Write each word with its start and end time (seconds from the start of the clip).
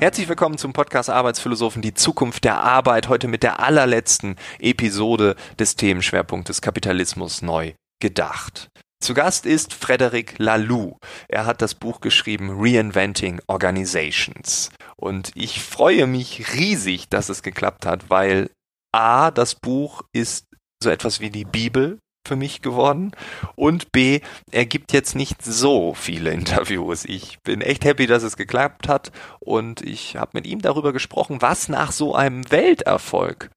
Herzlich 0.00 0.28
willkommen 0.28 0.58
zum 0.58 0.72
Podcast 0.72 1.10
Arbeitsphilosophen, 1.10 1.82
die 1.82 1.92
Zukunft 1.92 2.44
der 2.44 2.62
Arbeit, 2.62 3.08
heute 3.08 3.26
mit 3.26 3.42
der 3.42 3.58
allerletzten 3.58 4.36
Episode 4.60 5.34
des 5.58 5.74
Themenschwerpunktes 5.74 6.60
Kapitalismus 6.60 7.42
neu 7.42 7.72
gedacht. 8.00 8.68
Zu 9.02 9.14
Gast 9.14 9.44
ist 9.44 9.74
Frederic 9.74 10.38
Laloux. 10.38 10.98
Er 11.26 11.46
hat 11.46 11.62
das 11.62 11.74
Buch 11.74 12.00
geschrieben 12.00 12.50
Reinventing 12.52 13.40
Organizations. 13.48 14.70
Und 14.96 15.32
ich 15.34 15.60
freue 15.60 16.06
mich 16.06 16.54
riesig, 16.54 17.08
dass 17.08 17.28
es 17.28 17.42
geklappt 17.42 17.84
hat, 17.84 18.08
weil 18.08 18.50
A, 18.94 19.32
das 19.32 19.56
Buch 19.56 20.02
ist 20.12 20.44
so 20.80 20.90
etwas 20.90 21.18
wie 21.18 21.30
die 21.30 21.44
Bibel 21.44 21.98
für 22.28 22.36
mich 22.36 22.62
geworden. 22.62 23.12
Und 23.56 23.90
B, 23.90 24.20
er 24.52 24.66
gibt 24.66 24.92
jetzt 24.92 25.16
nicht 25.16 25.42
so 25.42 25.94
viele 25.94 26.30
Interviews. 26.32 27.04
Ich 27.04 27.40
bin 27.40 27.60
echt 27.60 27.84
happy, 27.84 28.06
dass 28.06 28.22
es 28.22 28.36
geklappt 28.36 28.86
hat. 28.86 29.10
Und 29.40 29.80
ich 29.80 30.16
habe 30.16 30.30
mit 30.34 30.46
ihm 30.46 30.60
darüber 30.60 30.92
gesprochen, 30.92 31.42
was 31.42 31.68
nach 31.68 31.90
so 31.90 32.14
einem 32.14 32.50
Welterfolg 32.50 33.50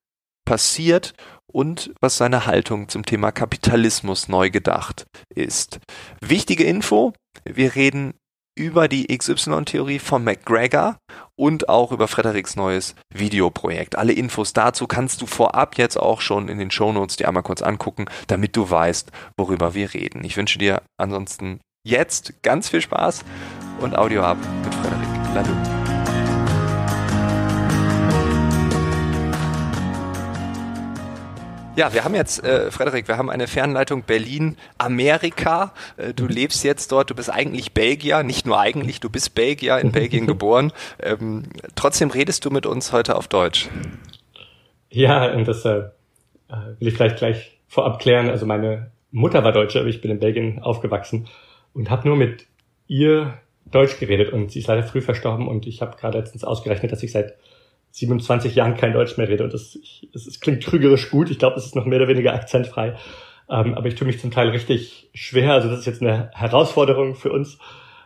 passiert 0.45 1.13
und 1.51 1.93
was 2.01 2.17
seine 2.17 2.45
Haltung 2.45 2.89
zum 2.89 3.05
Thema 3.05 3.31
Kapitalismus 3.31 4.27
neu 4.27 4.49
gedacht 4.49 5.05
ist. 5.35 5.79
Wichtige 6.21 6.63
Info, 6.63 7.13
wir 7.45 7.75
reden 7.75 8.13
über 8.55 8.87
die 8.87 9.07
XY-Theorie 9.15 9.99
von 9.99 10.23
McGregor 10.23 10.97
und 11.35 11.69
auch 11.69 11.91
über 11.91 12.07
Frederiks 12.07 12.55
neues 12.55 12.95
Videoprojekt. 13.13 13.97
Alle 13.97 14.13
Infos 14.13 14.53
dazu 14.53 14.87
kannst 14.87 15.21
du 15.21 15.25
vorab 15.25 15.77
jetzt 15.77 15.97
auch 15.97 16.21
schon 16.21 16.49
in 16.49 16.57
den 16.57 16.71
Shownotes 16.71 17.15
dir 17.15 17.27
einmal 17.27 17.43
kurz 17.43 17.61
angucken, 17.61 18.05
damit 18.27 18.55
du 18.55 18.69
weißt, 18.69 19.11
worüber 19.37 19.73
wir 19.73 19.93
reden. 19.93 20.23
Ich 20.23 20.37
wünsche 20.37 20.59
dir 20.59 20.81
ansonsten 20.97 21.59
jetzt 21.83 22.43
ganz 22.43 22.69
viel 22.69 22.81
Spaß 22.81 23.23
und 23.79 23.97
Audio 23.97 24.23
ab 24.23 24.37
mit 24.63 24.75
Frederik 24.75 25.35
Laloux. 25.35 25.80
Ja, 31.77 31.93
wir 31.93 32.03
haben 32.03 32.15
jetzt, 32.15 32.43
äh, 32.43 32.69
Frederik, 32.69 33.07
wir 33.07 33.17
haben 33.17 33.29
eine 33.29 33.47
Fernleitung 33.47 34.03
Berlin-Amerika. 34.03 35.73
Äh, 35.95 36.13
du 36.13 36.27
lebst 36.27 36.65
jetzt 36.65 36.91
dort, 36.91 37.09
du 37.09 37.15
bist 37.15 37.29
eigentlich 37.29 37.71
Belgier, 37.71 38.23
nicht 38.23 38.45
nur 38.45 38.59
eigentlich, 38.59 38.99
du 38.99 39.09
bist 39.09 39.35
Belgier, 39.35 39.77
in 39.77 39.93
Belgien 39.93 40.27
geboren. 40.27 40.73
Ähm, 41.01 41.43
trotzdem 41.75 42.11
redest 42.11 42.43
du 42.43 42.49
mit 42.49 42.65
uns 42.65 42.91
heute 42.91 43.15
auf 43.15 43.29
Deutsch. 43.29 43.69
Ja, 44.89 45.33
und 45.33 45.47
das 45.47 45.63
äh, 45.63 45.83
will 46.79 46.89
ich 46.89 46.93
vielleicht 46.93 47.17
gleich 47.17 47.57
vorab 47.69 47.99
klären. 47.99 48.29
Also 48.29 48.45
meine 48.45 48.91
Mutter 49.11 49.45
war 49.45 49.53
Deutsche, 49.53 49.79
aber 49.79 49.87
ich 49.87 50.01
bin 50.01 50.11
in 50.11 50.19
Belgien 50.19 50.59
aufgewachsen 50.59 51.29
und 51.73 51.89
habe 51.89 52.05
nur 52.05 52.17
mit 52.17 52.47
ihr 52.87 53.35
Deutsch 53.71 53.97
geredet 53.97 54.33
und 54.33 54.51
sie 54.51 54.59
ist 54.59 54.67
leider 54.67 54.83
früh 54.83 55.01
verstorben 55.01 55.47
und 55.47 55.65
ich 55.67 55.81
habe 55.81 55.95
gerade 55.95 56.17
letztens 56.17 56.43
ausgerechnet, 56.43 56.91
dass 56.91 57.01
ich 57.01 57.13
seit 57.13 57.35
27 57.91 58.55
Jahren 58.55 58.75
kein 58.75 58.93
Deutsch 58.93 59.17
mehr 59.17 59.27
rede. 59.27 59.43
Und 59.43 59.53
das, 59.53 59.75
ich, 59.75 60.09
es, 60.13 60.27
es 60.27 60.39
klingt 60.39 60.63
trügerisch 60.63 61.09
gut. 61.09 61.29
Ich 61.29 61.39
glaube, 61.39 61.57
es 61.57 61.65
ist 61.65 61.75
noch 61.75 61.85
mehr 61.85 61.99
oder 61.99 62.07
weniger 62.07 62.33
akzentfrei. 62.33 62.95
Ähm, 63.49 63.73
aber 63.73 63.87
ich 63.87 63.95
tue 63.95 64.07
mich 64.07 64.19
zum 64.19 64.31
Teil 64.31 64.49
richtig 64.49 65.09
schwer. 65.13 65.53
Also 65.53 65.69
das 65.69 65.79
ist 65.79 65.85
jetzt 65.85 66.01
eine 66.01 66.31
Herausforderung 66.33 67.15
für 67.15 67.31
uns. 67.31 67.59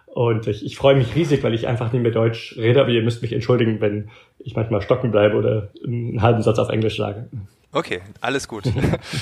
Und 0.07 0.47
ich, 0.47 0.65
ich 0.65 0.77
freue 0.77 0.95
mich 0.95 1.15
riesig, 1.15 1.43
weil 1.43 1.53
ich 1.53 1.67
einfach 1.67 1.91
nicht 1.91 2.01
mehr 2.01 2.11
Deutsch 2.11 2.55
rede. 2.57 2.81
Aber 2.81 2.89
ihr 2.89 3.03
müsst 3.03 3.21
mich 3.21 3.33
entschuldigen, 3.33 3.81
wenn 3.81 4.09
ich 4.39 4.55
manchmal 4.55 4.81
stocken 4.81 5.11
bleibe 5.11 5.37
oder 5.37 5.69
einen 5.85 6.21
halben 6.21 6.41
Satz 6.41 6.57
auf 6.57 6.69
Englisch 6.69 6.97
sage. 6.97 7.27
Okay, 7.75 8.01
alles 8.21 8.47
gut. 8.47 8.63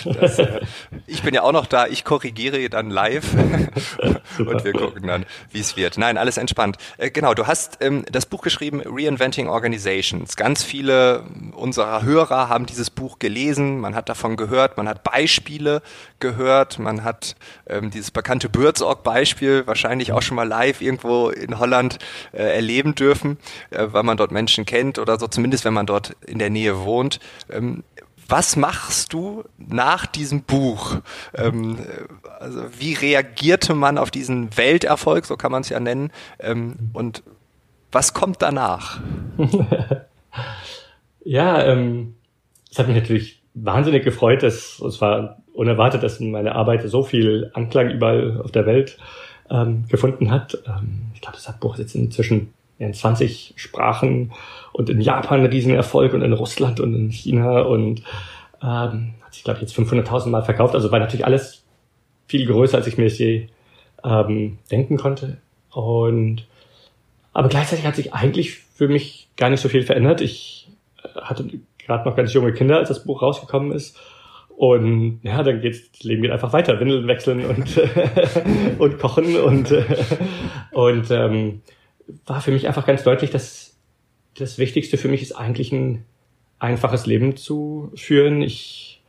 Das, 0.06 0.38
äh, 0.38 0.62
ich 1.08 1.24
bin 1.24 1.34
ja 1.34 1.42
auch 1.42 1.52
noch 1.52 1.66
da, 1.66 1.88
ich 1.88 2.04
korrigiere 2.04 2.70
dann 2.70 2.92
live 2.92 3.34
und 4.38 4.64
wir 4.64 4.74
gucken 4.74 5.08
dann, 5.08 5.26
wie 5.50 5.60
es 5.60 5.76
wird. 5.76 5.98
Nein, 5.98 6.20
alles 6.20 6.38
entspannt. 6.38 6.78
Äh, 7.00 7.10
genau, 7.10 7.34
du 7.34 7.48
hast 7.48 7.80
ähm, 7.82 8.06
das 8.12 8.28
Buch 8.28 8.44
geschrieben, 8.44 8.84
Reinventing 8.86 9.48
Organizations. 9.48 10.36
Ganz 10.36 10.62
viele 10.62 11.24
unserer 11.54 12.04
Hörer 12.04 12.48
haben 12.48 12.68
dieses 12.68 12.92
Buch 12.92 13.18
gelesen, 13.18 13.80
man 13.80 13.96
hat 13.96 14.08
davon 14.08 14.38
gehört, 14.38 14.78
man 14.78 14.88
hat 14.88 15.02
Beispiele 15.02 15.82
gehört, 16.20 16.78
man 16.78 17.04
hat 17.04 17.36
ähm, 17.66 17.90
dieses 17.90 18.12
bekannte 18.12 18.50
Bürzorg-Beispiel 18.50 19.66
wahrscheinlich 19.66 20.12
auch 20.12 20.22
schon 20.22 20.36
mal 20.36 20.48
live 20.48 20.80
irgendwo 20.80 21.30
in 21.30 21.58
Holland 21.58 21.98
äh, 22.34 22.44
erleben 22.44 22.94
dürfen, 22.94 23.40
weil 23.72 24.04
man 24.04 24.16
dort 24.16 24.32
Menschen 24.32 24.66
kennt 24.66 25.00
oder 25.00 25.18
so, 25.18 25.28
zumindest 25.28 25.66
wenn 25.66 25.74
man 25.74 25.88
dort 25.88 26.16
in 26.28 26.38
der 26.38 26.52
Nähe 26.52 26.82
wohnt. 26.82 27.20
Ähm, 27.50 27.84
was 28.34 28.56
machst 28.56 29.14
du 29.14 29.44
nach 29.60 30.08
diesem 30.08 30.42
Buch? 30.42 31.02
Ähm, 31.36 31.78
also 32.40 32.62
wie 32.80 32.94
reagierte 32.94 33.76
man 33.76 34.00
auf 34.00 34.10
diesen 34.10 34.58
Welterfolg, 34.58 35.26
so 35.28 35.38
kann 35.38 35.52
man 35.52 35.62
es 35.62 35.70
ja 35.70 35.80
nennen, 35.80 36.12
ähm, 36.40 36.90
und 36.94 37.22
was 37.92 38.16
kommt 38.16 38.42
danach? 38.42 39.00
ja, 41.24 41.64
ähm, 41.64 42.16
es 42.72 42.80
hat 42.80 42.88
mich 42.88 42.98
natürlich 42.98 43.44
wahnsinnig 43.54 44.04
gefreut, 44.04 44.42
dass 44.42 44.80
es 44.80 45.00
war 45.00 45.38
unerwartet, 45.54 46.02
dass 46.02 46.20
meine 46.20 46.56
Arbeit 46.56 46.82
so 46.90 47.04
viel 47.04 47.52
Anklang 47.54 47.92
überall 47.92 48.42
auf 48.44 48.52
der 48.52 48.66
Welt 48.66 48.98
ähm, 49.52 49.86
gefunden 49.90 50.32
hat. 50.32 50.58
Ähm, 50.66 51.04
ich 51.14 51.22
glaube, 51.22 51.38
das 51.38 51.60
Buch 51.60 51.76
ist 51.76 51.82
jetzt 51.82 51.94
inzwischen 51.94 52.52
in 52.80 52.96
20 52.96 53.54
Sprachen 53.58 54.32
und 54.74 54.90
in 54.90 55.02
Japan 55.02 55.42
ein 55.42 55.46
Riesenerfolg 55.46 56.14
und 56.14 56.22
in 56.22 56.34
Russland 56.34 56.80
und 56.80 56.94
in 56.94 57.10
China 57.12 57.62
und 57.62 58.02
ähm, 58.62 59.14
hat 59.22 59.34
sich, 59.34 59.44
glaube 59.44 59.60
ich, 59.60 59.70
jetzt 59.70 59.78
500.000 59.78 60.30
Mal 60.30 60.44
verkauft. 60.44 60.76
Also 60.76 60.92
war 60.92 61.00
natürlich 61.00 61.26
alles 61.26 61.64
viel 62.28 62.46
größer, 62.46 62.78
als 62.78 62.88
ich 62.88 62.98
mir 62.98 63.06
das 63.06 63.18
je 63.18 63.48
ähm, 64.04 64.58
denken 64.72 64.98
konnte. 64.98 65.38
Und 65.72 66.46
aber 67.34 67.50
gleichzeitig 67.50 67.86
hat 67.86 67.96
sich 67.96 68.14
eigentlich 68.14 68.54
für 68.54 68.88
mich 68.88 69.30
gar 69.38 69.50
nicht 69.50 69.62
so 69.62 69.70
viel 69.70 69.84
verändert. 69.84 70.22
Ich 70.22 70.70
äh, 71.04 71.20
hatte 71.22 71.46
gerade 71.80 72.08
noch 72.08 72.16
ganz 72.16 72.34
junge 72.34 72.54
Kinder, 72.54 72.78
als 72.78 72.90
das 72.90 73.04
Buch 73.04 73.22
rausgekommen 73.22 73.72
ist. 73.72 73.98
Und 74.56 75.20
ja, 75.24 75.42
dann 75.42 75.62
geht's, 75.62 75.92
das 75.92 76.04
Leben 76.04 76.22
geht 76.22 76.32
einfach 76.32 76.54
weiter, 76.54 76.80
Windeln 76.80 77.08
wechseln 77.08 77.46
und, 77.46 77.82
und 78.80 79.00
kochen 79.00 79.36
und, 79.36 79.74
und 80.72 81.12
ähm, 81.12 81.62
war 82.26 82.42
für 82.42 82.52
mich 82.52 82.68
einfach 82.68 82.86
ganz 82.86 83.04
deutlich, 83.04 83.32
dass 83.32 83.73
das 84.38 84.58
Wichtigste 84.58 84.98
für 84.98 85.08
mich 85.08 85.22
ist 85.22 85.34
eigentlich 85.34 85.72
ein 85.72 86.06
einfaches 86.60 87.06
Leben 87.06 87.36
zu 87.36 87.92
führen. 87.96 88.42
Ich, 88.42 89.02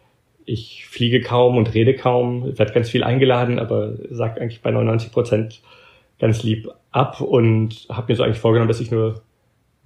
ich 0.44 0.86
fliege 0.86 1.20
kaum 1.20 1.56
und 1.56 1.72
rede 1.74 1.94
kaum, 1.94 2.58
werde 2.58 2.72
ganz 2.72 2.90
viel 2.90 3.04
eingeladen, 3.04 3.58
aber 3.58 3.94
sage 4.10 4.40
eigentlich 4.40 4.62
bei 4.62 4.70
99 4.70 5.12
Prozent 5.12 5.62
ganz 6.18 6.42
lieb 6.42 6.68
ab 6.90 7.20
und 7.20 7.86
habe 7.90 8.12
mir 8.12 8.16
so 8.16 8.22
eigentlich 8.22 8.38
vorgenommen, 8.38 8.68
dass 8.68 8.80
ich 8.80 8.90
nur 8.90 9.22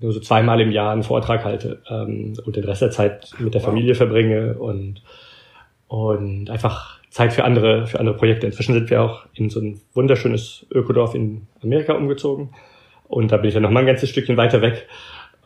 nur 0.01 0.13
so 0.13 0.21
zweimal 0.21 0.61
im 0.61 0.71
Jahr 0.71 0.93
einen 0.93 1.03
Vortrag 1.03 1.45
halte 1.45 1.83
ähm, 1.89 2.35
und 2.47 2.55
den 2.55 2.65
Rest 2.65 2.83
der 2.83 2.91
Zeit 2.91 3.33
mit 3.39 3.55
der 3.55 3.61
Familie 3.61 3.95
verbringe 3.95 4.57
und 4.59 5.03
und 5.89 6.51
einfach 6.51 7.01
Zeit 7.11 7.33
für 7.33 7.45
andere 7.45 7.87
für 7.87 7.99
andere 7.99 8.17
Projekte. 8.17 8.47
Inzwischen 8.47 8.75
sind 8.75 8.91
wir 8.91 9.03
auch 9.03 9.27
in 9.35 9.51
so 9.51 9.61
ein 9.61 9.81
wunderschönes 9.95 10.67
Ökodorf 10.71 11.15
in 11.15 11.49
Amerika 11.63 11.95
umgezogen 11.95 12.51
und 13.09 13.33
da 13.33 13.39
bin 13.39 13.49
ich 13.49 13.55
dann 13.55 13.65
noch 13.65 13.71
mal 13.71 13.81
ein 13.81 13.87
ganzes 13.87 14.11
Stückchen 14.11 14.37
weiter 14.37 14.63
weg 14.63 14.87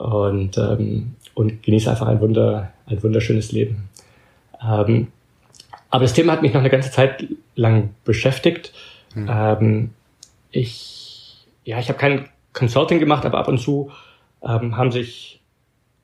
und, 0.03 0.59
ähm, 0.59 1.15
und 1.35 1.63
genieße 1.63 1.91
einfach 1.91 2.09
ein, 2.09 2.21
Wunder, 2.21 2.73
ein 2.87 3.03
wunderschönes 3.03 3.53
Leben. 3.53 3.89
Ähm, 4.63 5.09
aber 5.91 6.03
das 6.03 6.13
Thema 6.13 6.33
hat 6.33 6.43
mich 6.43 6.53
noch 6.53 6.61
eine 6.61 6.71
ganze 6.71 6.91
Zeit 6.91 7.27
lang 7.55 7.91
beschäftigt. 8.05 8.73
Hm. 9.15 9.29
Ähm, 9.31 9.91
ich, 10.51 11.47
ja, 11.65 11.79
ich 11.79 11.89
habe 11.89 11.99
kein 11.99 12.29
Consulting 12.53 12.99
gemacht, 12.99 13.25
aber 13.25 13.39
ab 13.39 13.49
und 13.49 13.59
zu 13.59 13.91
ähm, 14.43 14.77
haben 14.77 14.91
sich 14.91 15.41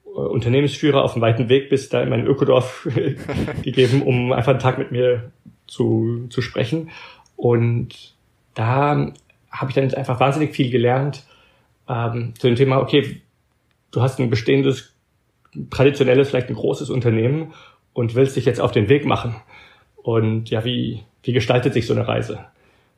äh, 0.07 0.11
Unternehmensführer 0.11 1.03
auf 1.03 1.15
dem 1.15 1.23
weiten 1.23 1.49
Weg 1.49 1.69
bis 1.69 1.89
da 1.89 2.01
in 2.01 2.09
mein 2.09 2.27
Ökodorf 2.27 2.89
gegeben, 3.63 4.03
um 4.03 4.33
einfach 4.33 4.53
einen 4.53 4.61
Tag 4.61 4.79
mit 4.79 4.93
mir 4.93 5.33
zu, 5.67 6.27
zu 6.31 6.41
sprechen. 6.41 6.91
Und 7.37 8.15
da 8.55 9.13
habe 9.51 9.71
ich 9.71 9.75
dann 9.75 9.93
einfach 9.95 10.21
wahnsinnig 10.21 10.55
viel 10.55 10.71
gelernt 10.71 11.25
ähm, 11.89 12.35
zu 12.39 12.47
dem 12.47 12.57
Thema, 12.57 12.79
okay, 12.79 13.23
du 13.91 14.01
hast 14.01 14.19
ein 14.19 14.31
bestehendes, 14.31 14.95
traditionelles, 15.71 16.29
vielleicht 16.29 16.49
ein 16.49 16.55
großes 16.55 16.91
Unternehmen 16.91 17.53
und 17.93 18.15
willst 18.15 18.37
dich 18.37 18.45
jetzt 18.45 18.61
auf 18.61 18.73
den 18.73 18.89
Weg 18.89 19.05
machen. 19.05 19.37
Und 19.97 20.51
ja, 20.51 20.65
wie, 20.65 21.03
wie 21.23 21.33
gestaltet 21.33 21.75
sich 21.75 21.87
so 21.87 21.95
eine 21.95 22.07
Reise? 22.07 22.41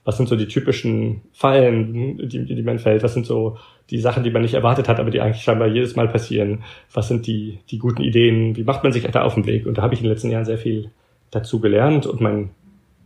Was 0.05 0.17
sind 0.17 0.29
so 0.29 0.37
die 0.37 0.49
typischen 0.49 1.23
Fallen, 1.33 2.29
die, 2.29 2.45
die 2.45 2.63
man 2.63 2.79
fällt? 2.79 3.03
Was 3.03 3.15
sind 3.15 3.27
so 3.27 3.59
die 3.91 3.99
Sachen, 3.99 4.25
die 4.25 4.31
man 4.31 4.43
nicht 4.43 4.55
erwartet 4.55 4.89
hat, 4.89 4.99
aber 4.99 5.11
die 5.11 5.21
eigentlich 5.21 5.43
scheinbar 5.43 5.69
jedes 5.69 5.95
Mal 5.95 6.09
passieren? 6.09 6.65
Was 6.93 7.09
sind 7.09 7.27
die, 7.27 7.59
die 7.71 7.79
guten 7.79 8.03
Ideen? 8.03 8.57
Wie 8.57 8.65
macht 8.65 8.83
man 8.83 8.93
sich 8.93 9.05
da 9.05 9.23
auf 9.23 9.35
den 9.35 9.47
Weg? 9.47 9.67
Und 9.67 9.79
da 9.79 9.83
habe 9.83 9.95
ich 9.95 10.01
in 10.01 10.05
den 10.05 10.13
letzten 10.13 10.31
Jahren 10.31 10.45
sehr 10.45 10.59
viel 10.59 10.91
dazu 11.31 11.61
gelernt. 11.61 12.07
Und 12.07 12.21
mein, 12.21 12.51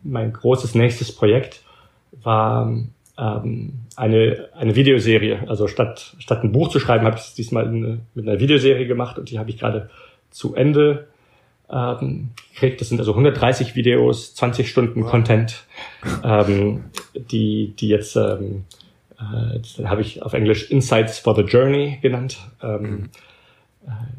mein 0.03 0.33
großes 0.33 0.75
nächstes 0.75 1.15
Projekt 1.15 1.63
war 2.23 2.73
ähm, 3.19 3.81
eine, 3.97 4.49
eine 4.55 4.77
Videoserie. 4.77 5.45
Also 5.49 5.69
statt, 5.69 6.17
statt 6.19 6.43
ein 6.43 6.53
Buch 6.53 6.69
zu 6.69 6.81
schreiben, 6.81 7.07
habe 7.07 7.17
ich 7.17 7.23
es 7.23 7.35
diesmal 7.35 7.67
eine, 7.67 8.01
mit 8.15 8.29
einer 8.29 8.41
Videoserie 8.41 8.87
gemacht 8.87 9.19
und 9.19 9.31
die 9.31 9.39
habe 9.39 9.51
ich 9.51 9.59
gerade 9.59 9.91
zu 10.31 10.55
Ende 10.55 11.07
ähm, 11.71 12.31
gekriegt. 12.53 12.81
Das 12.81 12.89
sind 12.89 12.99
also 12.99 13.13
130 13.13 13.75
Videos, 13.77 14.35
20 14.35 14.69
Stunden 14.69 15.05
wow. 15.05 15.11
Content, 15.11 15.65
ähm, 16.25 16.85
die, 17.15 17.75
die 17.79 17.89
jetzt 17.89 18.17
ähm, 18.17 18.65
äh, 19.19 19.57
Äh, 19.57 19.85
habe 19.85 20.01
ich 20.01 20.23
auf 20.23 20.33
Englisch 20.33 20.71
Insights 20.71 21.19
for 21.19 21.35
the 21.35 21.43
Journey 21.43 21.99
genannt. 22.03 22.39
Ähm, 22.63 22.83
mhm. 22.83 23.11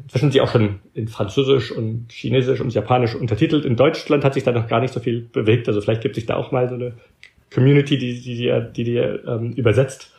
Inzwischen 0.04 0.26
sind 0.26 0.32
sie 0.32 0.40
auch 0.40 0.50
schon 0.50 0.78
in 0.94 1.08
Französisch 1.08 1.72
und 1.72 2.06
Chinesisch 2.12 2.60
und 2.60 2.72
Japanisch 2.72 3.16
untertitelt. 3.16 3.64
In 3.64 3.74
Deutschland 3.74 4.24
hat 4.24 4.34
sich 4.34 4.44
da 4.44 4.52
noch 4.52 4.68
gar 4.68 4.80
nicht 4.80 4.94
so 4.94 5.00
viel 5.00 5.22
bewegt. 5.22 5.66
Also 5.66 5.80
vielleicht 5.80 6.02
gibt 6.02 6.14
sich 6.14 6.24
da 6.24 6.36
auch 6.36 6.52
mal 6.52 6.68
so 6.68 6.76
eine 6.76 6.92
Community, 7.52 7.98
die 7.98 8.20
die, 8.20 8.36
die, 8.36 8.72
die, 8.72 8.84
die 8.84 8.96
ähm, 8.96 9.52
übersetzt. 9.52 10.12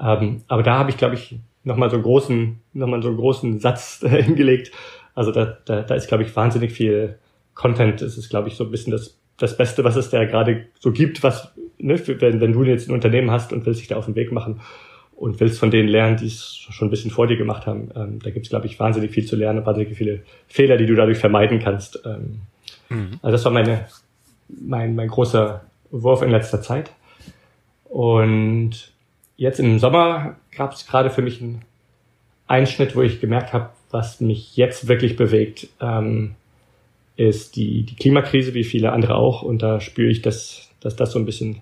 Ähm, 0.00 0.42
aber 0.48 0.62
da 0.62 0.78
habe 0.78 0.90
ich, 0.90 0.96
glaube 0.96 1.14
ich, 1.14 1.38
nochmal 1.64 1.90
so 1.90 1.96
einen 1.96 2.04
großen, 2.04 2.60
nochmal 2.72 3.02
so 3.02 3.08
einen 3.08 3.16
großen 3.16 3.58
Satz 3.58 4.04
hingelegt. 4.08 4.72
Also 5.14 5.32
da, 5.32 5.58
da, 5.64 5.82
da 5.82 5.94
ist, 5.94 6.08
glaube 6.08 6.22
ich, 6.22 6.34
wahnsinnig 6.34 6.72
viel 6.72 7.18
Content. 7.54 8.02
Es 8.02 8.16
ist, 8.16 8.30
glaube 8.30 8.48
ich, 8.48 8.56
so 8.56 8.64
ein 8.64 8.70
bisschen 8.70 8.92
das, 8.92 9.18
das 9.36 9.56
Beste, 9.56 9.84
was 9.84 9.96
es 9.96 10.10
da 10.10 10.24
gerade 10.24 10.66
so 10.78 10.92
gibt, 10.92 11.22
was, 11.22 11.52
ne, 11.78 12.00
wenn, 12.20 12.40
wenn 12.40 12.52
du 12.52 12.64
jetzt 12.64 12.88
ein 12.88 12.94
Unternehmen 12.94 13.30
hast 13.30 13.52
und 13.52 13.66
willst 13.66 13.80
dich 13.80 13.88
da 13.88 13.96
auf 13.96 14.06
den 14.06 14.14
Weg 14.14 14.32
machen 14.32 14.60
und 15.16 15.40
willst 15.40 15.58
von 15.58 15.70
denen 15.70 15.88
lernen, 15.88 16.16
die 16.16 16.26
es 16.26 16.54
schon 16.70 16.88
ein 16.88 16.90
bisschen 16.90 17.10
vor 17.10 17.26
dir 17.26 17.36
gemacht 17.36 17.66
haben. 17.66 17.90
Ähm, 17.96 18.20
da 18.22 18.30
gibt 18.30 18.46
es, 18.46 18.50
glaube 18.50 18.66
ich, 18.66 18.78
wahnsinnig 18.78 19.10
viel 19.10 19.26
zu 19.26 19.34
lernen, 19.34 19.66
wahnsinnig 19.66 19.96
viele 19.96 20.22
Fehler, 20.46 20.76
die 20.76 20.86
du 20.86 20.94
dadurch 20.94 21.18
vermeiden 21.18 21.58
kannst. 21.58 22.00
Ähm, 22.04 22.42
mhm. 22.88 23.18
Also 23.20 23.32
das 23.32 23.44
war 23.44 23.52
meine, 23.52 23.86
mein, 24.48 24.94
mein 24.94 25.08
großer 25.08 25.62
Wurf 25.90 26.22
in 26.22 26.30
letzter 26.30 26.62
Zeit. 26.62 26.90
Und 27.84 28.92
jetzt 29.36 29.60
im 29.60 29.78
Sommer 29.78 30.36
gab 30.56 30.72
es 30.72 30.86
gerade 30.86 31.10
für 31.10 31.22
mich 31.22 31.40
einen 31.40 31.62
Einschnitt, 32.46 32.96
wo 32.96 33.02
ich 33.02 33.20
gemerkt 33.20 33.52
habe, 33.52 33.70
was 33.90 34.20
mich 34.20 34.56
jetzt 34.56 34.88
wirklich 34.88 35.16
bewegt, 35.16 35.68
ähm, 35.80 36.34
ist 37.16 37.56
die, 37.56 37.82
die 37.82 37.96
Klimakrise, 37.96 38.54
wie 38.54 38.64
viele 38.64 38.92
andere 38.92 39.16
auch. 39.16 39.42
Und 39.42 39.62
da 39.62 39.80
spüre 39.80 40.10
ich, 40.10 40.22
dass, 40.22 40.70
dass 40.80 40.96
das 40.96 41.12
so 41.12 41.18
ein 41.18 41.24
bisschen 41.24 41.60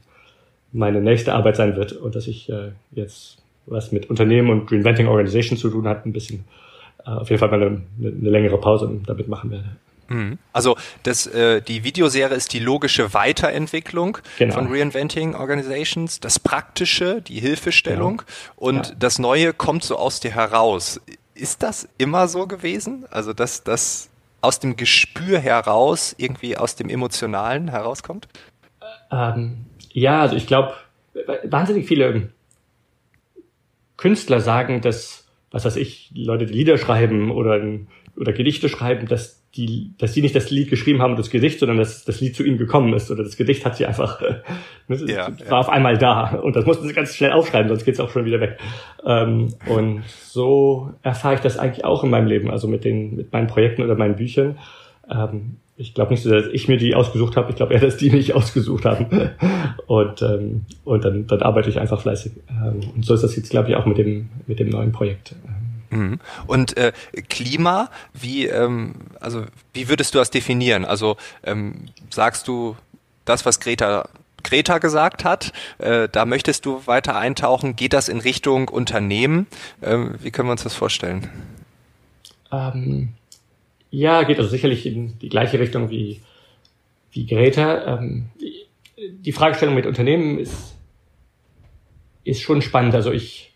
meine 0.72 1.00
nächste 1.00 1.34
Arbeit 1.34 1.56
sein 1.56 1.76
wird 1.76 1.92
und 1.92 2.14
dass 2.14 2.26
ich 2.26 2.48
äh, 2.50 2.72
jetzt 2.92 3.38
was 3.66 3.90
mit 3.92 4.10
Unternehmen 4.10 4.50
und 4.50 4.70
Reinventing 4.70 5.08
Organization 5.08 5.58
zu 5.58 5.70
tun 5.70 5.88
hat, 5.88 6.06
ein 6.06 6.12
bisschen 6.12 6.44
äh, 7.04 7.10
auf 7.10 7.30
jeden 7.30 7.40
Fall 7.40 7.50
mal 7.50 7.62
eine, 7.62 7.82
eine 7.98 8.30
längere 8.30 8.58
Pause 8.58 9.00
damit 9.06 9.28
machen 9.28 9.50
werde. 9.50 9.76
Mhm. 10.08 10.38
Also 10.52 10.76
das, 11.02 11.26
äh, 11.26 11.60
die 11.62 11.84
Videoserie 11.84 12.34
ist 12.36 12.52
die 12.52 12.58
logische 12.58 13.14
Weiterentwicklung 13.14 14.18
genau. 14.38 14.54
von 14.54 14.72
Reinventing 14.72 15.34
Organizations, 15.34 16.20
das 16.20 16.38
Praktische, 16.38 17.22
die 17.22 17.40
Hilfestellung 17.40 18.18
genau. 18.18 18.28
und 18.56 18.88
ja. 18.88 18.94
das 18.98 19.18
Neue 19.18 19.52
kommt 19.52 19.84
so 19.84 19.96
aus 19.96 20.20
dir 20.20 20.34
heraus. 20.34 21.00
Ist 21.34 21.62
das 21.62 21.88
immer 21.98 22.28
so 22.28 22.46
gewesen? 22.46 23.04
Also 23.10 23.32
dass 23.32 23.64
das 23.64 24.08
aus 24.40 24.60
dem 24.60 24.76
Gespür 24.76 25.38
heraus 25.38 26.14
irgendwie 26.18 26.56
aus 26.56 26.76
dem 26.76 26.88
Emotionalen 26.88 27.68
herauskommt? 27.68 28.28
Ähm, 29.10 29.66
ja, 29.90 30.20
also 30.20 30.36
ich 30.36 30.46
glaube, 30.46 30.74
wahnsinnig 31.44 31.86
viele 31.86 32.30
Künstler 33.96 34.40
sagen, 34.40 34.80
dass, 34.80 35.26
was 35.50 35.64
weiß 35.64 35.76
ich, 35.76 36.10
Leute, 36.14 36.46
die 36.46 36.52
Lieder 36.52 36.78
schreiben 36.78 37.30
oder, 37.30 37.60
oder 38.16 38.32
Gedichte 38.32 38.68
schreiben, 38.68 39.08
dass 39.08 39.42
die, 39.56 39.94
dass 39.98 40.14
sie 40.14 40.22
nicht 40.22 40.34
das 40.34 40.50
Lied 40.50 40.68
geschrieben 40.68 41.00
haben, 41.00 41.16
das 41.16 41.30
Gedicht, 41.30 41.58
sondern 41.58 41.78
dass 41.78 42.04
das 42.04 42.20
Lied 42.20 42.36
zu 42.36 42.44
ihnen 42.44 42.58
gekommen 42.58 42.92
ist 42.94 43.10
oder 43.10 43.24
das 43.24 43.36
Gedicht 43.36 43.64
hat 43.64 43.76
sie 43.76 43.86
einfach, 43.86 44.20
ne, 44.88 44.98
ja, 45.06 45.28
war 45.28 45.46
ja. 45.46 45.58
auf 45.58 45.68
einmal 45.68 45.96
da 45.98 46.36
und 46.36 46.56
das 46.56 46.66
mussten 46.66 46.86
sie 46.86 46.94
ganz 46.94 47.14
schnell 47.14 47.32
aufschreiben, 47.32 47.68
sonst 47.68 47.84
geht's 47.84 48.00
auch 48.00 48.10
schon 48.10 48.24
wieder 48.24 48.40
weg. 48.40 48.58
Ähm, 49.04 49.54
und 49.66 50.02
so 50.06 50.90
erfahre 51.02 51.34
ich 51.34 51.40
das 51.40 51.58
eigentlich 51.58 51.84
auch 51.84 52.04
in 52.04 52.10
meinem 52.10 52.26
Leben, 52.26 52.50
also 52.50 52.68
mit 52.68 52.84
den, 52.84 53.16
mit 53.16 53.32
meinen 53.32 53.46
Projekten 53.46 53.82
oder 53.82 53.94
meinen 53.94 54.16
Büchern. 54.16 54.58
Ähm, 55.10 55.56
ich 55.78 55.92
glaube 55.92 56.12
nicht 56.12 56.22
so, 56.22 56.30
dass 56.30 56.46
ich 56.46 56.68
mir 56.68 56.78
die 56.78 56.94
ausgesucht 56.94 57.36
habe. 57.36 57.50
Ich 57.50 57.56
glaube 57.56 57.74
eher, 57.74 57.80
dass 57.82 57.96
die 57.96 58.10
mich 58.10 58.34
ausgesucht 58.34 58.84
haben. 58.84 59.06
Und, 59.86 60.22
ähm, 60.22 60.62
und 60.84 61.04
dann, 61.04 61.26
dann 61.26 61.42
arbeite 61.42 61.68
ich 61.68 61.78
einfach 61.78 62.00
fleißig. 62.00 62.32
Ähm, 62.50 62.80
und 62.94 63.04
so 63.04 63.14
ist 63.14 63.22
das 63.22 63.36
jetzt, 63.36 63.50
glaube 63.50 63.70
ich, 63.70 63.76
auch 63.76 63.86
mit 63.86 63.98
dem, 63.98 64.30
mit 64.46 64.58
dem 64.58 64.70
neuen 64.70 64.92
Projekt. 64.92 65.34
Mhm. 65.90 66.20
Und 66.46 66.76
äh, 66.76 66.92
Klima, 67.28 67.90
wie, 68.12 68.46
ähm, 68.46 68.94
also 69.20 69.44
wie 69.72 69.88
würdest 69.88 70.14
du 70.14 70.18
das 70.18 70.30
definieren? 70.30 70.84
Also 70.84 71.16
ähm, 71.44 71.86
sagst 72.10 72.48
du 72.48 72.76
das, 73.24 73.44
was 73.44 73.60
Greta 73.60 74.08
Greta 74.42 74.78
gesagt 74.78 75.24
hat, 75.24 75.52
äh, 75.78 76.08
da 76.10 76.24
möchtest 76.24 76.66
du 76.66 76.86
weiter 76.86 77.16
eintauchen. 77.16 77.74
Geht 77.74 77.92
das 77.92 78.08
in 78.08 78.20
Richtung 78.20 78.68
Unternehmen? 78.68 79.48
Ähm, 79.82 80.14
wie 80.22 80.30
können 80.30 80.48
wir 80.48 80.52
uns 80.52 80.62
das 80.62 80.74
vorstellen? 80.74 81.28
Ähm, 82.52 83.08
ja, 83.90 84.22
geht 84.22 84.38
also 84.38 84.48
sicherlich 84.48 84.86
in 84.86 85.18
die 85.18 85.28
gleiche 85.28 85.58
Richtung 85.58 85.90
wie, 85.90 86.20
wie 87.10 87.26
Greta. 87.26 87.98
Ähm, 87.98 88.26
die 88.96 89.32
Fragestellung 89.32 89.74
mit 89.74 89.86
Unternehmen 89.86 90.38
ist, 90.38 90.76
ist 92.22 92.40
schon 92.40 92.62
spannend. 92.62 92.94
Also 92.94 93.10
ich 93.10 93.52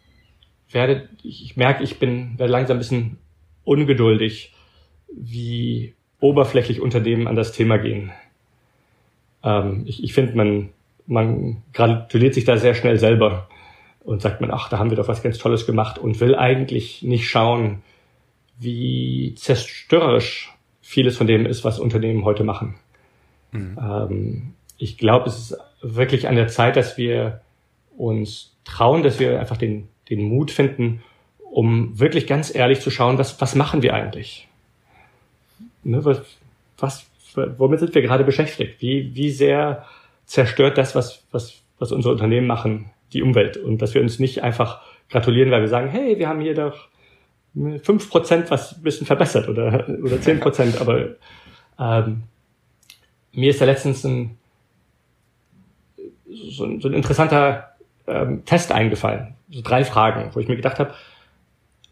werde, 0.70 1.08
ich 1.22 1.56
merke, 1.56 1.82
ich 1.82 1.98
bin, 1.98 2.38
werde 2.38 2.52
langsam 2.52 2.76
ein 2.76 2.80
bisschen 2.80 3.18
ungeduldig, 3.64 4.52
wie 5.12 5.94
oberflächlich 6.20 6.80
Unternehmen 6.80 7.26
an 7.26 7.36
das 7.36 7.52
Thema 7.52 7.78
gehen. 7.78 8.12
Ähm, 9.42 9.84
ich 9.86 10.02
ich 10.04 10.12
finde, 10.12 10.36
man, 10.36 10.68
man 11.06 11.62
gratuliert 11.72 12.34
sich 12.34 12.44
da 12.44 12.56
sehr 12.56 12.74
schnell 12.74 12.98
selber 12.98 13.48
und 14.00 14.22
sagt 14.22 14.40
man, 14.40 14.50
ach, 14.50 14.68
da 14.68 14.78
haben 14.78 14.90
wir 14.90 14.96
doch 14.96 15.08
was 15.08 15.22
ganz 15.22 15.38
Tolles 15.38 15.66
gemacht 15.66 15.98
und 15.98 16.20
will 16.20 16.34
eigentlich 16.34 17.02
nicht 17.02 17.28
schauen, 17.28 17.82
wie 18.58 19.34
zerstörerisch 19.36 20.52
vieles 20.82 21.16
von 21.16 21.26
dem 21.26 21.46
ist, 21.46 21.64
was 21.64 21.78
Unternehmen 21.78 22.24
heute 22.24 22.44
machen. 22.44 22.76
Mhm. 23.52 23.78
Ähm, 23.80 24.54
ich 24.76 24.98
glaube, 24.98 25.28
es 25.28 25.38
ist 25.38 25.58
wirklich 25.82 26.28
an 26.28 26.36
der 26.36 26.48
Zeit, 26.48 26.76
dass 26.76 26.96
wir 26.98 27.40
uns 27.96 28.56
trauen, 28.64 29.02
dass 29.02 29.18
wir 29.18 29.40
einfach 29.40 29.56
den, 29.56 29.88
den 30.10 30.22
Mut 30.22 30.50
finden, 30.50 31.02
um 31.38 31.98
wirklich 31.98 32.26
ganz 32.26 32.54
ehrlich 32.54 32.80
zu 32.80 32.90
schauen, 32.90 33.18
was, 33.18 33.40
was 33.40 33.54
machen 33.54 33.82
wir 33.82 33.94
eigentlich? 33.94 34.48
Ne, 35.82 36.04
was, 36.04 36.22
was, 36.78 37.06
womit 37.34 37.80
sind 37.80 37.94
wir 37.94 38.02
gerade 38.02 38.24
beschäftigt? 38.24 38.80
Wie, 38.80 39.14
wie 39.14 39.30
sehr 39.30 39.86
zerstört 40.26 40.78
das, 40.78 40.94
was, 40.94 41.24
was, 41.30 41.62
was 41.78 41.92
unsere 41.92 42.12
Unternehmen 42.12 42.46
machen, 42.46 42.90
die 43.12 43.22
Umwelt? 43.22 43.56
Und 43.56 43.82
dass 43.82 43.94
wir 43.94 44.02
uns 44.02 44.18
nicht 44.18 44.42
einfach 44.42 44.82
gratulieren, 45.08 45.50
weil 45.50 45.62
wir 45.62 45.68
sagen, 45.68 45.88
hey, 45.88 46.18
wir 46.18 46.28
haben 46.28 46.40
hier 46.40 46.54
doch 46.54 46.88
fünf 47.82 48.08
Prozent 48.10 48.50
was 48.50 48.76
ein 48.76 48.82
bisschen 48.82 49.06
verbessert 49.06 49.48
oder, 49.48 49.88
oder 50.02 50.20
zehn 50.20 50.38
Prozent, 50.38 50.80
aber 50.80 51.16
ähm, 51.78 52.22
mir 53.32 53.50
ist 53.50 53.60
da 53.60 53.64
letztens 53.64 54.04
ein, 54.04 54.38
so, 56.28 56.64
ein, 56.64 56.80
so 56.80 56.88
ein 56.88 56.94
interessanter 56.94 57.70
ähm, 58.06 58.44
Test 58.44 58.70
eingefallen. 58.70 59.34
So 59.50 59.62
drei 59.62 59.84
Fragen, 59.84 60.30
wo 60.34 60.40
ich 60.40 60.48
mir 60.48 60.56
gedacht 60.56 60.78
habe, 60.78 60.94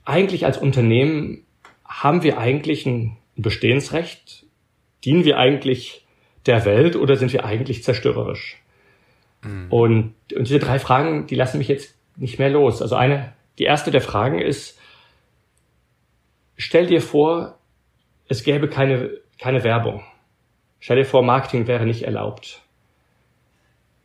eigentlich 0.05 0.47
als 0.47 0.59
Unternehmen 0.59 1.45
haben 1.85 2.23
wir 2.23 2.39
eigentlich 2.39 2.87
ein 2.87 3.17
Bestehensrecht? 3.37 4.45
Dienen 5.05 5.25
wir 5.25 5.39
eigentlich 5.39 6.07
der 6.47 6.65
Welt 6.65 6.97
oder 6.97 7.17
sind 7.17 7.33
wir 7.33 7.45
eigentlich 7.45 7.85
zerstörerisch? 7.85 8.63
Mhm. 9.43 9.67
Und, 9.71 10.15
und 10.35 10.49
diese 10.49 10.59
drei 10.59 10.79
Fragen, 10.79 11.27
die 11.27 11.35
lassen 11.35 11.59
mich 11.59 11.69
jetzt 11.69 11.95
nicht 12.17 12.39
mehr 12.39 12.51
los. 12.51 12.83
Also 12.83 12.97
eine, 12.97 13.33
die 13.59 13.65
erste 13.65 13.91
der 13.91 14.01
Fragen 14.01 14.39
ist, 14.39 14.79
Stell 16.61 16.87
dir 16.87 17.01
vor, 17.01 17.57
es 18.27 18.43
gäbe 18.43 18.69
keine, 18.69 19.13
keine 19.41 19.63
Werbung. 19.63 20.03
Stell 20.81 20.97
dir 20.97 21.05
vor, 21.05 21.23
Marketing 21.23 21.69
wäre 21.69 21.87
nicht 21.87 22.03
erlaubt. 22.03 22.63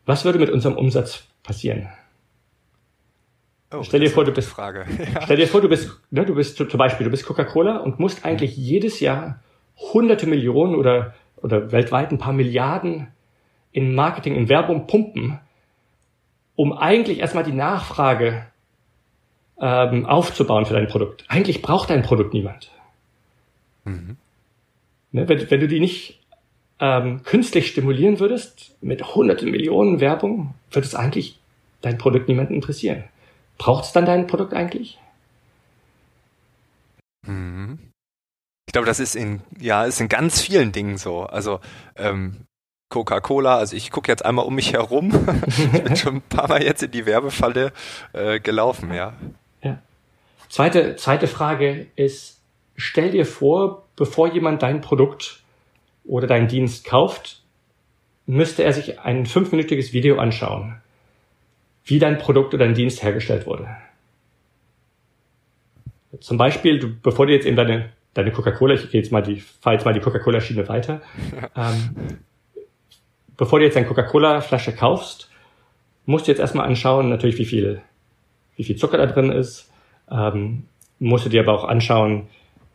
Was 0.05 0.23
würde 0.23 0.37
mit 0.37 0.51
unserem 0.51 0.77
Umsatz 0.77 1.27
passieren? 1.41 1.89
Oh, 3.73 3.83
stell 3.83 3.99
dir 3.99 4.09
vor, 4.09 4.23
du 4.23 4.31
bist, 4.31 4.49
Frage. 4.49 4.85
Ja. 5.13 5.21
stell 5.23 5.37
dir 5.37 5.47
vor, 5.47 5.61
du 5.61 5.69
bist, 5.69 5.91
ne, 6.11 6.25
du 6.25 6.35
bist 6.35 6.57
zum 6.57 6.67
Beispiel, 6.77 7.05
du 7.05 7.11
bist 7.11 7.25
Coca-Cola 7.25 7.77
und 7.77 7.99
musst 7.99 8.25
eigentlich 8.25 8.55
jedes 8.55 8.99
Jahr 8.99 9.39
hunderte 9.77 10.27
Millionen 10.27 10.75
oder, 10.75 11.13
oder 11.37 11.71
weltweit 11.71 12.11
ein 12.11 12.19
paar 12.19 12.33
Milliarden 12.33 13.07
in 13.71 13.95
Marketing, 13.95 14.35
in 14.35 14.49
Werbung 14.49 14.85
pumpen, 14.85 15.39
um 16.55 16.73
eigentlich 16.73 17.19
erstmal 17.19 17.43
die 17.43 17.51
Nachfrage 17.51 18.45
ähm, 19.59 20.05
aufzubauen 20.05 20.65
für 20.65 20.73
dein 20.73 20.87
Produkt. 20.87 21.25
Eigentlich 21.27 21.61
braucht 21.61 21.89
dein 21.89 22.03
Produkt 22.03 22.33
niemand. 22.33 22.71
Mhm. 23.85 24.17
Ne, 25.11 25.27
wenn, 25.27 25.49
wenn 25.49 25.59
du 25.59 25.67
die 25.67 25.79
nicht 25.79 26.19
ähm, 26.79 27.23
künstlich 27.23 27.67
stimulieren 27.67 28.19
würdest 28.19 28.75
mit 28.81 29.15
hunderten 29.15 29.49
Millionen 29.49 29.99
Werbung, 29.99 30.53
würde 30.71 30.85
es 30.87 30.95
eigentlich 30.95 31.39
dein 31.81 31.97
Produkt 31.97 32.27
niemanden 32.27 32.55
interessieren. 32.55 33.03
Braucht 33.57 33.85
es 33.85 33.91
dann 33.91 34.05
dein 34.05 34.27
Produkt 34.27 34.53
eigentlich? 34.53 34.99
Mhm. 37.25 37.79
Ich 38.67 38.73
glaube, 38.73 38.87
das 38.87 38.99
ist 38.99 39.15
in 39.15 39.41
ja, 39.59 39.85
ist 39.85 40.01
in 40.01 40.09
ganz 40.09 40.41
vielen 40.41 40.71
Dingen 40.71 40.97
so. 40.97 41.23
Also 41.23 41.59
ähm, 41.95 42.45
Coca-Cola, 42.89 43.57
also 43.57 43.75
ich 43.75 43.91
gucke 43.91 44.11
jetzt 44.11 44.25
einmal 44.25 44.45
um 44.45 44.55
mich 44.55 44.73
herum. 44.73 45.11
ich 45.47 45.83
bin 45.83 45.95
schon 45.95 46.15
ein 46.17 46.21
paar 46.21 46.47
Mal 46.47 46.63
jetzt 46.63 46.83
in 46.83 46.91
die 46.91 47.05
Werbefalle 47.05 47.71
äh, 48.13 48.39
gelaufen, 48.39 48.93
ja. 48.93 49.13
Zweite, 50.53 50.95
zweite 50.97 51.27
Frage 51.27 51.87
ist, 51.95 52.39
stell 52.75 53.09
dir 53.09 53.25
vor, 53.25 53.87
bevor 53.95 54.31
jemand 54.31 54.61
dein 54.61 54.81
Produkt 54.81 55.41
oder 56.03 56.27
deinen 56.27 56.47
Dienst 56.47 56.85
kauft, 56.85 57.41
müsste 58.27 58.63
er 58.63 58.71
sich 58.71 58.99
ein 58.99 59.25
fünfminütiges 59.25 59.93
Video 59.93 60.19
anschauen. 60.19 60.79
Wie 61.85 61.99
dein 61.99 62.17
Produkt 62.17 62.53
oder 62.53 62.65
dein 62.65 62.73
Dienst 62.73 63.03
hergestellt 63.03 63.45
wurde. 63.45 63.67
Zum 66.19 66.37
Beispiel, 66.37 66.79
du, 66.79 66.95
bevor 67.01 67.25
du 67.25 67.33
jetzt 67.33 67.45
eben 67.45 67.57
deine, 67.57 67.89
deine 68.13 68.31
Coca-Cola, 68.31 68.75
ich 68.75 68.89
gehe 68.89 69.01
jetzt 69.01 69.11
mal 69.11 69.21
die, 69.21 69.39
fahre 69.39 69.75
jetzt 69.75 69.85
mal 69.85 69.93
die 69.93 69.99
Coca-Cola-Schiene 69.99 70.67
weiter, 70.67 71.01
ähm, 71.55 72.19
bevor 73.35 73.59
du 73.59 73.65
jetzt 73.65 73.77
eine 73.77 73.87
Coca-Cola-Flasche 73.87 74.73
kaufst, 74.73 75.29
musst 76.05 76.27
du 76.27 76.31
jetzt 76.31 76.39
erstmal 76.39 76.67
anschauen, 76.67 77.09
natürlich, 77.09 77.37
wie 77.37 77.45
viel, 77.45 77.81
wie 78.55 78.63
viel 78.63 78.75
Zucker 78.75 78.97
da 78.97 79.05
drin 79.05 79.31
ist, 79.31 79.71
ähm, 80.11 80.63
musst 80.99 81.25
du 81.25 81.29
dir 81.29 81.41
aber 81.41 81.53
auch 81.53 81.63
anschauen, 81.63 82.27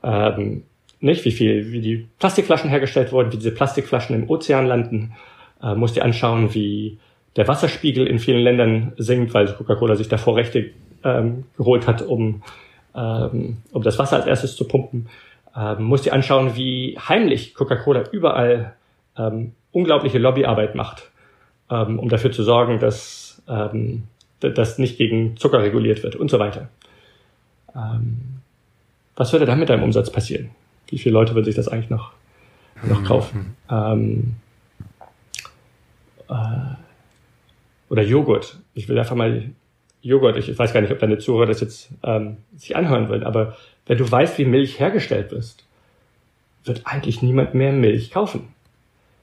ähm, 0.03 0.65
nicht, 1.01 1.25
wie 1.25 1.31
viel, 1.31 1.71
wie 1.71 1.81
die 1.81 2.09
Plastikflaschen 2.19 2.71
hergestellt 2.71 3.13
wurden, 3.13 3.33
wie 3.33 3.37
diese 3.37 3.53
Plastikflaschen 3.53 4.17
im 4.17 4.29
Ozean 4.29 4.67
landen, 4.67 5.15
äh, 5.63 5.75
musst 5.75 5.97
dir 5.97 6.05
anschauen, 6.05 6.53
wie 6.55 6.99
der 7.37 7.47
Wasserspiegel 7.47 8.07
in 8.07 8.19
vielen 8.19 8.41
Ländern 8.41 8.93
sinkt, 8.97 9.35
weil 9.35 9.53
Coca-Cola 9.53 9.97
sich 9.97 10.09
davor 10.09 10.37
Rechte 10.37 10.71
ähm, 11.05 11.45
geholt 11.57 11.87
hat, 11.87 12.03
um, 12.03 12.43
ähm, 12.95 13.59
um 13.73 13.83
das 13.83 13.99
Wasser 13.99 14.17
als 14.17 14.27
erstes 14.27 14.57
zu 14.57 14.67
pumpen. 14.67 15.09
Ähm, 15.57 15.85
musst 15.85 16.05
dir 16.05 16.13
anschauen, 16.13 16.57
wie 16.57 16.99
heimlich 16.99 17.55
Coca-Cola 17.55 18.05
überall 18.11 18.75
ähm, 19.17 19.53
unglaubliche 19.73 20.19
Lobbyarbeit 20.19 20.75
macht, 20.75 21.11
ähm, 21.71 21.99
um 21.99 22.09
dafür 22.09 22.33
zu 22.33 22.43
sorgen, 22.43 22.79
dass 22.79 23.43
ähm, 23.49 24.05
das 24.41 24.79
nicht 24.79 24.99
gegen 24.99 25.37
Zucker 25.37 25.63
reguliert 25.63 26.03
wird 26.03 26.17
und 26.17 26.31
so 26.31 26.39
weiter. 26.39 26.69
Ähm, 27.75 28.41
was 29.17 29.33
würde 29.33 29.47
dann 29.47 29.59
mit 29.59 29.69
deinem 29.69 29.83
Umsatz 29.83 30.11
passieren? 30.11 30.51
Wie 30.89 30.99
viele 30.99 31.13
Leute 31.13 31.35
würden 31.35 31.45
sich 31.45 31.57
das 31.57 31.69
eigentlich 31.69 31.91
noch, 31.91 32.13
noch 32.85 33.03
kaufen? 33.05 33.57
Mhm. 33.69 33.77
Ähm, 33.77 34.35
äh, 36.31 36.88
oder 37.89 38.03
Joghurt. 38.03 38.59
Ich 38.75 38.89
will 38.89 38.99
einfach 38.99 39.17
mal 39.17 39.51
Joghurt. 40.03 40.37
Ich 40.37 40.59
weiß 40.59 40.73
gar 40.73 40.81
nicht, 40.81 40.93
ob 40.93 40.99
deine 40.99 41.19
Zuhörer 41.19 41.47
das 41.47 41.61
jetzt 41.61 41.91
ähm, 42.03 42.39
sich 42.57 42.77
anhören 42.77 43.09
wollen, 43.09 43.25
aber 43.25 43.57
wenn 43.87 43.99
du 43.99 44.11
weißt, 44.11 44.39
wie 44.39 44.45
Milch 44.45 44.79
hergestellt 44.79 45.33
ist, 45.33 45.65
wird 46.65 46.83
eigentlich 46.85 47.23
niemand 47.23 47.55
mehr 47.55 47.73
Milch 47.73 48.11
kaufen. 48.11 48.49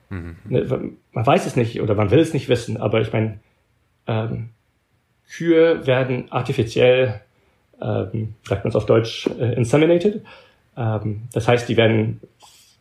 Mhm. 0.09 0.35
Ne, 0.49 0.91
man 1.11 1.25
weiß 1.25 1.45
es 1.45 1.55
nicht 1.55 1.81
oder 1.81 1.95
man 1.95 2.11
will 2.11 2.19
es 2.19 2.33
nicht 2.33 2.49
wissen, 2.49 2.77
aber 2.77 3.01
ich 3.01 3.13
meine, 3.13 3.39
ähm, 4.07 4.49
Kühe 5.29 5.87
werden 5.87 6.31
artifiziell, 6.31 7.21
ähm, 7.81 8.35
sagt 8.43 8.63
man 8.63 8.69
es 8.69 8.75
auf 8.75 8.85
Deutsch, 8.85 9.27
äh, 9.39 9.53
inseminated. 9.55 10.23
Ähm, 10.77 11.23
das 11.33 11.47
heißt, 11.47 11.67
die 11.67 11.77
werden, 11.77 12.21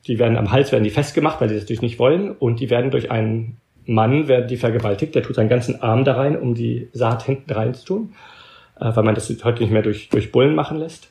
die 0.07 0.19
werden 0.19 0.37
am 0.37 0.51
Hals 0.51 0.73
werden 0.73 0.85
die 0.85 0.91
festgemacht, 0.91 1.41
weil 1.41 1.49
sie 1.49 1.55
das 1.55 1.65
natürlich 1.65 1.83
nicht 1.83 1.99
wollen, 1.99 2.33
und 2.33 2.61
die 2.61 2.71
werden 2.71 2.91
durch 2.91 3.11
einen 3.11 3.57
Mann, 3.87 4.29
werden 4.29 4.49
die 4.49 4.57
vergewaltigt, 4.57 5.15
der 5.15 5.23
tut 5.23 5.37
seinen 5.37 5.49
ganzen 5.49 5.83
Arm 5.83 6.05
da 6.05 6.15
rein, 6.15 6.37
um 6.39 6.55
die 6.55 6.89
Saat 6.93 7.25
hinten 7.25 7.53
rein 7.53 7.75
zu 7.75 7.85
tun, 7.85 8.15
äh, 8.81 8.95
weil 8.95 9.05
man 9.05 9.15
das 9.15 9.29
heute 9.45 9.63
nicht 9.63 9.73
mehr 9.73 9.83
durch, 9.83 10.09
durch 10.09 10.33
Bullen 10.33 10.55
machen 10.55 10.79
lässt. 10.79 11.11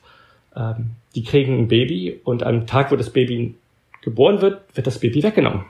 Ähm, 0.56 0.90
die 1.14 1.22
kriegen 1.22 1.58
ein 1.58 1.68
Baby 1.68 2.20
und 2.24 2.42
am 2.42 2.66
Tag, 2.66 2.90
wo 2.90 2.96
das 2.96 3.10
Baby 3.10 3.54
geboren 4.02 4.40
wird, 4.40 4.62
wird 4.74 4.86
das 4.86 4.98
Baby 4.98 5.22
weggenommen. 5.22 5.64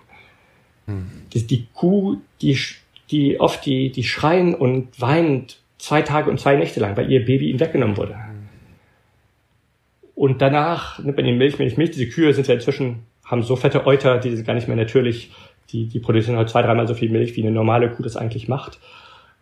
Hm. 0.87 1.07
Die, 1.33 1.47
die 1.47 1.67
Kuh, 1.75 2.17
die, 2.43 2.59
die 3.11 3.41
oft 3.41 3.65
die, 3.65 3.91
die 3.91 4.05
schreien 4.05 4.55
und 4.55 5.01
weint 5.01 5.59
zwei 5.79 6.03
Tage 6.03 6.31
und 6.31 6.41
zwei 6.41 6.57
Nächte 6.57 6.81
lang, 6.81 6.97
weil 6.97 7.11
ihr 7.11 7.25
Baby 7.25 7.51
ihm 7.51 7.61
weggenommen 7.61 7.97
wurde. 7.97 8.17
Und 10.15 10.41
danach 10.41 10.99
nimmt 11.01 11.17
man 11.17 11.27
die 11.27 11.33
Milch, 11.33 11.59
Milch, 11.59 11.77
Milch. 11.77 11.91
Diese 11.91 12.09
Kühe 12.09 12.33
sind 12.33 12.47
ja 12.47 12.55
inzwischen, 12.55 13.01
haben 13.25 13.43
so 13.43 13.57
fette 13.57 13.87
Euter, 13.87 14.19
die 14.19 14.35
sind 14.35 14.47
gar 14.47 14.55
nicht 14.55 14.69
mehr 14.69 14.77
natürlich. 14.77 15.33
Die, 15.75 15.87
die 15.87 15.99
produzieren 15.99 16.37
halt 16.37 16.49
zwei, 16.49 16.63
dreimal 16.63 16.87
so 16.87 16.95
viel 16.95 17.11
Milch, 17.11 17.35
wie 17.37 17.43
eine 17.43 17.51
normale 17.51 17.91
Kuh 17.91 18.03
das 18.03 18.17
eigentlich 18.17 18.47
macht. 18.47 18.79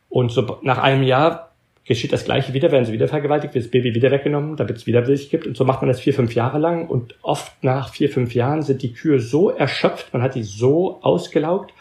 Und 0.08 0.32
so 0.32 0.58
nach 0.62 0.78
einem 0.78 1.02
Jahr 1.02 1.50
geschieht 1.84 2.12
das 2.12 2.24
Gleiche 2.24 2.54
wieder, 2.54 2.72
werden 2.72 2.86
sie 2.86 2.92
wieder 2.92 3.06
vergewaltigt, 3.06 3.54
wird 3.54 3.64
das 3.66 3.70
Baby 3.70 3.94
wieder 3.94 4.10
weggenommen, 4.10 4.56
damit 4.56 4.76
es 4.78 4.86
wieder 4.86 5.02
Milch 5.02 5.28
gibt. 5.28 5.46
Und 5.46 5.56
so 5.56 5.64
macht 5.64 5.82
man 5.82 5.88
das 5.88 6.00
vier, 6.00 6.14
fünf 6.14 6.34
Jahre 6.34 6.58
lang. 6.58 6.88
Und 6.88 7.16
oft 7.20 7.52
nach 7.62 7.90
vier, 7.92 8.08
fünf 8.08 8.34
Jahren 8.34 8.62
sind 8.62 8.82
die 8.82 8.94
Kühe 8.94 9.20
so 9.20 9.50
erschöpft, 9.50 10.12
man 10.12 10.22
hat 10.22 10.34
die 10.34 10.42
so 10.42 11.00
ausgelaugt, 11.02 11.74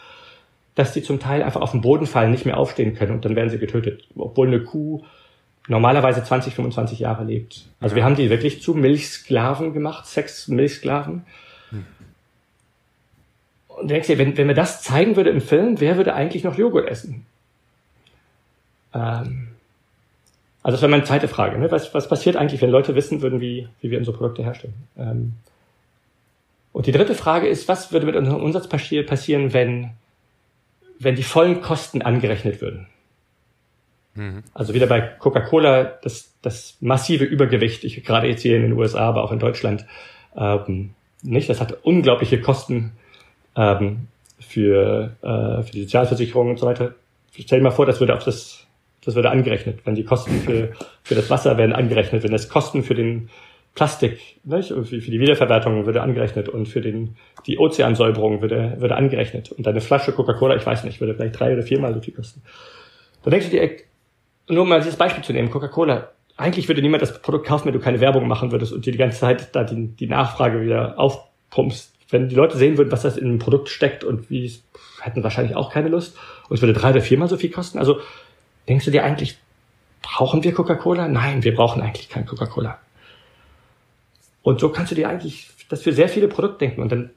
dass 0.74 0.92
die 0.92 1.02
zum 1.02 1.18
Teil 1.18 1.42
einfach 1.42 1.62
auf 1.62 1.70
den 1.70 1.80
Boden 1.80 2.06
fallen, 2.06 2.30
nicht 2.30 2.44
mehr 2.44 2.58
aufstehen 2.58 2.94
können 2.94 3.12
und 3.12 3.24
dann 3.24 3.36
werden 3.36 3.50
sie 3.50 3.58
getötet. 3.58 4.04
Obwohl 4.16 4.48
eine 4.48 4.60
Kuh 4.60 5.02
normalerweise 5.68 6.22
20, 6.22 6.54
25 6.54 6.98
Jahre 6.98 7.24
lebt. 7.24 7.66
Also 7.80 7.96
wir 7.96 8.04
haben 8.04 8.16
die 8.16 8.30
wirklich 8.30 8.62
zu 8.62 8.74
Milchsklaven 8.74 9.72
gemacht, 9.72 10.06
Sex-Milchsklaven. 10.06 11.24
Und 13.82 13.90
denkst 13.90 14.06
dir, 14.06 14.18
wenn, 14.18 14.36
wenn 14.36 14.46
mir 14.46 14.54
das 14.54 14.80
zeigen 14.82 15.16
würde 15.16 15.30
im 15.30 15.40
Film, 15.40 15.80
wer 15.80 15.96
würde 15.96 16.14
eigentlich 16.14 16.44
noch 16.44 16.56
Joghurt 16.56 16.88
essen? 16.88 17.26
Ähm, 18.94 19.48
also 20.62 20.76
das 20.76 20.82
wäre 20.82 20.90
meine 20.90 21.02
zweite 21.02 21.26
Frage. 21.26 21.58
Ne? 21.58 21.70
Was, 21.70 21.92
was 21.92 22.08
passiert 22.08 22.36
eigentlich, 22.36 22.62
wenn 22.62 22.70
Leute 22.70 22.94
wissen 22.94 23.22
würden, 23.22 23.40
wie, 23.40 23.68
wie 23.80 23.90
wir 23.90 23.98
unsere 23.98 24.16
Produkte 24.16 24.44
herstellen? 24.44 24.74
Ähm, 24.96 25.32
und 26.72 26.86
die 26.86 26.92
dritte 26.92 27.16
Frage 27.16 27.48
ist, 27.48 27.66
was 27.66 27.92
würde 27.92 28.06
mit 28.06 28.14
unserem 28.14 28.40
Umsatz 28.40 28.68
passieren, 28.68 29.52
wenn, 29.52 29.90
wenn 31.00 31.16
die 31.16 31.24
vollen 31.24 31.60
Kosten 31.60 32.02
angerechnet 32.02 32.60
würden? 32.60 32.86
Mhm. 34.14 34.44
Also 34.54 34.74
wieder 34.74 34.86
bei 34.86 35.00
Coca-Cola 35.00 35.98
das, 36.02 36.32
das 36.40 36.76
massive 36.80 37.24
Übergewicht, 37.24 37.82
ich, 37.82 38.04
gerade 38.04 38.28
jetzt 38.28 38.42
hier 38.42 38.54
in 38.54 38.62
den 38.62 38.74
USA, 38.74 39.08
aber 39.08 39.24
auch 39.24 39.32
in 39.32 39.40
Deutschland, 39.40 39.86
ähm, 40.36 40.90
nicht. 41.22 41.48
Das 41.48 41.60
hat 41.60 41.84
unglaubliche 41.84 42.40
Kosten 42.40 42.92
ähm, 43.56 44.08
für, 44.40 45.16
äh, 45.22 45.62
für 45.62 45.72
die 45.72 45.82
Sozialversicherung 45.82 46.50
und 46.50 46.58
so 46.58 46.66
weiter. 46.66 46.94
Stell 47.32 47.58
dir 47.58 47.64
mal 47.64 47.70
vor, 47.70 47.86
das 47.86 48.00
würde 48.00 48.14
auf 48.14 48.24
das, 48.24 48.66
das 49.04 49.14
würde 49.14 49.30
angerechnet, 49.30 49.80
wenn 49.84 49.94
die 49.94 50.04
Kosten 50.04 50.40
für, 50.40 50.72
für 51.02 51.14
das 51.14 51.30
Wasser 51.30 51.56
werden 51.56 51.72
angerechnet, 51.72 52.22
wenn 52.22 52.32
das 52.32 52.48
Kosten 52.48 52.82
für 52.82 52.94
den 52.94 53.30
Plastik, 53.74 54.18
nicht? 54.44 54.68
Für, 54.68 54.82
die 54.82 55.20
Wiederverwertung 55.20 55.86
würde 55.86 56.02
angerechnet 56.02 56.48
und 56.50 56.66
für 56.66 56.82
den, 56.82 57.16
die 57.46 57.58
Ozeansäuberung 57.58 58.42
würde, 58.42 58.76
würde 58.78 58.96
angerechnet. 58.96 59.50
Und 59.50 59.66
eine 59.66 59.80
Flasche 59.80 60.12
Coca-Cola, 60.12 60.56
ich 60.56 60.66
weiß 60.66 60.84
nicht, 60.84 61.00
würde 61.00 61.14
vielleicht 61.14 61.40
drei 61.40 61.54
oder 61.54 61.62
viermal 61.62 61.94
so 61.94 62.00
viel 62.00 62.12
kosten. 62.12 62.42
Da 63.22 63.30
denkst 63.30 63.48
du 63.48 63.58
dir, 63.58 63.70
nur 64.48 64.66
mal 64.66 64.80
dieses 64.80 64.96
Beispiel 64.96 65.24
zu 65.24 65.32
nehmen, 65.32 65.50
Coca-Cola. 65.50 66.10
Eigentlich 66.36 66.68
würde 66.68 66.82
niemand 66.82 67.02
das 67.02 67.22
Produkt 67.22 67.46
kaufen, 67.46 67.66
wenn 67.66 67.72
du 67.72 67.80
keine 67.80 68.00
Werbung 68.00 68.26
machen 68.28 68.52
würdest 68.52 68.72
und 68.72 68.84
dir 68.84 68.92
die 68.92 68.98
ganze 68.98 69.20
Zeit 69.20 69.54
da 69.54 69.64
die, 69.64 69.88
die 69.88 70.06
Nachfrage 70.06 70.60
wieder 70.60 70.98
aufpumpst. 70.98 71.91
Wenn 72.12 72.28
die 72.28 72.34
Leute 72.34 72.56
sehen 72.56 72.78
würden, 72.78 72.92
was 72.92 73.02
das 73.02 73.16
in 73.16 73.26
einem 73.26 73.38
Produkt 73.38 73.68
steckt 73.68 74.04
und 74.04 74.30
wie 74.30 74.46
es, 74.46 74.62
hätten 75.00 75.24
wahrscheinlich 75.24 75.56
auch 75.56 75.72
keine 75.72 75.88
Lust. 75.88 76.16
Und 76.48 76.56
es 76.56 76.62
würde 76.62 76.74
drei 76.74 76.90
oder 76.90 77.00
viermal 77.00 77.28
so 77.28 77.36
viel 77.36 77.50
kosten. 77.50 77.78
Also 77.78 78.00
denkst 78.68 78.84
du 78.84 78.90
dir 78.90 79.04
eigentlich, 79.04 79.38
brauchen 80.02 80.44
wir 80.44 80.52
Coca-Cola? 80.52 81.08
Nein, 81.08 81.42
wir 81.42 81.54
brauchen 81.54 81.82
eigentlich 81.82 82.08
kein 82.08 82.26
Coca-Cola. 82.26 82.78
Und 84.42 84.60
so 84.60 84.68
kannst 84.68 84.92
du 84.92 84.96
dir 84.96 85.08
eigentlich 85.08 85.50
das 85.68 85.82
für 85.82 85.92
sehr 85.92 86.08
viele 86.08 86.28
Produkte 86.28 86.58
denken. 86.58 86.82
Und 86.82 86.92
dann, 86.92 87.10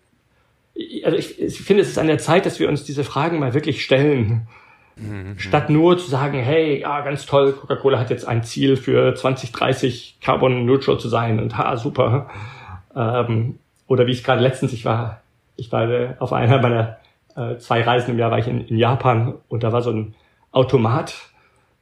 also 1.03 1.17
ich, 1.17 1.39
ich 1.39 1.61
finde, 1.61 1.83
es 1.83 1.89
ist 1.89 1.99
an 1.99 2.07
der 2.07 2.17
Zeit, 2.17 2.45
dass 2.45 2.59
wir 2.59 2.69
uns 2.69 2.83
diese 2.83 3.03
Fragen 3.03 3.39
mal 3.39 3.53
wirklich 3.53 3.83
stellen 3.83 4.47
Mhm. 4.95 5.37
Statt 5.37 5.69
nur 5.69 5.97
zu 5.97 6.09
sagen, 6.09 6.39
hey, 6.39 6.79
ja, 6.81 7.01
ganz 7.01 7.25
toll, 7.25 7.53
Coca-Cola 7.53 7.99
hat 7.99 8.09
jetzt 8.09 8.27
ein 8.27 8.43
Ziel 8.43 8.77
für 8.77 9.13
2030 9.13 10.17
Carbon 10.21 10.65
Neutral 10.65 10.99
zu 10.99 11.09
sein 11.09 11.39
und 11.39 11.57
ha, 11.57 11.75
super. 11.75 12.29
Ähm, 12.95 13.59
oder 13.87 14.07
wie 14.07 14.11
ich 14.11 14.23
gerade 14.23 14.41
letztens, 14.41 14.73
ich 14.73 14.85
war, 14.85 15.21
ich 15.55 15.71
war 15.71 16.15
auf 16.19 16.33
einer 16.33 16.61
meiner 16.61 16.97
äh, 17.35 17.57
zwei 17.57 17.81
Reisen 17.81 18.11
im 18.11 18.19
Jahr 18.19 18.31
war 18.31 18.39
ich 18.39 18.47
in, 18.47 18.65
in 18.65 18.77
Japan 18.77 19.35
und 19.49 19.63
da 19.63 19.71
war 19.71 19.81
so 19.81 19.91
ein 19.91 20.15
Automat, 20.51 21.15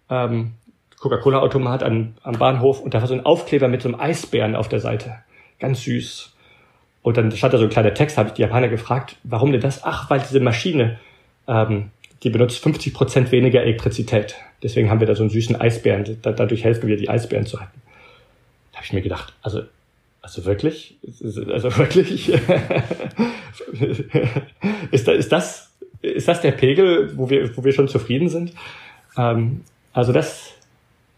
ähm, 0.10 0.54
Coca-Cola-Automat 1.00 1.84
am, 1.84 2.16
am 2.24 2.38
Bahnhof 2.38 2.80
und 2.80 2.94
da 2.94 3.02
war 3.02 3.08
so 3.08 3.14
ein 3.14 3.26
Aufkleber 3.26 3.68
mit 3.68 3.82
so 3.82 3.90
einem 3.90 4.00
Eisbären 4.00 4.56
auf 4.56 4.70
der 4.70 4.80
Seite. 4.80 5.16
Ganz 5.60 5.84
süß. 5.84 6.36
Und 7.02 7.18
dann 7.18 7.32
stand 7.32 7.54
da 7.54 7.58
so 7.58 7.66
ein 7.66 7.70
kleiner 7.70 7.94
Text, 7.94 8.18
habe 8.18 8.30
ich 8.30 8.36
die 8.36 8.42
Japaner 8.42 8.70
gefragt, 8.70 9.18
warum 9.24 9.52
denn 9.52 9.62
das? 9.62 9.84
Ach, 9.84 10.10
weil 10.10 10.22
diese 10.22 10.40
Maschine 10.40 11.00
ähm, 11.48 11.92
die 12.24 12.30
benutzt 12.30 12.64
50 12.64 12.94
Prozent 12.94 13.32
weniger 13.32 13.62
Elektrizität. 13.62 14.36
Deswegen 14.62 14.90
haben 14.90 15.02
wir 15.02 15.08
da 15.08 15.16
so 15.16 15.24
einen 15.24 15.30
süßen 15.30 15.60
Eisbären. 15.60 16.18
Da, 16.22 16.32
dadurch 16.32 16.64
helfen 16.64 16.88
wir, 16.88 16.96
die 16.96 17.10
Eisbären 17.10 17.46
zu 17.46 17.58
retten. 17.58 17.82
Da 18.72 18.78
habe 18.78 18.86
ich 18.86 18.94
mir 18.94 19.02
gedacht, 19.02 19.34
also, 19.42 19.64
also 20.24 20.46
wirklich? 20.46 20.98
Also 21.52 21.78
wirklich? 21.78 22.30
ist, 24.92 25.08
da, 25.08 25.12
ist, 25.12 25.32
das, 25.32 25.72
ist 26.02 26.28
das 26.28 26.42
der 26.42 26.52
Pegel, 26.52 27.16
wo 27.18 27.30
wir, 27.30 27.56
wo 27.56 27.64
wir 27.64 27.74
schon 27.74 27.88
zufrieden 27.88 28.30
sind? 28.30 28.54
Ähm, 29.18 29.62
also 29.92 30.12
das, 30.14 30.54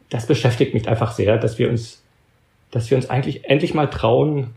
das 0.09 0.25
beschäftigt 0.25 0.74
mich 0.74 0.89
einfach 0.89 1.13
sehr, 1.13 1.38
dass 1.38 1.59
wir 1.59 1.69
uns, 1.69 2.03
dass 2.71 2.89
wir 2.89 2.97
uns 2.97 3.09
eigentlich 3.09 3.45
endlich 3.45 3.74
mal 3.74 3.88
trauen, 3.88 4.55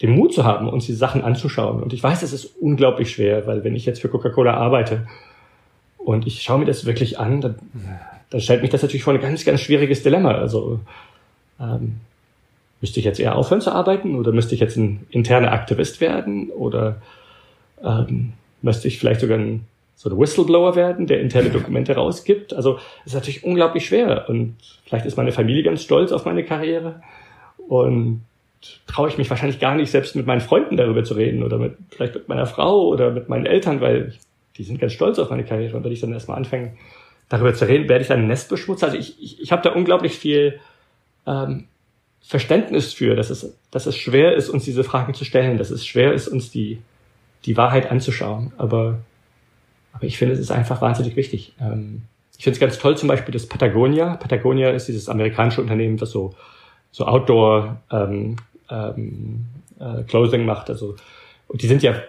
den 0.00 0.10
Mut 0.12 0.32
zu 0.32 0.44
haben, 0.44 0.68
uns 0.68 0.86
die 0.86 0.94
Sachen 0.94 1.22
anzuschauen. 1.22 1.82
Und 1.82 1.92
ich 1.92 2.02
weiß, 2.02 2.22
es 2.22 2.32
ist 2.32 2.46
unglaublich 2.60 3.10
schwer, 3.10 3.48
weil 3.48 3.64
wenn 3.64 3.74
ich 3.74 3.84
jetzt 3.84 4.00
für 4.00 4.08
Coca-Cola 4.08 4.54
arbeite, 4.54 5.06
und 5.98 6.26
ich 6.26 6.40
schaue 6.40 6.60
mir 6.60 6.64
das 6.64 6.86
wirklich 6.86 7.18
an, 7.18 7.40
dann, 7.40 7.56
dann 8.30 8.40
stellt 8.40 8.62
mich 8.62 8.70
das 8.70 8.80
natürlich 8.80 9.02
vor 9.02 9.12
ein 9.12 9.20
ganz, 9.20 9.44
ganz 9.44 9.60
schwieriges 9.60 10.04
Dilemma. 10.04 10.32
Also 10.32 10.80
ähm, 11.60 11.96
müsste 12.80 13.00
ich 13.00 13.06
jetzt 13.06 13.20
eher 13.20 13.36
aufhören 13.36 13.60
zu 13.60 13.72
arbeiten 13.72 14.14
oder 14.14 14.32
müsste 14.32 14.54
ich 14.54 14.60
jetzt 14.60 14.76
ein 14.76 15.06
interner 15.10 15.52
Aktivist 15.52 16.00
werden 16.00 16.50
oder 16.50 17.02
ähm, 17.84 18.32
müsste 18.62 18.88
ich 18.88 18.98
vielleicht 18.98 19.20
sogar 19.20 19.38
ein 19.38 19.64
so 19.98 20.08
ein 20.08 20.16
Whistleblower 20.16 20.76
werden, 20.76 21.08
der 21.08 21.20
interne 21.20 21.50
Dokumente 21.50 21.92
rausgibt. 21.96 22.54
Also 22.54 22.78
es 23.00 23.08
ist 23.08 23.14
natürlich 23.14 23.42
unglaublich 23.42 23.86
schwer. 23.86 24.28
Und 24.28 24.54
vielleicht 24.84 25.06
ist 25.06 25.16
meine 25.16 25.32
Familie 25.32 25.64
ganz 25.64 25.82
stolz 25.82 26.12
auf 26.12 26.24
meine 26.24 26.44
Karriere. 26.44 27.02
Und 27.66 28.22
traue 28.86 29.08
ich 29.08 29.18
mich 29.18 29.28
wahrscheinlich 29.28 29.58
gar 29.58 29.74
nicht, 29.74 29.90
selbst 29.90 30.14
mit 30.14 30.24
meinen 30.24 30.40
Freunden 30.40 30.76
darüber 30.76 31.02
zu 31.02 31.14
reden 31.14 31.42
oder 31.42 31.58
mit, 31.58 31.76
vielleicht 31.90 32.14
mit 32.14 32.28
meiner 32.28 32.46
Frau 32.46 32.86
oder 32.86 33.10
mit 33.10 33.28
meinen 33.28 33.44
Eltern, 33.44 33.80
weil 33.80 34.14
die 34.56 34.62
sind 34.62 34.80
ganz 34.80 34.92
stolz 34.92 35.18
auf 35.18 35.30
meine 35.30 35.44
Karriere. 35.44 35.76
Und 35.76 35.82
wenn 35.82 35.92
ich 35.92 36.00
dann 36.00 36.12
erstmal 36.12 36.36
anfange, 36.36 36.76
darüber 37.28 37.52
zu 37.52 37.66
reden, 37.66 37.88
werde 37.88 38.02
ich 38.02 38.08
dann 38.08 38.20
ein 38.20 38.28
Nest 38.28 38.48
beschmutzt. 38.50 38.84
Also 38.84 38.96
ich, 38.96 39.20
ich, 39.20 39.42
ich 39.42 39.50
habe 39.50 39.62
da 39.62 39.72
unglaublich 39.72 40.16
viel 40.16 40.60
ähm, 41.26 41.66
Verständnis 42.22 42.92
für, 42.92 43.16
dass 43.16 43.30
es, 43.30 43.54
dass 43.70 43.86
es 43.86 43.96
schwer 43.96 44.34
ist, 44.34 44.48
uns 44.48 44.64
diese 44.64 44.84
Fragen 44.84 45.14
zu 45.14 45.24
stellen, 45.24 45.58
dass 45.58 45.70
es 45.70 45.86
schwer 45.86 46.12
ist, 46.12 46.28
uns 46.28 46.50
die, 46.50 46.78
die 47.44 47.56
Wahrheit 47.56 47.90
anzuschauen. 47.90 48.52
Aber, 48.58 48.98
aber 49.92 50.04
ich 50.04 50.18
finde, 50.18 50.34
es 50.34 50.40
ist 50.40 50.50
einfach 50.50 50.80
wahnsinnig 50.80 51.16
wichtig. 51.16 51.54
Ähm, 51.60 52.02
ich 52.36 52.44
finde 52.44 52.54
es 52.54 52.60
ganz 52.60 52.78
toll, 52.78 52.96
zum 52.96 53.08
Beispiel 53.08 53.32
das 53.32 53.46
Patagonia. 53.46 54.16
Patagonia 54.16 54.70
ist 54.70 54.88
dieses 54.88 55.08
amerikanische 55.08 55.60
Unternehmen, 55.60 55.96
das 55.96 56.10
so, 56.10 56.34
so 56.92 57.06
Outdoor 57.06 57.80
ähm, 57.90 58.36
ähm, 58.70 59.46
äh, 59.80 60.02
Clothing 60.04 60.44
macht. 60.44 60.70
Also, 60.70 60.96
und 61.48 61.62
die 61.62 61.66
sind 61.66 61.82
ja 61.82 62.00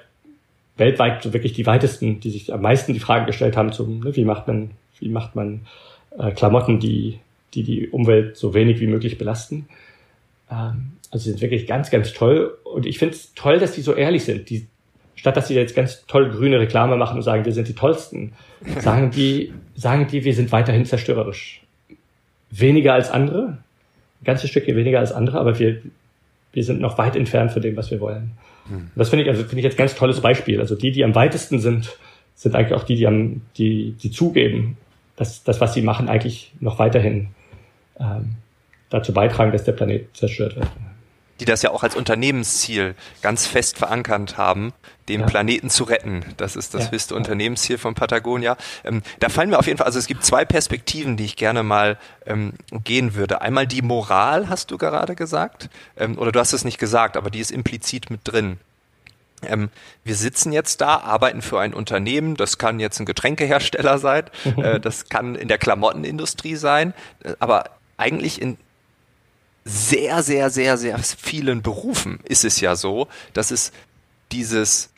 weltweit 0.78 1.24
so 1.24 1.34
wirklich 1.34 1.54
die 1.54 1.66
weitesten, 1.66 2.20
die 2.20 2.30
sich 2.30 2.54
am 2.54 2.62
meisten 2.62 2.94
die 2.94 3.00
Frage 3.00 3.26
gestellt 3.26 3.58
haben, 3.58 3.72
zum, 3.72 4.00
ne, 4.02 4.16
wie 4.16 4.26
macht 4.26 4.48
man, 4.48 4.72
wie 5.00 5.10
macht 5.10 5.36
man 5.36 5.62
äh, 6.18 6.32
Klamotten, 6.32 6.80
die, 6.80 7.20
die 7.54 7.64
die 7.64 7.90
Umwelt 7.90 8.38
so 8.38 8.54
wenig 8.54 8.80
wie 8.80 8.88
möglich 8.88 9.18
belasten. 9.18 9.68
Ähm, 10.52 10.92
also 11.12 11.24
sie 11.24 11.32
sind 11.32 11.42
wirklich 11.42 11.68
ganz, 11.68 11.90
ganz 11.90 12.14
toll. 12.14 12.58
Und 12.64 12.86
ich 12.86 13.00
finde 13.00 13.16
es 13.16 13.34
toll, 13.34 13.60
dass 13.60 13.74
die 13.74 13.82
so 13.82 13.94
ehrlich 13.94 14.24
sind. 14.24 14.50
Die, 14.50 14.68
statt 15.16 15.36
dass 15.36 15.48
sie 15.48 15.56
jetzt 15.56 15.76
ganz 15.76 16.06
toll 16.08 16.30
grüne 16.30 16.60
Reklame 16.60 16.96
machen 16.96 17.18
und 17.18 17.24
sagen, 17.24 17.46
wir 17.46 17.52
sind 17.52 17.68
die 17.68 17.74
Tollsten, 17.74 18.34
sagen 18.80 19.12
die, 19.12 19.54
sagen 19.76 20.08
die, 20.08 20.24
wir 20.24 20.34
sind 20.34 20.52
weiterhin 20.52 20.86
zerstörerisch. 20.86 21.62
Weniger 22.52 22.94
als 22.94 23.12
andere, 23.12 23.58
ein 24.22 24.26
ganzes 24.26 24.50
Stückchen 24.50 24.76
weniger 24.76 25.00
als 25.00 25.12
andere, 25.12 25.40
aber 25.40 25.60
wir, 25.60 25.82
wir 26.54 26.64
sind 26.64 26.82
noch 26.82 26.98
weit 26.98 27.16
entfernt 27.16 27.52
von 27.52 27.62
dem, 27.62 27.76
was 27.76 27.92
wir 27.92 28.00
wollen. 28.00 28.32
Hm. 28.68 28.90
Das 28.96 29.10
finde 29.10 29.24
ich, 29.24 29.30
also 29.30 29.44
finde 29.44 29.58
ich 29.58 29.66
jetzt 29.66 29.78
ganz 29.78 29.96
tolles 29.96 30.22
Beispiel. 30.22 30.60
Also 30.60 30.76
die, 30.76 30.92
die 30.92 31.04
am 31.04 31.14
weitesten 31.16 31.60
sind, 31.60 31.98
sind 32.36 32.56
eigentlich 32.56 32.74
auch 32.74 32.84
die, 32.84 32.96
die 32.96 33.08
am, 33.08 33.42
die, 33.58 33.92
die 34.02 34.12
zugeben, 34.12 34.78
dass 35.16 35.44
das, 35.44 35.60
was 35.60 35.74
sie 35.74 35.82
machen, 35.82 36.08
eigentlich 36.08 36.54
noch 36.60 36.80
weiterhin 36.80 37.28
ähm, 38.00 38.36
dazu 38.90 39.14
beitragen, 39.14 39.52
dass 39.52 39.64
der 39.64 39.74
Planet 39.74 40.16
zerstört 40.16 40.56
wird. 40.56 40.68
Die 41.40 41.46
das 41.46 41.62
ja 41.62 41.72
auch 41.72 41.84
als 41.84 41.96
Unternehmensziel 41.96 42.96
ganz 43.22 43.46
fest 43.46 43.78
verankert 43.78 44.38
haben, 44.38 44.74
den 45.08 45.22
ja. 45.22 45.26
Planeten 45.26 45.70
zu 45.70 45.86
retten. 45.86 46.26
Das 46.36 46.58
ist 46.58 46.74
das 46.74 46.86
ja. 46.86 46.92
höchste 46.92 47.16
Unternehmensziel 47.16 47.78
von 47.78 47.96
Patagonia. 47.96 48.58
Ähm, 48.84 49.02
da 49.20 49.30
fallen 49.30 49.50
mir 49.50 49.58
auf 49.58 49.66
jeden 49.66 49.78
Fall, 49.78 49.88
also 49.88 50.00
es 50.00 50.08
gibt 50.08 50.26
zwei 50.26 50.44
Perspektiven, 50.44 51.16
die 51.16 51.24
ich 51.24 51.38
gerne 51.38 51.64
mal 51.64 51.98
ähm, 52.26 52.54
gehen 52.84 53.16
würde. 53.16 53.42
Einmal 53.42 53.68
die 53.68 53.82
Moral, 53.82 54.50
hast 54.50 54.72
du 54.72 54.78
gerade 54.78 55.16
gesagt, 55.16 55.70
ähm, 55.98 56.18
oder 56.18 56.34
du 56.34 56.40
hast 56.40 56.52
es 56.52 56.66
nicht 56.66 56.78
gesagt, 56.78 57.16
aber 57.16 57.30
die 57.30 57.40
ist 57.40 57.52
implizit 57.52 58.10
mit 58.10 58.22
drin. 58.26 58.58
Ähm, 59.44 59.70
wir 60.04 60.16
sitzen 60.16 60.52
jetzt 60.52 60.82
da, 60.82 60.98
arbeiten 60.98 61.42
für 61.42 61.60
ein 61.60 61.74
Unternehmen, 61.74 62.36
das 62.36 62.58
kann 62.58 62.80
jetzt 62.80 63.00
ein 63.00 63.06
Getränkehersteller 63.06 63.98
sein, 63.98 64.26
äh, 64.58 64.80
das 64.80 65.10
kann 65.10 65.36
in 65.36 65.48
der 65.48 65.58
Klamottenindustrie 65.58 66.56
sein, 66.56 66.94
äh, 67.24 67.34
aber 67.40 67.70
eigentlich 67.98 68.42
in 68.42 68.58
sehr, 69.66 70.24
sehr, 70.24 70.50
sehr, 70.50 70.78
sehr 70.78 70.98
vielen 71.00 71.62
Berufen 71.62 72.20
ist 72.24 72.46
es 72.46 72.60
ja 72.62 72.76
so, 72.76 73.08
dass 73.34 73.52
es 73.52 73.72
dieses 74.32 74.90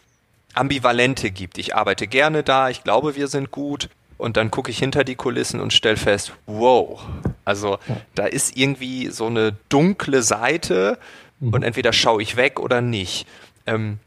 Ambivalente 0.53 1.32
gibt. 1.32 1.58
Ich 1.58 1.75
arbeite 1.75 2.08
gerne 2.08 2.44
da, 2.44 2.70
ich 2.70 2.84
glaube, 2.84 3.15
wir 3.15 3.27
sind 3.27 3.51
gut 3.51 3.89
und 4.18 4.38
dann 4.38 4.51
gucke 4.51 4.69
ich 4.69 4.78
hinter 4.78 5.04
die 5.04 5.15
Kulissen 5.15 5.60
und 5.60 5.74
stelle 5.74 5.97
fest, 5.97 6.34
wow, 6.45 7.02
also 7.45 7.80
da 8.15 8.26
ist 8.26 8.56
irgendwie 8.56 9.08
so 9.08 9.28
eine 9.28 9.54
dunkle 9.69 10.21
Seite 10.21 11.00
mhm. 11.39 11.54
und 11.54 11.63
entweder 11.63 11.93
schaue 11.93 12.21
ich 12.21 12.36
weg 12.36 12.60
oder 12.60 12.82
nicht. 12.82 13.26
Ähm, 13.65 14.00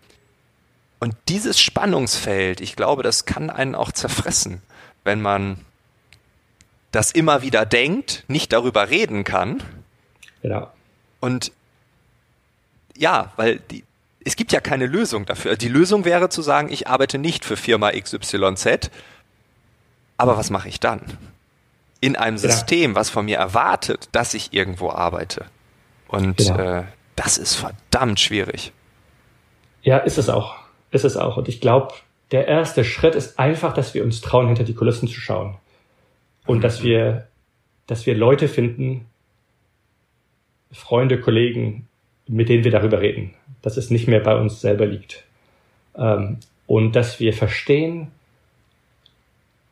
und 1.01 1.15
dieses 1.29 1.61
Spannungsfeld, 1.61 2.61
ich 2.61 2.77
glaube, 2.77 3.03
das 3.03 3.25
kann 3.27 3.51
einen 3.51 3.75
auch 3.75 3.93
zerfressen, 3.93 4.63
wenn 5.03 5.21
man 5.21 5.59
das 6.93 7.11
immer 7.11 7.43
wieder 7.43 7.67
denkt, 7.67 8.25
nicht 8.29 8.53
darüber 8.53 8.89
reden 8.89 9.25
kann. 9.25 9.63
Genau. 10.45 10.69
Und 11.21 11.53
ja, 12.95 13.33
weil 13.37 13.61
die, 13.71 13.83
es 14.27 14.37
gibt 14.37 14.53
ja 14.53 14.61
keine 14.61 14.85
Lösung 14.85 15.25
dafür. 15.25 15.57
Die 15.57 15.69
Lösung 15.69 16.05
wäre 16.05 16.29
zu 16.29 16.43
sagen, 16.43 16.69
ich 16.71 16.87
arbeite 16.87 17.17
nicht 17.17 17.47
für 17.47 17.57
Firma 17.57 17.91
XYZ, 17.93 18.91
aber 20.19 20.37
was 20.37 20.51
mache 20.51 20.69
ich 20.69 20.81
dann? 20.81 21.01
In 22.03 22.15
einem 22.17 22.37
System, 22.37 22.91
ja. 22.91 22.97
was 22.97 23.09
von 23.09 23.25
mir 23.25 23.39
erwartet, 23.39 24.11
dass 24.13 24.35
ich 24.35 24.53
irgendwo 24.53 24.91
arbeite. 24.91 25.47
Und 26.09 26.37
genau. 26.37 26.59
äh, 26.59 26.85
das 27.17 27.39
ist 27.39 27.55
verdammt 27.55 28.21
schwierig. 28.21 28.73
Ja, 29.83 29.97
ist 29.97 30.19
es 30.19 30.29
auch. 30.29 30.57
Ist 30.91 31.07
es 31.07 31.17
auch. 31.17 31.39
Und 31.39 31.49
ich 31.49 31.63
glaube, 31.63 31.95
der 32.33 32.47
erste 32.49 32.85
Schritt 32.85 33.15
ist 33.15 33.39
einfach, 33.39 33.73
dass 33.73 33.95
wir 33.95 34.05
uns 34.05 34.21
trauen, 34.21 34.49
hinter 34.49 34.65
die 34.65 34.75
Kulissen 34.75 35.09
zu 35.09 35.21
schauen 35.21 35.57
und 36.47 36.63
dass 36.63 36.83
wir, 36.83 37.29
dass 37.87 38.05
wir 38.05 38.15
Leute 38.15 38.49
finden, 38.49 39.07
Freunde, 40.75 41.21
Kollegen, 41.21 41.87
mit 42.27 42.49
denen 42.49 42.65
wir 42.65 42.71
darüber 42.71 43.01
reden, 43.01 43.35
dass 43.63 43.77
es 43.77 43.91
nicht 43.91 44.09
mehr 44.09 44.21
bei 44.21 44.37
uns 44.37 44.61
selber 44.61 44.87
liegt. 44.87 45.25
Ähm, 45.97 46.39
und 46.67 46.97
dass 46.97 47.21
wir 47.21 47.33
verstehen, 47.33 48.11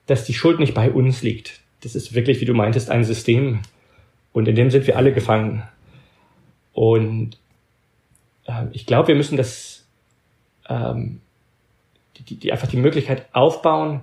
dass 0.07 0.25
die 0.25 0.35
Schuld 0.35 0.61
nicht 0.61 0.75
bei 0.75 0.91
uns 0.91 1.23
liegt. 1.23 1.61
Das 1.83 1.95
ist 1.95 2.15
wirklich, 2.15 2.41
wie 2.41 2.45
du 2.45 2.55
meintest, 2.55 2.91
ein 2.91 3.05
System. 3.05 3.61
Und 4.33 4.49
in 4.49 4.55
dem 4.55 4.71
sind 4.71 4.87
wir 4.87 4.97
alle 4.97 5.13
gefangen. 5.13 5.63
Und 6.73 7.39
äh, 8.47 8.67
ich 8.73 8.87
glaube, 8.87 9.09
wir 9.09 9.15
müssen 9.15 9.37
das, 9.37 9.87
ähm, 10.69 11.21
die, 12.17 12.37
die 12.37 12.53
einfach 12.53 12.69
die 12.69 12.77
Möglichkeit 12.77 13.27
aufbauen, 13.33 14.03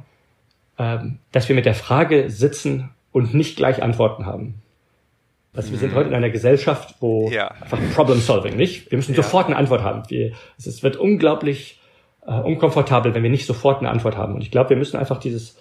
ähm, 0.78 1.20
dass 1.32 1.48
wir 1.48 1.56
mit 1.56 1.66
der 1.66 1.76
Frage 1.76 2.30
sitzen 2.30 2.90
und 3.12 3.34
nicht 3.34 3.58
gleich 3.58 3.82
Antworten 3.82 4.26
haben. 4.26 4.56
Also 5.60 5.72
wir 5.72 5.78
sind 5.78 5.91
mhm. 5.91 5.95
heute 5.98 6.08
in 6.08 6.15
einer 6.15 6.30
Gesellschaft, 6.30 6.95
wo 7.02 7.30
ja. 7.30 7.50
einfach 7.50 7.78
Problem 7.93 8.22
Solving, 8.22 8.56
nicht? 8.56 8.89
Wir 8.91 8.98
müssen 8.98 9.13
ja. 9.13 9.22
sofort 9.22 9.48
eine 9.48 9.58
Antwort 9.58 9.84
haben. 9.84 10.04
Wir, 10.08 10.32
es, 10.58 10.84
wird 10.84 10.95
unglaublich 10.95 11.82
äh, 12.26 12.32
unkomfortabel, 12.32 13.13
wenn 13.13 13.24
wir 13.24 13.30
nicht 13.30 13.45
sofort 13.45 13.80
eine 13.80 13.89
Antwort 13.89 14.15
haben. 14.15 14.36
Und 14.36 14.41
ich 14.41 14.52
glaube, 14.52 14.69
wir 14.69 14.78
müssen 14.78 14.95
einfach 14.95 15.19
dieses, 15.19 15.58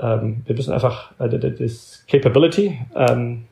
ähm, 0.00 0.42
wir 0.46 0.54
müssen 0.54 0.72
einfach 0.72 1.10
äh, 1.18 1.28
das 1.28 2.04
Capability, 2.08 2.78
ähm, 2.94 3.46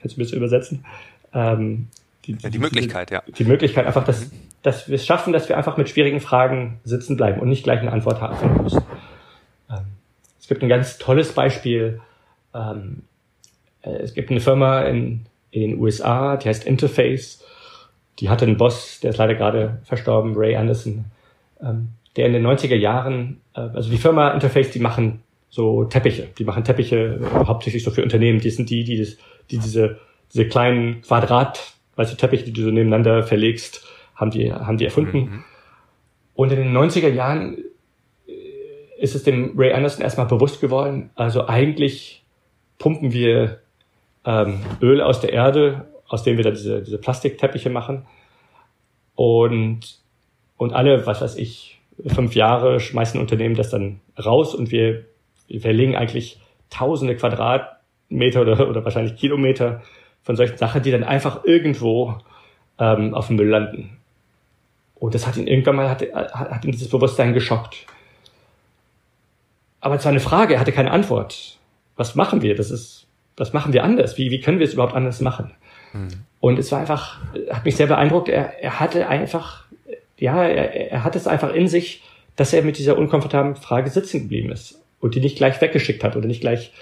kannst 0.00 0.16
du 0.16 0.20
ein 0.20 0.24
bisschen 0.24 0.38
übersetzen, 0.38 0.86
ähm, 1.34 1.88
die, 2.24 2.38
ja, 2.40 2.48
die 2.48 2.58
Möglichkeit, 2.58 3.10
ja. 3.10 3.22
Die 3.26 3.44
Möglichkeit 3.44 3.84
einfach, 3.84 4.04
dass, 4.04 4.32
mhm. 4.32 4.36
dass 4.62 4.88
wir 4.88 4.94
es 4.94 5.04
schaffen, 5.04 5.34
dass 5.34 5.50
wir 5.50 5.58
einfach 5.58 5.76
mit 5.76 5.90
schwierigen 5.90 6.20
Fragen 6.20 6.80
sitzen 6.84 7.18
bleiben 7.18 7.42
und 7.42 7.50
nicht 7.50 7.62
gleich 7.62 7.80
eine 7.80 7.92
Antwort 7.92 8.22
haben 8.22 8.62
müssen. 8.62 8.80
Ähm, 9.68 9.84
es 10.40 10.48
gibt 10.48 10.62
ein 10.62 10.70
ganz 10.70 10.96
tolles 10.96 11.32
Beispiel. 11.32 12.00
Ähm, 12.54 13.02
äh, 13.02 13.15
es 13.90 14.14
gibt 14.14 14.30
eine 14.30 14.40
Firma 14.40 14.82
in, 14.82 15.26
in 15.50 15.62
den 15.62 15.80
USA, 15.80 16.36
die 16.36 16.48
heißt 16.48 16.66
Interface. 16.66 17.44
Die 18.18 18.28
hatte 18.28 18.46
einen 18.46 18.56
Boss, 18.56 19.00
der 19.00 19.10
ist 19.10 19.18
leider 19.18 19.34
gerade 19.34 19.78
verstorben, 19.84 20.34
Ray 20.36 20.56
Anderson, 20.56 21.04
ähm, 21.62 21.88
der 22.16 22.26
in 22.26 22.32
den 22.32 22.46
90er 22.46 22.76
Jahren, 22.76 23.40
äh, 23.54 23.60
also 23.60 23.90
die 23.90 23.98
Firma 23.98 24.30
Interface, 24.30 24.70
die 24.70 24.78
machen 24.78 25.22
so 25.50 25.84
Teppiche. 25.84 26.28
Die 26.38 26.44
machen 26.44 26.64
Teppiche 26.64 27.20
äh, 27.20 27.44
hauptsächlich 27.46 27.84
so 27.84 27.90
für 27.90 28.02
Unternehmen. 28.02 28.40
Die 28.40 28.50
sind 28.50 28.70
die, 28.70 28.84
die, 28.84 28.98
das, 28.98 29.16
die 29.50 29.58
diese, 29.58 29.98
diese 30.32 30.48
kleinen 30.48 31.02
Quadrat, 31.02 31.74
weißt 31.96 32.12
du, 32.12 32.16
Teppiche, 32.16 32.44
die 32.44 32.52
du 32.52 32.62
so 32.62 32.70
nebeneinander 32.70 33.22
verlegst, 33.22 33.86
haben 34.14 34.30
die, 34.30 34.52
haben 34.52 34.78
die 34.78 34.86
erfunden. 34.86 35.18
Mhm. 35.18 35.44
Und 36.34 36.52
in 36.52 36.58
den 36.58 36.76
90er 36.76 37.08
Jahren 37.08 37.58
ist 38.98 39.14
es 39.14 39.22
dem 39.22 39.58
Ray 39.58 39.72
Anderson 39.72 40.02
erstmal 40.02 40.26
bewusst 40.26 40.60
geworden, 40.60 41.10
also 41.14 41.46
eigentlich 41.46 42.24
pumpen 42.78 43.12
wir 43.12 43.60
ähm, 44.26 44.60
Öl 44.82 45.00
aus 45.00 45.20
der 45.20 45.32
Erde, 45.32 45.86
aus 46.08 46.22
dem 46.22 46.36
wir 46.36 46.44
da 46.44 46.50
diese, 46.50 46.82
diese 46.82 46.98
Plastikteppiche 46.98 47.70
machen. 47.70 48.06
Und, 49.14 49.98
und 50.56 50.72
alle, 50.72 51.06
was 51.06 51.20
weiß 51.20 51.36
ich, 51.36 51.80
fünf 52.06 52.34
Jahre 52.34 52.80
schmeißen 52.80 53.18
Unternehmen 53.18 53.54
das 53.54 53.70
dann 53.70 54.00
raus 54.22 54.54
und 54.54 54.70
wir, 54.70 55.04
wir 55.48 55.60
verlegen 55.60 55.96
eigentlich 55.96 56.40
tausende 56.68 57.16
Quadratmeter 57.16 58.42
oder, 58.42 58.68
oder 58.68 58.84
wahrscheinlich 58.84 59.16
Kilometer 59.16 59.82
von 60.22 60.36
solchen 60.36 60.58
Sachen, 60.58 60.82
die 60.82 60.90
dann 60.90 61.04
einfach 61.04 61.44
irgendwo 61.44 62.18
ähm, 62.78 63.14
auf 63.14 63.28
dem 63.28 63.36
Müll 63.36 63.48
landen. 63.48 63.96
Und 64.96 65.14
das 65.14 65.26
hat 65.26 65.36
ihn 65.36 65.46
irgendwann 65.46 65.76
mal, 65.76 65.88
hat, 65.88 66.02
hat 66.12 66.64
ihn 66.64 66.72
dieses 66.72 66.88
Bewusstsein 66.88 67.32
geschockt. 67.32 67.86
Aber 69.80 69.94
es 69.94 70.04
war 70.04 70.10
eine 70.10 70.20
Frage, 70.20 70.54
er 70.54 70.60
hatte 70.60 70.72
keine 70.72 70.90
Antwort. 70.90 71.58
Was 71.96 72.14
machen 72.14 72.42
wir? 72.42 72.56
Das 72.56 72.70
ist, 72.70 73.05
was 73.36 73.52
machen 73.52 73.72
wir 73.72 73.84
anders? 73.84 74.18
Wie, 74.18 74.30
wie 74.30 74.40
können 74.40 74.58
wir 74.58 74.66
es 74.66 74.74
überhaupt 74.74 74.94
anders 74.94 75.20
machen? 75.20 75.52
Mhm. 75.92 76.08
Und 76.40 76.58
es 76.58 76.70
war 76.72 76.80
einfach, 76.80 77.18
hat 77.50 77.64
mich 77.64 77.76
sehr 77.76 77.86
beeindruckt. 77.86 78.28
Er, 78.28 78.62
er 78.62 78.80
hatte 78.80 79.08
einfach, 79.08 79.64
ja, 80.18 80.44
er, 80.44 80.92
er 80.92 81.04
hat 81.04 81.16
es 81.16 81.26
einfach 81.26 81.52
in 81.52 81.68
sich, 81.68 82.02
dass 82.36 82.52
er 82.52 82.62
mit 82.62 82.78
dieser 82.78 82.98
unkomfortablen 82.98 83.56
Frage 83.56 83.90
sitzen 83.90 84.22
geblieben 84.22 84.52
ist 84.52 84.80
und 85.00 85.14
die 85.14 85.20
nicht 85.20 85.36
gleich 85.36 85.60
weggeschickt 85.60 86.04
hat 86.04 86.16
oder 86.16 86.26
nicht 86.26 86.40
gleich, 86.40 86.72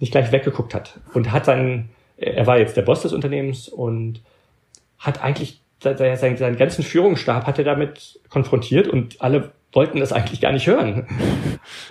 nicht 0.00 0.12
gleich 0.12 0.32
weggeguckt 0.32 0.74
hat. 0.74 0.98
Und 1.14 1.32
hat 1.32 1.48
dann, 1.48 1.88
er 2.16 2.46
war 2.46 2.58
jetzt 2.58 2.76
der 2.76 2.82
Boss 2.82 3.02
des 3.02 3.12
Unternehmens 3.12 3.68
und 3.68 4.20
hat 4.98 5.22
eigentlich 5.22 5.60
seinen, 5.80 6.36
seinen 6.36 6.56
ganzen 6.56 6.82
Führungsstab 6.82 7.46
hat 7.46 7.58
er 7.58 7.64
damit 7.64 8.20
konfrontiert 8.30 8.88
und 8.88 9.20
alle 9.20 9.52
wollten 9.74 10.00
das 10.00 10.12
eigentlich 10.12 10.40
gar 10.40 10.52
nicht 10.52 10.66
hören. 10.66 11.06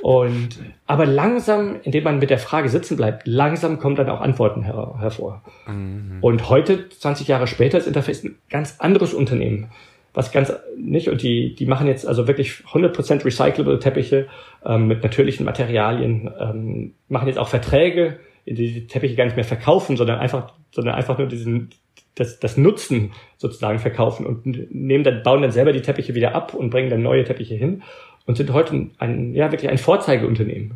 Und, 0.02 0.60
aber 0.88 1.06
langsam, 1.06 1.78
indem 1.84 2.04
man 2.04 2.20
mit 2.20 2.30
der 2.30 2.40
Frage 2.40 2.70
sitzen 2.70 2.98
bleibt, 2.98 3.28
langsam 3.28 3.80
kommen 3.80 3.96
dann 3.96 4.10
auch 4.10 4.22
Antworten 4.22 4.64
her 4.64 4.96
hervor. 5.00 5.42
Mhm. 5.68 6.20
Und 6.22 6.50
heute, 6.50 6.90
20 6.90 7.28
Jahre 7.28 7.48
später, 7.48 7.78
ist 7.78 7.88
Interface 7.88 8.24
ein 8.24 8.38
ganz 8.50 8.76
anderes 8.80 9.14
Unternehmen. 9.14 9.72
Was 10.14 10.32
ganz, 10.32 10.54
nicht, 10.78 11.10
und 11.10 11.24
die, 11.24 11.56
die 11.56 11.66
machen 11.66 11.88
jetzt 11.88 12.08
also 12.08 12.28
wirklich 12.28 12.64
100% 12.72 13.26
recyclable 13.26 13.80
Teppiche, 13.80 14.28
ähm, 14.64 14.88
mit 14.88 15.04
natürlichen 15.04 15.46
Materialien, 15.46 16.30
ähm, 16.40 16.94
machen 17.10 17.28
jetzt 17.28 17.40
auch 17.40 17.48
Verträge, 17.48 18.20
die 18.46 18.54
die 18.54 18.88
Teppiche 18.88 19.16
gar 19.16 19.26
nicht 19.26 19.36
mehr 19.36 19.46
verkaufen, 19.46 19.98
sondern 19.98 20.20
einfach, 20.20 20.54
sondern 20.72 20.96
einfach 20.96 21.18
nur 21.18 21.28
diesen, 21.28 21.70
das, 22.16 22.40
das 22.40 22.58
Nutzen 22.58 23.12
sozusagen 23.38 23.80
verkaufen 23.80 24.26
und 24.26 24.46
nehmen 24.74 25.04
dann, 25.04 25.24
bauen 25.24 25.42
dann 25.42 25.52
selber 25.52 25.74
die 25.74 25.82
Teppiche 25.82 26.16
wieder 26.16 26.36
ab 26.36 26.54
und 26.54 26.70
bringen 26.70 26.90
dann 26.90 27.02
neue 27.02 27.24
Teppiche 27.24 27.56
hin 27.56 27.84
und 28.26 28.38
sind 28.38 28.54
heute 28.54 28.90
ein, 29.00 29.34
ja, 29.34 29.52
wirklich 29.52 29.70
ein 29.70 29.78
Vorzeigeunternehmen 29.78 30.76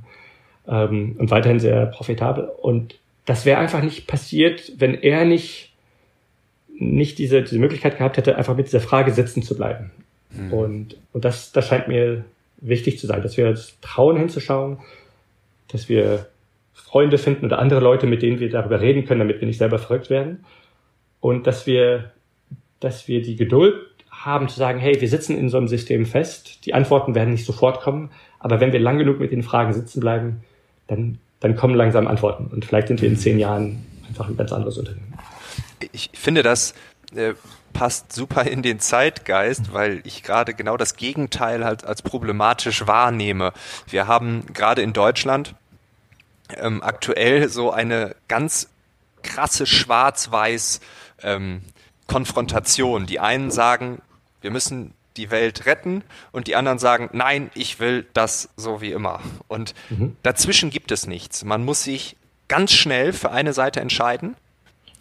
ähm, 0.67 1.15
und 1.17 1.31
weiterhin 1.31 1.59
sehr 1.59 1.85
profitabel. 1.85 2.49
Und 2.61 2.99
das 3.25 3.45
wäre 3.45 3.59
einfach 3.59 3.83
nicht 3.83 4.07
passiert, 4.07 4.73
wenn 4.77 4.95
er 4.95 5.25
nicht, 5.25 5.73
nicht 6.79 7.19
diese, 7.19 7.43
diese 7.43 7.59
Möglichkeit 7.59 7.97
gehabt 7.97 8.17
hätte, 8.17 8.37
einfach 8.37 8.55
mit 8.55 8.67
dieser 8.67 8.81
Frage 8.81 9.11
sitzen 9.11 9.43
zu 9.43 9.55
bleiben. 9.55 9.91
Mhm. 10.31 10.53
Und, 10.53 10.97
und 11.13 11.25
das, 11.25 11.51
das 11.51 11.67
scheint 11.67 11.87
mir 11.87 12.25
wichtig 12.59 12.97
zu 12.97 13.05
sein, 13.05 13.21
dass 13.21 13.37
wir 13.37 13.47
uns 13.47 13.77
trauen 13.81 14.17
hinzuschauen, 14.17 14.79
dass 15.67 15.87
wir 15.89 16.27
Freunde 16.73 17.17
finden 17.17 17.45
oder 17.45 17.59
andere 17.59 17.79
Leute, 17.79 18.07
mit 18.07 18.21
denen 18.21 18.39
wir 18.39 18.49
darüber 18.49 18.81
reden 18.81 19.05
können, 19.05 19.19
damit 19.19 19.39
wir 19.39 19.47
nicht 19.47 19.57
selber 19.57 19.77
verrückt 19.77 20.09
werden 20.09 20.43
und 21.19 21.47
dass 21.47 21.65
wir, 21.65 22.11
dass 22.79 23.07
wir 23.07 23.21
die 23.21 23.35
Geduld 23.35 23.75
haben 24.11 24.49
zu 24.49 24.57
sagen, 24.57 24.79
hey, 24.79 24.99
wir 24.99 25.09
sitzen 25.09 25.37
in 25.37 25.49
so 25.49 25.57
einem 25.57 25.67
System 25.67 26.05
fest, 26.05 26.65
die 26.65 26.73
Antworten 26.73 27.15
werden 27.15 27.31
nicht 27.31 27.45
sofort 27.45 27.81
kommen, 27.81 28.09
aber 28.39 28.59
wenn 28.59 28.73
wir 28.73 28.79
lang 28.79 28.97
genug 28.97 29.19
mit 29.19 29.31
den 29.31 29.43
Fragen 29.43 29.73
sitzen 29.73 29.99
bleiben, 29.99 30.43
dann, 30.87 31.19
dann 31.39 31.55
kommen 31.55 31.75
langsam 31.75 32.07
Antworten 32.07 32.47
und 32.47 32.65
vielleicht 32.65 32.87
sind 32.87 33.01
wir 33.01 33.09
in 33.09 33.15
mhm. 33.15 33.19
zehn 33.19 33.39
Jahren 33.39 33.85
einfach 34.07 34.27
ein 34.27 34.37
ganz 34.37 34.51
anderes 34.51 34.77
Unternehmen. 34.77 35.13
Ich 35.91 36.09
finde, 36.13 36.43
das 36.43 36.73
äh, 37.15 37.33
passt 37.73 38.11
super 38.11 38.43
in 38.43 38.63
den 38.63 38.79
Zeitgeist, 38.79 39.73
weil 39.73 40.01
ich 40.03 40.23
gerade 40.23 40.53
genau 40.53 40.77
das 40.77 40.95
Gegenteil 40.95 41.63
halt 41.63 41.85
als 41.85 42.01
problematisch 42.01 42.87
wahrnehme. 42.87 43.53
Wir 43.87 44.07
haben 44.07 44.45
gerade 44.53 44.81
in 44.81 44.93
Deutschland 44.93 45.53
ähm, 46.55 46.81
aktuell 46.81 47.49
so 47.49 47.71
eine 47.71 48.15
ganz 48.27 48.69
krasse 49.21 49.65
Schwarz-Weiß 49.65 50.79
ähm, 51.23 51.61
Konfrontation. 52.07 53.05
Die 53.05 53.19
einen 53.19 53.51
sagen, 53.51 54.01
wir 54.41 54.51
müssen 54.51 54.93
die 55.17 55.31
Welt 55.31 55.65
retten 55.65 56.03
und 56.31 56.47
die 56.47 56.55
anderen 56.55 56.79
sagen, 56.79 57.09
nein, 57.11 57.49
ich 57.55 57.79
will 57.79 58.05
das 58.13 58.49
so 58.55 58.81
wie 58.81 58.91
immer. 58.91 59.21
Und 59.47 59.73
mhm. 59.89 60.15
dazwischen 60.23 60.69
gibt 60.69 60.91
es 60.91 61.07
nichts. 61.07 61.43
Man 61.43 61.65
muss 61.65 61.83
sich 61.83 62.15
ganz 62.47 62.71
schnell 62.71 63.13
für 63.13 63.31
eine 63.31 63.53
Seite 63.53 63.81
entscheiden 63.81 64.35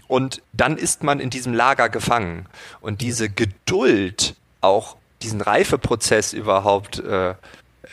und 0.08 0.42
dann 0.52 0.76
ist 0.76 1.02
man 1.02 1.20
in 1.20 1.30
diesem 1.30 1.54
Lager 1.54 1.88
gefangen. 1.88 2.46
Und 2.80 3.00
diese 3.00 3.28
Geduld, 3.28 4.34
auch 4.60 4.96
diesen 5.22 5.40
Reifeprozess 5.40 6.32
überhaupt 6.32 6.98
äh, 6.98 7.34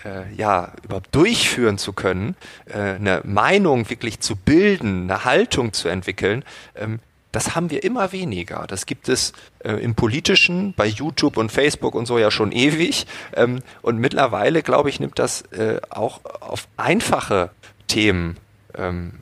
äh, 0.05 0.33
ja 0.35 0.71
überhaupt 0.83 1.13
durchführen 1.13 1.77
zu 1.77 1.93
können, 1.93 2.35
äh, 2.65 2.77
eine 2.77 3.21
Meinung 3.23 3.89
wirklich 3.89 4.19
zu 4.19 4.35
bilden, 4.35 5.09
eine 5.09 5.25
Haltung 5.25 5.73
zu 5.73 5.87
entwickeln, 5.87 6.43
ähm, 6.75 6.99
das 7.33 7.55
haben 7.55 7.71
wir 7.71 7.83
immer 7.83 8.13
weniger. 8.13 8.65
Das 8.67 8.85
gibt 8.85 9.09
es 9.09 9.33
äh, 9.59 9.73
im 9.73 9.95
Politischen, 9.95 10.73
bei 10.75 10.85
YouTube 10.85 11.35
und 11.35 11.51
Facebook 11.51 11.95
und 11.95 12.05
so 12.05 12.17
ja 12.17 12.31
schon 12.31 12.53
ewig. 12.53 13.05
Ähm, 13.35 13.59
und 13.81 13.97
mittlerweile, 13.97 14.61
glaube 14.61 14.89
ich, 14.89 15.01
nimmt 15.01 15.19
das 15.19 15.41
äh, 15.51 15.81
auch 15.89 16.21
auf 16.39 16.67
einfache 16.77 17.49
Themen 17.87 18.37
ähm, 18.75 19.19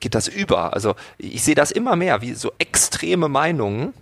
geht 0.00 0.14
das 0.14 0.28
über. 0.28 0.74
Also 0.74 0.94
ich 1.18 1.42
sehe 1.42 1.54
das 1.54 1.70
immer 1.70 1.96
mehr, 1.96 2.20
wie 2.20 2.34
so 2.34 2.52
extreme 2.58 3.28
Meinungen 3.28 3.94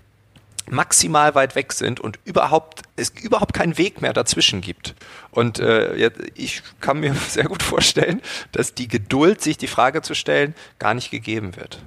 maximal 0.69 1.35
weit 1.35 1.55
weg 1.55 1.73
sind 1.73 2.01
und 2.01 2.19
überhaupt 2.25 2.83
es 2.97 3.11
überhaupt 3.11 3.53
keinen 3.55 3.77
Weg 3.77 4.01
mehr 4.01 4.13
dazwischen 4.13 4.61
gibt. 4.61 4.95
Und 5.31 5.59
äh, 5.59 6.11
ich 6.35 6.63
kann 6.81 7.01
mir 7.01 7.15
sehr 7.29 7.45
gut 7.45 7.63
vorstellen, 7.63 8.23
dass 8.53 8.75
die 8.75 8.89
Geduld, 8.89 9.43
sich 9.43 9.59
die 9.59 9.67
Frage 9.67 10.01
zu 10.01 10.15
stellen, 10.15 10.55
gar 10.79 10.95
nicht 10.95 11.11
gegeben 11.11 11.57
wird. 11.57 11.83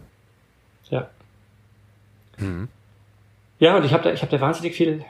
Ja. 2.40 2.46
Mhm. 2.46 2.68
Ja, 3.60 3.78
und 3.78 3.86
ich 3.86 3.94
habe 3.94 4.04
da, 4.04 4.12
ich 4.12 4.22
hab 4.22 4.30
da 4.30 4.42
wahnsinnig 4.42 4.76
viel 4.76 5.06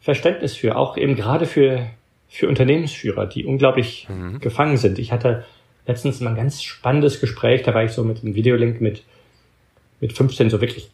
Verständnis 0.00 0.56
für, 0.56 0.76
auch 0.76 0.96
eben 0.96 1.14
gerade 1.14 1.46
für, 1.46 1.86
für 2.28 2.48
Unternehmensführer, 2.48 3.26
die 3.26 3.44
unglaublich 3.44 4.08
mhm. 4.08 4.38
gefangen 4.40 4.76
sind. 4.76 4.98
Ich 4.98 5.12
hatte 5.12 5.44
letztens 5.86 6.20
mal 6.20 6.30
ein 6.30 6.36
ganz 6.36 6.62
spannendes 6.62 7.20
Gespräch, 7.20 7.62
da 7.62 7.74
war 7.74 7.84
ich 7.84 7.92
so 7.92 8.04
mit 8.04 8.22
einem 8.22 8.34
Videolink 8.34 8.80
mit, 8.80 9.02
mit 10.00 10.12
15 10.12 10.50
so 10.50 10.60
wirklich 10.60 10.90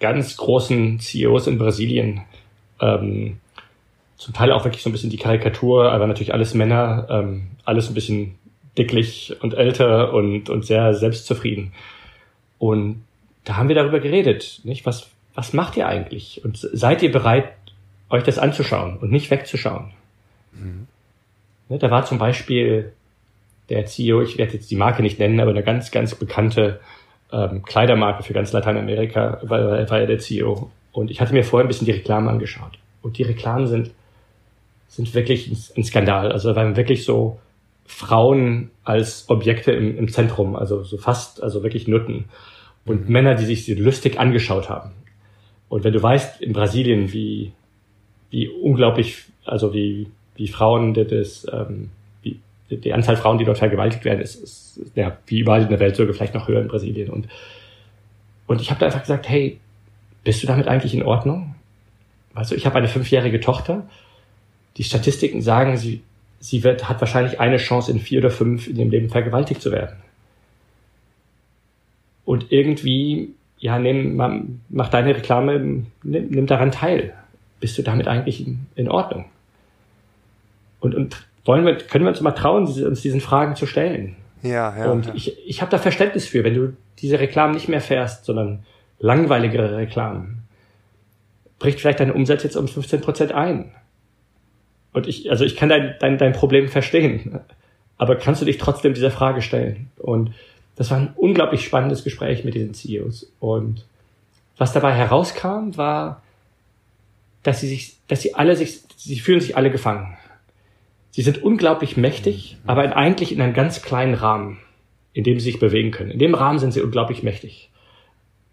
ganz 0.00 0.36
großen 0.36 1.00
CEOs 1.00 1.46
in 1.46 1.58
Brasilien. 1.58 2.22
Ähm, 2.80 3.38
zum 4.16 4.34
Teil 4.34 4.52
auch 4.52 4.64
wirklich 4.64 4.82
so 4.82 4.90
ein 4.90 4.92
bisschen 4.92 5.10
die 5.10 5.16
Karikatur, 5.16 5.92
aber 5.92 6.06
natürlich 6.06 6.34
alles 6.34 6.52
Männer, 6.52 7.06
ähm, 7.08 7.48
alles 7.64 7.88
ein 7.88 7.94
bisschen 7.94 8.38
dicklich 8.76 9.36
und 9.40 9.54
älter 9.54 10.12
und, 10.12 10.50
und 10.50 10.64
sehr 10.64 10.94
selbstzufrieden. 10.94 11.72
Und 12.58 13.02
da 13.44 13.56
haben 13.56 13.68
wir 13.68 13.74
darüber 13.74 14.00
geredet, 14.00 14.60
nicht? 14.64 14.86
Was, 14.86 15.10
was 15.34 15.52
macht 15.52 15.76
ihr 15.76 15.88
eigentlich? 15.88 16.44
Und 16.44 16.58
seid 16.58 17.02
ihr 17.02 17.10
bereit, 17.10 17.52
euch 18.10 18.24
das 18.24 18.38
anzuschauen 18.38 18.98
und 18.98 19.10
nicht 19.10 19.30
wegzuschauen? 19.30 19.92
Mhm. 20.52 20.86
Ne, 21.68 21.78
da 21.78 21.90
war 21.90 22.04
zum 22.04 22.18
Beispiel 22.18 22.92
der 23.68 23.86
CEO, 23.86 24.22
ich 24.22 24.36
werde 24.36 24.54
jetzt 24.54 24.70
die 24.70 24.76
Marke 24.76 25.02
nicht 25.02 25.18
nennen, 25.18 25.40
aber 25.40 25.50
eine 25.50 25.62
ganz, 25.62 25.90
ganz 25.92 26.14
bekannte 26.14 26.80
ähm, 27.32 27.62
Kleidermarke 27.62 28.24
für 28.24 28.32
ganz 28.32 28.52
Lateinamerika, 28.52 29.38
weil 29.42 29.88
war 29.88 30.00
er 30.00 30.06
der 30.06 30.18
CEO. 30.18 30.70
Und 30.92 31.10
ich 31.10 31.20
hatte 31.20 31.32
mir 31.32 31.44
vorher 31.44 31.64
ein 31.64 31.68
bisschen 31.68 31.86
die 31.86 31.92
Reklamen 31.92 32.28
angeschaut. 32.28 32.78
Und 33.00 33.16
die 33.16 33.22
Reklamen 33.22 33.68
sind, 33.68 33.92
sind 34.88 35.14
wirklich 35.14 35.72
ein 35.76 35.84
Skandal. 35.84 36.32
Also 36.32 36.50
da 36.50 36.56
waren 36.56 36.76
wirklich 36.76 37.04
so 37.04 37.38
Frauen 37.86 38.70
als 38.82 39.28
Objekte 39.28 39.70
im, 39.72 39.96
im 39.96 40.08
Zentrum, 40.08 40.56
also 40.56 40.82
so 40.82 40.98
fast, 40.98 41.42
also 41.42 41.62
wirklich 41.62 41.86
Nutten 41.86 42.26
und 42.84 43.06
mhm. 43.06 43.12
Männer, 43.12 43.34
die 43.34 43.44
sich 43.44 43.64
sie 43.64 43.74
lustig 43.74 44.18
angeschaut 44.18 44.68
haben. 44.68 44.92
Und 45.68 45.84
wenn 45.84 45.92
du 45.92 46.02
weißt, 46.02 46.40
in 46.40 46.52
Brasilien, 46.52 47.12
wie, 47.12 47.52
wie 48.30 48.48
unglaublich, 48.48 49.24
also 49.44 49.72
wie, 49.72 50.08
wie 50.34 50.48
Frauen 50.48 50.94
das, 50.94 51.46
ähm, 51.52 51.90
wie, 52.22 52.40
die 52.70 52.92
Anzahl 52.92 53.16
Frauen, 53.16 53.38
die 53.38 53.44
dort 53.44 53.58
vergewaltigt 53.58 54.04
werden, 54.04 54.20
ist, 54.20 54.36
ist 54.36 54.80
ja, 54.94 55.16
wie 55.26 55.40
überall 55.40 55.62
in 55.62 55.68
der 55.68 55.80
Welt 55.80 55.96
sogar 55.96 56.14
vielleicht 56.14 56.34
noch 56.34 56.48
höher 56.48 56.60
in 56.60 56.68
Brasilien. 56.68 57.10
Und, 57.10 57.28
und 58.46 58.60
ich 58.60 58.70
habe 58.70 58.80
da 58.80 58.86
einfach 58.86 59.00
gesagt, 59.00 59.28
hey, 59.28 59.58
bist 60.24 60.42
du 60.42 60.46
damit 60.46 60.66
eigentlich 60.66 60.94
in 60.94 61.02
Ordnung? 61.02 61.54
Also 62.34 62.54
ich 62.54 62.66
habe 62.66 62.76
eine 62.76 62.88
fünfjährige 62.88 63.40
Tochter. 63.40 63.88
Die 64.76 64.84
Statistiken 64.84 65.40
sagen, 65.40 65.76
sie, 65.76 66.02
sie 66.40 66.64
wird, 66.64 66.88
hat 66.88 67.00
wahrscheinlich 67.00 67.38
eine 67.38 67.58
Chance 67.58 67.92
in 67.92 68.00
vier 68.00 68.20
oder 68.20 68.30
fünf 68.30 68.66
in 68.66 68.76
ihrem 68.76 68.90
Leben 68.90 69.08
vergewaltigt 69.08 69.62
zu 69.62 69.70
werden 69.70 69.96
und 72.30 72.52
irgendwie, 72.52 73.34
ja, 73.58 73.80
nimm, 73.80 74.14
mach 74.68 74.88
deine 74.88 75.16
Reklame, 75.16 75.58
nimm, 75.58 76.28
nimm 76.28 76.46
daran 76.46 76.70
teil. 76.70 77.12
Bist 77.58 77.76
du 77.76 77.82
damit 77.82 78.06
eigentlich 78.06 78.46
in, 78.46 78.66
in 78.76 78.88
Ordnung? 78.88 79.24
Und, 80.78 80.94
und 80.94 81.26
wollen 81.44 81.66
wir, 81.66 81.76
können 81.76 82.04
wir 82.04 82.10
uns 82.10 82.20
mal 82.20 82.30
trauen, 82.30 82.68
uns 82.68 83.00
diesen 83.00 83.20
Fragen 83.20 83.56
zu 83.56 83.66
stellen? 83.66 84.14
Ja, 84.44 84.72
ja. 84.78 84.92
Und 84.92 85.06
ja. 85.06 85.12
ich, 85.16 85.44
ich 85.44 85.60
habe 85.60 85.72
da 85.72 85.78
Verständnis 85.78 86.28
für, 86.28 86.44
wenn 86.44 86.54
du 86.54 86.76
diese 87.00 87.18
Reklamen 87.18 87.52
nicht 87.52 87.68
mehr 87.68 87.80
fährst, 87.80 88.26
sondern 88.26 88.60
langweiligere 89.00 89.76
Reklamen, 89.76 90.44
bricht 91.58 91.80
vielleicht 91.80 91.98
dein 91.98 92.12
Umsatz 92.12 92.44
jetzt 92.44 92.54
um 92.54 92.68
15 92.68 93.00
Prozent 93.00 93.32
ein. 93.32 93.72
Und 94.92 95.08
ich, 95.08 95.32
also 95.32 95.44
ich 95.44 95.56
kann 95.56 95.68
dein, 95.68 95.96
dein, 95.98 96.16
dein 96.16 96.32
Problem 96.32 96.68
verstehen. 96.68 97.40
Aber 97.98 98.14
kannst 98.14 98.40
du 98.40 98.46
dich 98.46 98.58
trotzdem 98.58 98.94
dieser 98.94 99.10
Frage 99.10 99.42
stellen? 99.42 99.90
Und 99.98 100.32
das 100.80 100.90
war 100.90 100.96
ein 100.96 101.12
unglaublich 101.14 101.62
spannendes 101.62 102.04
Gespräch 102.04 102.42
mit 102.42 102.54
diesen 102.54 102.72
CEOs. 102.72 103.30
Und 103.38 103.84
was 104.56 104.72
dabei 104.72 104.94
herauskam, 104.94 105.76
war, 105.76 106.22
dass 107.42 107.60
sie 107.60 107.68
sich, 107.68 107.98
dass 108.08 108.22
sie 108.22 108.34
alle 108.34 108.56
sich, 108.56 108.80
sie 108.96 109.20
fühlen 109.20 109.42
sich 109.42 109.58
alle 109.58 109.70
gefangen. 109.70 110.16
Sie 111.10 111.20
sind 111.20 111.42
unglaublich 111.42 111.98
mächtig, 111.98 112.56
mhm. 112.62 112.70
aber 112.70 112.96
eigentlich 112.96 113.30
in 113.30 113.42
einem 113.42 113.52
ganz 113.52 113.82
kleinen 113.82 114.14
Rahmen, 114.14 114.56
in 115.12 115.22
dem 115.22 115.38
sie 115.38 115.50
sich 115.50 115.60
bewegen 115.60 115.90
können. 115.90 116.12
In 116.12 116.18
dem 116.18 116.34
Rahmen 116.34 116.58
sind 116.58 116.72
sie 116.72 116.80
unglaublich 116.80 117.22
mächtig 117.22 117.70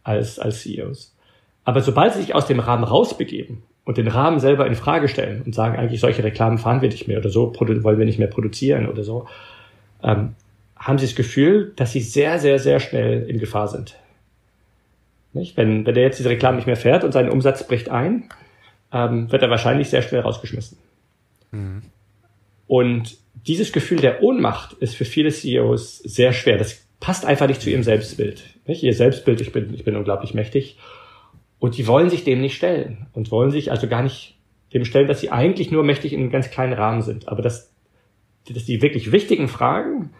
als, 0.04 0.38
als 0.38 0.63
CEOs. 0.63 1.16
Aber 1.63 1.80
sobald 1.80 2.12
sie 2.12 2.20
sich 2.20 2.36
aus 2.36 2.46
dem 2.46 2.60
Rahmen 2.60 2.84
rausbegeben 2.84 3.63
und 3.86 3.96
den 3.96 4.10
Rahmen 4.10 4.42
selber 4.42 4.68
in 4.68 4.76
Frage 4.76 5.08
stellen 5.08 5.44
und 5.44 5.56
sagen, 5.56 5.78
eigentlich 5.78 6.02
solche 6.02 6.26
Reklamen 6.26 6.58
fahren 6.58 6.82
wir 6.82 6.90
nicht 6.90 7.08
mehr 7.08 7.20
oder 7.20 7.30
so 7.30 7.54
wollen 7.58 8.00
wir 8.00 8.06
nicht 8.06 8.20
mehr 8.20 8.28
produzieren 8.28 8.90
oder 8.90 9.06
so, 9.06 9.28
ähm, 10.04 10.36
haben 10.80 10.98
sie 10.98 11.06
das 11.06 11.16
Gefühl, 11.16 11.74
dass 11.76 11.92
sie 11.92 12.02
sehr, 12.02 12.40
sehr, 12.40 12.60
sehr 12.60 12.80
schnell 12.80 13.30
in 13.30 13.40
Gefahr 13.40 13.68
sind. 13.68 13.98
Nicht? 15.34 15.58
Wenn, 15.58 15.86
wenn 15.86 15.96
der 15.96 16.04
jetzt 16.04 16.20
diese 16.20 16.30
Reklame 16.30 16.58
nicht 16.58 16.68
mehr 16.68 16.76
fährt 16.76 17.04
und 17.04 17.12
sein 17.12 17.30
Umsatz 17.30 17.66
bricht 17.68 17.90
ein, 17.90 18.30
ähm, 18.92 19.32
wird 19.32 19.42
er 19.42 19.50
wahrscheinlich 19.50 19.90
sehr 19.90 20.02
schnell 20.02 20.22
rausgeschmissen. 20.22 20.78
Mhm. 21.52 21.84
Und 22.68 23.18
dieses 23.46 23.72
Gefühl 23.72 24.00
der 24.00 24.24
Ohnmacht 24.24 24.74
ist 24.74 24.96
für 24.96 25.06
viele 25.06 25.32
CEOs 25.32 26.00
sehr 26.00 26.34
schwer. 26.34 26.58
Das 26.58 26.86
passt 27.00 27.26
einfach 27.26 27.48
nicht 27.48 27.62
zu 27.62 27.70
ihrem 27.70 27.84
Selbstbild. 27.84 28.44
Nicht? 28.66 28.84
Ihr 28.84 28.94
Selbstbild, 28.94 29.42
ich 29.42 29.52
bin, 29.52 29.74
ich 29.74 29.84
bin 29.84 29.96
unglaublich 29.96 30.34
mächtig. 30.34 30.78
Und 31.60 31.78
die 31.78 31.88
wollen 31.88 32.10
sich 32.10 32.24
dem 32.24 32.42
nicht 32.42 32.56
stellen 32.56 33.08
und 33.13 33.32
wollen 33.32 33.52
sich 33.52 33.72
also 33.72 33.88
gar 33.88 34.04
nicht 34.04 34.38
dem 34.74 34.86
stellen, 34.86 35.08
dass 35.08 35.22
sie 35.22 35.32
eigentlich 35.32 35.72
nur 35.72 35.84
mächtig 35.84 36.13
in 36.13 36.20
einem 36.20 36.30
ganz 36.30 36.52
kleinen 36.52 36.74
Rahmen 36.74 37.02
sind. 37.02 37.30
Aber 37.30 37.42
dass, 37.42 37.72
dass 38.50 38.66
die 38.66 38.82
wirklich 38.82 39.12
wichtigen 39.12 39.48
Fragen, 39.48 40.12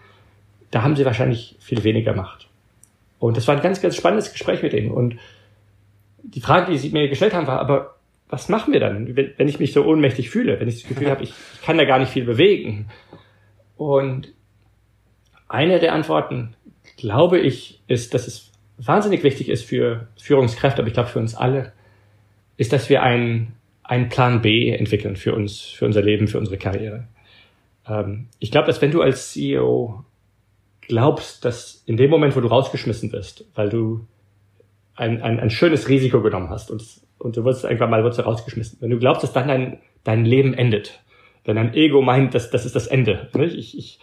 da 0.72 0.84
haben 0.84 0.96
sie 0.96 1.06
wahrscheinlich 1.06 1.56
viel 1.60 1.84
weniger 1.84 2.14
Macht. 2.14 2.48
Und 3.20 3.38
das 3.38 3.48
war 3.48 3.56
ein 3.56 3.62
ganz, 3.62 3.82
ganz 3.82 3.96
spannendes 3.96 4.32
Gespräch 4.32 4.62
mit 4.62 4.74
denen. 4.74 4.92
Und 4.92 5.18
die 6.24 6.42
Frage, 6.42 6.72
die 6.72 6.78
sie 6.78 6.90
mir 6.90 7.08
gestellt 7.08 7.34
haben, 7.34 7.48
war, 7.48 7.60
aber 7.60 7.96
was 8.30 8.50
machen 8.50 8.74
wir 8.74 8.80
dann, 8.80 9.16
wenn 9.16 9.48
ich 9.48 9.60
mich 9.60 9.72
so 9.72 9.86
ohnmächtig 9.86 10.30
fühle, 10.30 10.60
wenn 10.60 10.68
ich 10.68 10.82
das 10.82 10.90
Gefühl 10.90 11.10
habe, 11.12 11.24
ich, 11.24 11.34
ich 11.54 11.62
kann 11.62 11.78
da 11.78 11.86
gar 11.86 12.00
nicht 12.00 12.12
viel 12.12 12.26
bewegen? 12.26 12.88
Und 13.78 14.34
eine 15.48 15.80
der 15.80 15.94
Antworten, 15.94 16.56
glaube 16.98 17.40
ich, 17.40 17.82
ist, 17.88 18.14
dass 18.14 18.28
es 18.28 18.52
wahnsinnig 18.78 19.24
wichtig 19.24 19.50
ist 19.50 19.64
für 19.64 20.08
Führungskräfte, 20.18 20.82
aber 20.82 20.88
ich 20.88 20.94
glaube 20.94 21.10
für 21.10 21.20
uns 21.20 21.36
alle, 21.36 21.72
ist, 22.58 22.74
dass 22.74 22.90
wir 22.90 23.04
einen, 23.04 23.54
einen 23.84 24.10
Plan 24.10 24.42
B 24.42 24.72
entwickeln 24.72 25.16
für 25.16 25.34
uns, 25.34 25.62
für 25.62 25.86
unser 25.86 26.02
Leben, 26.02 26.28
für 26.28 26.40
unsere 26.40 26.58
Karriere. 26.58 27.08
Ähm, 27.88 28.28
ich 28.40 28.52
glaube, 28.52 28.68
dass 28.68 28.82
wenn 28.82 28.92
du 28.92 29.02
als 29.02 29.32
CEO 29.32 30.04
glaubst, 30.88 31.44
dass 31.46 31.84
in 31.86 31.98
dem 31.98 32.10
Moment, 32.10 32.36
wo 32.36 32.42
du 32.42 32.48
rausgeschmissen 32.48 33.12
wirst, 33.12 33.46
weil 33.56 33.70
du 33.70 34.08
ein, 34.96 35.22
ein, 35.22 35.40
ein 35.40 35.50
schönes 35.50 35.90
Risiko 35.90 36.22
genommen 36.22 36.50
hast 36.50 36.72
und, 36.72 36.84
und 37.20 37.38
du 37.38 37.44
wirst 37.46 37.64
irgendwann 37.64 37.90
mal 37.90 38.04
wirst 38.04 38.20
du 38.20 38.24
rausgeschmissen, 38.24 38.80
wenn 38.82 38.90
du 38.90 38.98
glaubst, 38.98 39.24
dass 39.24 39.34
dann 39.34 39.48
dein, 39.48 39.80
dein 40.04 40.26
Leben 40.26 40.54
endet, 40.54 41.00
wenn 41.46 41.56
dein 41.56 41.74
Ego 41.74 42.02
meint, 42.02 42.34
dass 42.34 42.50
das 42.50 42.66
ist 42.66 42.76
das 42.76 42.88
Ende. 42.88 43.30
Ich, 43.40 43.78
ich, 43.78 44.00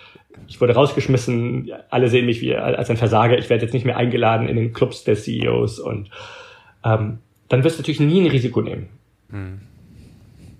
ich 0.46 0.60
wurde 0.60 0.74
rausgeschmissen, 0.74 1.72
alle 1.90 2.08
sehen 2.08 2.26
mich 2.26 2.40
wie 2.40 2.54
als 2.54 2.90
ein 2.90 2.96
Versager, 2.96 3.38
ich 3.38 3.50
werde 3.50 3.64
jetzt 3.64 3.72
nicht 3.72 3.86
mehr 3.86 3.96
eingeladen 3.96 4.48
in 4.48 4.56
den 4.56 4.72
Clubs 4.72 5.04
der 5.04 5.16
CEOs 5.16 5.80
und 5.80 6.10
ähm, 6.84 7.18
dann 7.48 7.64
wirst 7.64 7.78
du 7.78 7.82
natürlich 7.82 8.00
nie 8.00 8.20
ein 8.20 8.30
Risiko 8.30 8.62
nehmen. 8.62 8.88
Hm. 9.30 9.60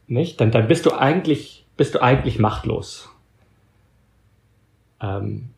Nicht? 0.07 0.41
Dann, 0.41 0.51
dann 0.51 0.69
bist 0.69 0.87
du 0.87 0.93
eigentlich, 0.93 1.65
bist 1.77 1.95
du 1.95 2.03
eigentlich 2.03 2.39
machtlos. 2.39 3.09
Ähm, 5.01 5.51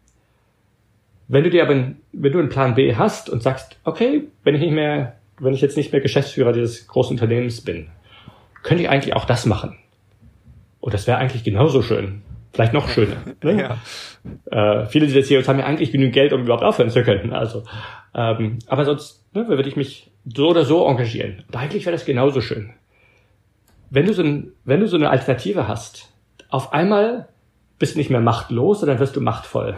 wenn 1.28 1.44
du 1.44 1.50
dir 1.50 1.62
aber, 1.62 1.74
wenn 1.74 2.32
du 2.32 2.38
einen 2.38 2.48
Plan 2.48 2.74
B 2.74 2.94
hast 2.94 3.28
und 3.30 3.42
sagst, 3.42 3.78
okay, 3.84 4.28
wenn 4.44 4.54
ich 4.54 4.60
nicht 4.60 4.72
mehr, 4.72 5.16
wenn 5.38 5.54
ich 5.54 5.60
jetzt 5.60 5.76
nicht 5.76 5.92
mehr 5.92 6.00
Geschäftsführer 6.00 6.52
dieses 6.52 6.86
großen 6.86 7.14
Unternehmens 7.14 7.60
bin, 7.60 7.88
könnte 8.62 8.82
ich 8.82 8.88
eigentlich 8.88 9.14
auch 9.14 9.24
das 9.24 9.46
machen. 9.46 9.76
Und 10.80 10.94
das 10.94 11.06
wäre 11.06 11.18
eigentlich 11.18 11.44
genauso 11.44 11.82
schön. 11.82 12.22
Vielleicht 12.52 12.72
noch 12.72 12.88
schöner. 12.88 13.16
Ne? 13.42 13.60
Ja. 13.60 14.80
Äh, 14.82 14.86
viele 14.86 15.06
dieser 15.06 15.22
CEOs 15.22 15.46
haben 15.46 15.58
ja 15.58 15.66
eigentlich 15.66 15.92
genügend 15.92 16.14
Geld, 16.14 16.32
um 16.32 16.42
überhaupt 16.42 16.64
aufhören 16.64 16.90
zu 16.90 17.02
können. 17.02 17.32
Also, 17.32 17.64
ähm, 18.14 18.58
aber 18.66 18.84
sonst 18.84 19.24
ne, 19.34 19.46
würde 19.46 19.68
ich 19.68 19.76
mich 19.76 20.10
so 20.24 20.48
oder 20.48 20.64
so 20.64 20.86
engagieren. 20.86 21.44
Und 21.46 21.56
eigentlich 21.56 21.84
wäre 21.84 21.94
das 21.94 22.06
genauso 22.06 22.40
schön. 22.40 22.72
Wenn 23.90 24.06
du 24.06 24.14
so 24.14 24.22
ein, 24.22 24.52
wenn 24.64 24.80
du 24.80 24.88
so 24.88 24.96
eine 24.96 25.10
Alternative 25.10 25.68
hast, 25.68 26.12
auf 26.48 26.72
einmal 26.72 27.28
bist 27.78 27.94
du 27.94 27.98
nicht 27.98 28.10
mehr 28.10 28.20
machtlos, 28.20 28.80
sondern 28.80 28.98
wirst 28.98 29.16
du 29.16 29.20
machtvoll. 29.20 29.76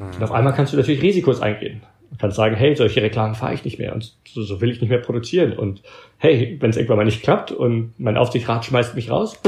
Mhm. 0.00 0.14
Und 0.16 0.22
auf 0.22 0.32
einmal 0.32 0.54
kannst 0.54 0.72
du 0.72 0.76
natürlich 0.76 1.02
Risikos 1.02 1.40
eingehen. 1.40 1.82
Du 2.10 2.16
kannst 2.16 2.36
sagen, 2.36 2.56
hey, 2.56 2.74
solche 2.74 3.02
Reklamen 3.02 3.34
fahre 3.34 3.54
ich 3.54 3.64
nicht 3.64 3.78
mehr 3.78 3.94
und 3.94 4.16
so, 4.26 4.42
so 4.42 4.60
will 4.60 4.70
ich 4.70 4.80
nicht 4.80 4.90
mehr 4.90 4.98
produzieren. 4.98 5.52
Und 5.52 5.82
hey, 6.18 6.56
wenn 6.60 6.70
es 6.70 6.76
irgendwann 6.76 6.98
mal 6.98 7.04
nicht 7.04 7.22
klappt 7.22 7.52
und 7.52 7.92
mein 7.98 8.16
Aufsichtsrat 8.16 8.64
schmeißt 8.64 8.96
mich 8.96 9.10
raus, 9.10 9.40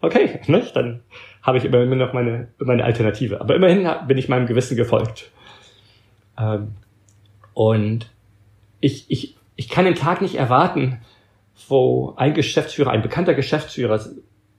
okay, 0.00 0.40
ne, 0.48 0.64
dann 0.74 1.02
habe 1.42 1.58
ich 1.58 1.64
immer 1.64 1.84
noch 1.84 2.12
meine, 2.12 2.48
meine 2.58 2.84
Alternative. 2.84 3.40
Aber 3.40 3.54
immerhin 3.54 3.88
bin 4.08 4.18
ich 4.18 4.28
meinem 4.28 4.46
Gewissen 4.46 4.76
gefolgt. 4.76 5.30
Ähm, 6.38 6.72
und 7.52 8.10
ich, 8.80 9.04
ich, 9.08 9.36
ich 9.54 9.68
kann 9.68 9.84
den 9.84 9.94
Tag 9.94 10.20
nicht 10.20 10.34
erwarten, 10.34 11.00
wo 11.68 12.14
ein 12.16 12.34
Geschäftsführer, 12.34 12.90
ein 12.90 13.02
bekannter 13.02 13.34
Geschäftsführer 13.34 14.00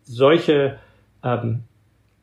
solche, 0.04 0.80
ähm, 1.22 1.64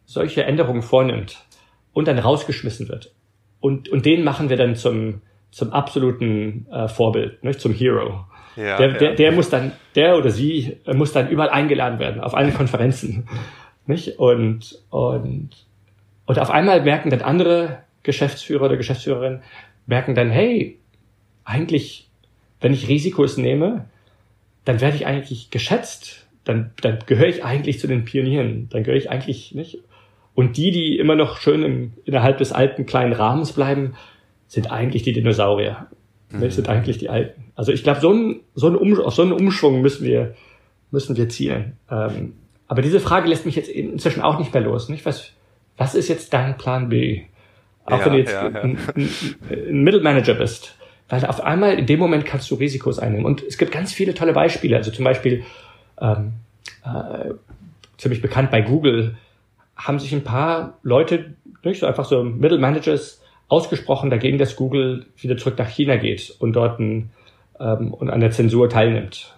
solche 0.06 0.44
Änderungen 0.44 0.82
vornimmt 0.82 1.44
und 1.92 2.08
dann 2.08 2.18
rausgeschmissen 2.18 2.88
wird. 2.88 3.12
Und, 3.60 3.88
und 3.88 4.06
den 4.06 4.24
machen 4.24 4.48
wir 4.48 4.56
dann 4.56 4.76
zum, 4.76 5.22
zum 5.50 5.72
absoluten 5.72 6.66
äh, 6.70 6.88
Vorbild, 6.88 7.44
nicht? 7.44 7.60
zum 7.60 7.72
Hero. 7.72 8.24
Ja, 8.56 8.76
der, 8.76 8.88
ja. 8.90 8.98
der, 8.98 9.14
der 9.14 9.32
muss 9.32 9.48
dann, 9.50 9.72
der 9.94 10.16
oder 10.16 10.30
sie 10.30 10.78
muss 10.92 11.12
dann 11.12 11.28
überall 11.28 11.50
eingeladen 11.50 11.98
werden, 11.98 12.20
auf 12.20 12.34
allen 12.34 12.52
Konferenzen. 12.54 13.28
Nicht? 13.86 14.18
Und, 14.18 14.78
und, 14.90 15.50
und 16.26 16.38
auf 16.38 16.50
einmal 16.50 16.82
merken 16.82 17.10
dann 17.10 17.22
andere 17.22 17.78
Geschäftsführer 18.04 18.66
oder 18.66 18.76
Geschäftsführerinnen, 18.76 19.42
merken 19.86 20.14
dann, 20.14 20.30
hey, 20.30 20.78
eigentlich, 21.44 22.08
wenn 22.60 22.72
ich 22.72 22.88
Risikos 22.88 23.36
nehme, 23.38 23.86
dann 24.64 24.80
werde 24.80 24.96
ich 24.96 25.06
eigentlich 25.06 25.50
geschätzt. 25.50 26.26
Dann, 26.44 26.70
dann 26.80 27.00
gehöre 27.06 27.28
ich 27.28 27.44
eigentlich 27.44 27.80
zu 27.80 27.86
den 27.86 28.04
Pionieren. 28.04 28.68
Dann 28.70 28.84
gehöre 28.84 28.98
ich 28.98 29.10
eigentlich 29.10 29.54
nicht. 29.54 29.78
Und 30.34 30.56
die, 30.56 30.70
die 30.70 30.98
immer 30.98 31.14
noch 31.14 31.38
schön 31.38 31.62
im, 31.62 31.92
innerhalb 32.04 32.38
des 32.38 32.52
alten 32.52 32.86
kleinen 32.86 33.12
Rahmens 33.12 33.52
bleiben, 33.52 33.94
sind 34.46 34.70
eigentlich 34.70 35.02
die 35.02 35.12
Dinosaurier. 35.12 35.86
Mhm. 36.30 36.40
Das 36.40 36.56
sind 36.56 36.68
eigentlich 36.68 36.98
die 36.98 37.08
Alten. 37.08 37.44
Also 37.54 37.72
ich 37.72 37.82
glaube, 37.82 38.00
so 38.00 38.12
ein, 38.12 38.40
so 38.54 38.68
ein 38.68 38.76
um, 38.76 38.98
auf 39.00 39.14
so 39.14 39.22
einen 39.22 39.32
Umschwung 39.32 39.82
müssen 39.82 40.06
wir, 40.06 40.34
müssen 40.90 41.16
wir 41.16 41.28
zielen. 41.28 41.76
Ähm, 41.90 42.34
aber 42.66 42.80
diese 42.80 43.00
Frage 43.00 43.28
lässt 43.28 43.44
mich 43.44 43.56
jetzt 43.56 43.68
inzwischen 43.68 44.22
auch 44.22 44.38
nicht 44.38 44.54
mehr 44.54 44.62
los. 44.62 44.88
Nicht? 44.88 45.04
Was, 45.04 45.32
was 45.76 45.94
ist 45.94 46.08
jetzt 46.08 46.32
dein 46.32 46.56
Plan 46.56 46.88
B? 46.88 47.22
Auch 47.84 47.98
ja, 47.98 48.06
wenn 48.06 48.12
du 48.12 48.18
jetzt 48.18 48.32
ja, 48.32 48.48
ja. 48.48 48.60
Ein, 48.62 48.78
ein, 48.94 49.08
ein 49.50 49.82
Mittelmanager 49.82 50.34
bist. 50.34 50.76
Weil 51.08 51.26
auf 51.26 51.42
einmal 51.42 51.78
in 51.78 51.84
dem 51.84 51.98
Moment 51.98 52.24
kannst 52.24 52.50
du 52.50 52.54
Risikos 52.54 52.98
einnehmen. 52.98 53.26
Und 53.26 53.42
es 53.42 53.58
gibt 53.58 53.72
ganz 53.72 53.92
viele 53.92 54.14
tolle 54.14 54.32
Beispiele. 54.32 54.76
Also 54.76 54.90
zum 54.90 55.04
Beispiel 55.04 55.44
ähm, 56.00 56.32
äh, 56.84 57.34
ziemlich 57.98 58.22
bekannt 58.22 58.50
bei 58.50 58.62
Google 58.62 59.16
haben 59.76 59.98
sich 59.98 60.12
ein 60.12 60.24
paar 60.24 60.78
Leute, 60.82 61.34
nicht 61.64 61.80
so 61.80 61.86
einfach 61.86 62.04
so 62.04 62.22
Mittelmanagers, 62.22 63.22
ausgesprochen 63.48 64.08
dagegen, 64.08 64.38
dass 64.38 64.56
Google 64.56 65.06
wieder 65.16 65.36
zurück 65.36 65.58
nach 65.58 65.68
China 65.68 65.96
geht 65.96 66.34
und 66.38 66.54
dort 66.54 66.80
ein, 66.80 67.10
ähm, 67.60 67.92
und 67.92 68.08
an 68.08 68.20
der 68.20 68.30
Zensur 68.30 68.70
teilnimmt. 68.70 69.36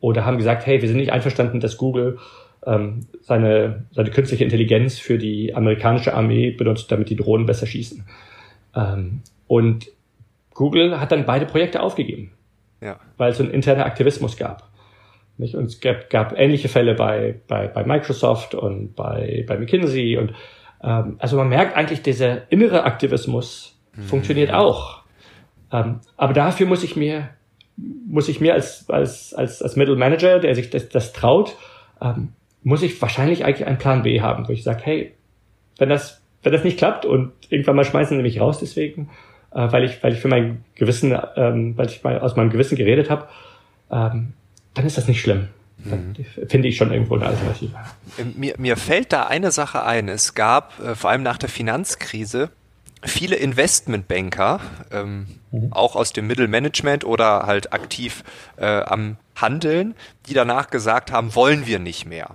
Oder 0.00 0.24
haben 0.24 0.38
gesagt, 0.38 0.64
hey, 0.64 0.80
wir 0.80 0.88
sind 0.88 0.98
nicht 0.98 1.12
einverstanden, 1.12 1.58
dass 1.58 1.76
Google 1.76 2.18
ähm, 2.64 3.06
seine, 3.20 3.84
seine 3.90 4.10
künstliche 4.10 4.44
Intelligenz 4.44 4.98
für 4.98 5.18
die 5.18 5.54
amerikanische 5.54 6.14
Armee 6.14 6.52
benutzt, 6.52 6.92
damit 6.92 7.10
die 7.10 7.16
Drohnen 7.16 7.46
besser 7.46 7.66
schießen. 7.66 8.04
Ähm, 8.76 9.22
und 9.48 9.88
Google 10.54 11.00
hat 11.00 11.10
dann 11.10 11.26
beide 11.26 11.46
Projekte 11.46 11.82
aufgegeben, 11.82 12.32
ja. 12.80 13.00
weil 13.16 13.32
es 13.32 13.40
einen 13.40 13.50
internen 13.50 13.82
Aktivismus 13.82 14.36
gab. 14.36 14.67
Nicht? 15.38 15.54
Und 15.54 15.66
es 15.66 15.80
gab, 15.80 16.10
gab 16.10 16.38
ähnliche 16.38 16.68
Fälle 16.68 16.94
bei, 16.94 17.40
bei, 17.46 17.68
bei 17.68 17.84
Microsoft 17.84 18.54
und 18.54 18.94
bei, 18.94 19.44
bei 19.46 19.56
McKinsey 19.56 20.16
und 20.16 20.34
ähm, 20.82 21.16
also 21.18 21.36
man 21.36 21.48
merkt 21.48 21.76
eigentlich, 21.76 22.02
dieser 22.02 22.50
innere 22.50 22.84
Aktivismus 22.84 23.78
mhm. 23.94 24.02
funktioniert 24.02 24.52
auch. 24.52 25.02
Ähm, 25.72 26.00
aber 26.16 26.32
dafür 26.32 26.66
muss 26.66 26.82
ich 26.84 26.96
mir, 26.96 27.30
muss 27.76 28.28
ich 28.28 28.40
mir 28.40 28.54
als, 28.54 28.88
als, 28.90 29.34
als, 29.34 29.62
als 29.62 29.76
Middle 29.76 29.96
Manager, 29.96 30.38
der 30.38 30.54
sich 30.54 30.70
das, 30.70 30.88
das 30.88 31.12
traut, 31.12 31.56
ähm, 32.00 32.32
muss 32.62 32.82
ich 32.82 33.00
wahrscheinlich 33.00 33.44
eigentlich 33.44 33.66
einen 33.66 33.78
Plan 33.78 34.02
B 34.02 34.20
haben, 34.20 34.48
wo 34.48 34.52
ich 34.52 34.64
sage, 34.64 34.80
hey, 34.82 35.14
wenn 35.78 35.88
das, 35.88 36.22
wenn 36.42 36.52
das 36.52 36.64
nicht 36.64 36.78
klappt 36.78 37.04
und 37.04 37.32
irgendwann 37.50 37.76
mal 37.76 37.84
schmeißen 37.84 38.16
sie 38.16 38.22
mich 38.22 38.40
raus 38.40 38.58
deswegen, 38.58 39.10
äh, 39.52 39.70
weil 39.70 39.84
ich, 39.84 40.02
weil 40.02 40.12
ich 40.12 40.20
für 40.20 40.28
mein 40.28 40.64
Gewissen, 40.74 41.16
ähm, 41.36 41.76
weil 41.76 41.86
ich 41.86 42.02
mal 42.02 42.18
aus 42.20 42.36
meinem 42.36 42.50
Gewissen 42.50 42.76
geredet 42.76 43.10
habe, 43.10 43.28
ähm, 43.90 44.32
dann 44.78 44.86
ist 44.86 44.96
das 44.96 45.08
nicht 45.08 45.20
schlimm. 45.20 45.48
Mhm. 45.84 46.14
finde 46.48 46.68
ich 46.68 46.76
schon 46.76 46.92
irgendwo 46.92 47.14
eine 47.14 47.26
Alternative. 47.26 47.72
Mir, 48.36 48.54
mir 48.58 48.76
fällt 48.76 49.12
da 49.12 49.26
eine 49.26 49.52
Sache 49.52 49.84
ein. 49.84 50.08
Es 50.08 50.34
gab 50.34 50.78
äh, 50.80 50.94
vor 50.94 51.10
allem 51.10 51.22
nach 51.22 51.38
der 51.38 51.48
Finanzkrise 51.48 52.50
viele 53.04 53.36
Investmentbanker, 53.36 54.60
ähm, 54.90 55.26
mhm. 55.52 55.72
auch 55.72 55.94
aus 55.94 56.12
dem 56.12 56.26
Mittelmanagement 56.26 57.04
oder 57.04 57.46
halt 57.46 57.72
aktiv 57.72 58.24
äh, 58.56 58.66
am 58.66 59.16
Handeln, 59.36 59.94
die 60.26 60.34
danach 60.34 60.70
gesagt 60.70 61.12
haben, 61.12 61.34
wollen 61.34 61.66
wir 61.66 61.78
nicht 61.78 62.06
mehr. 62.06 62.30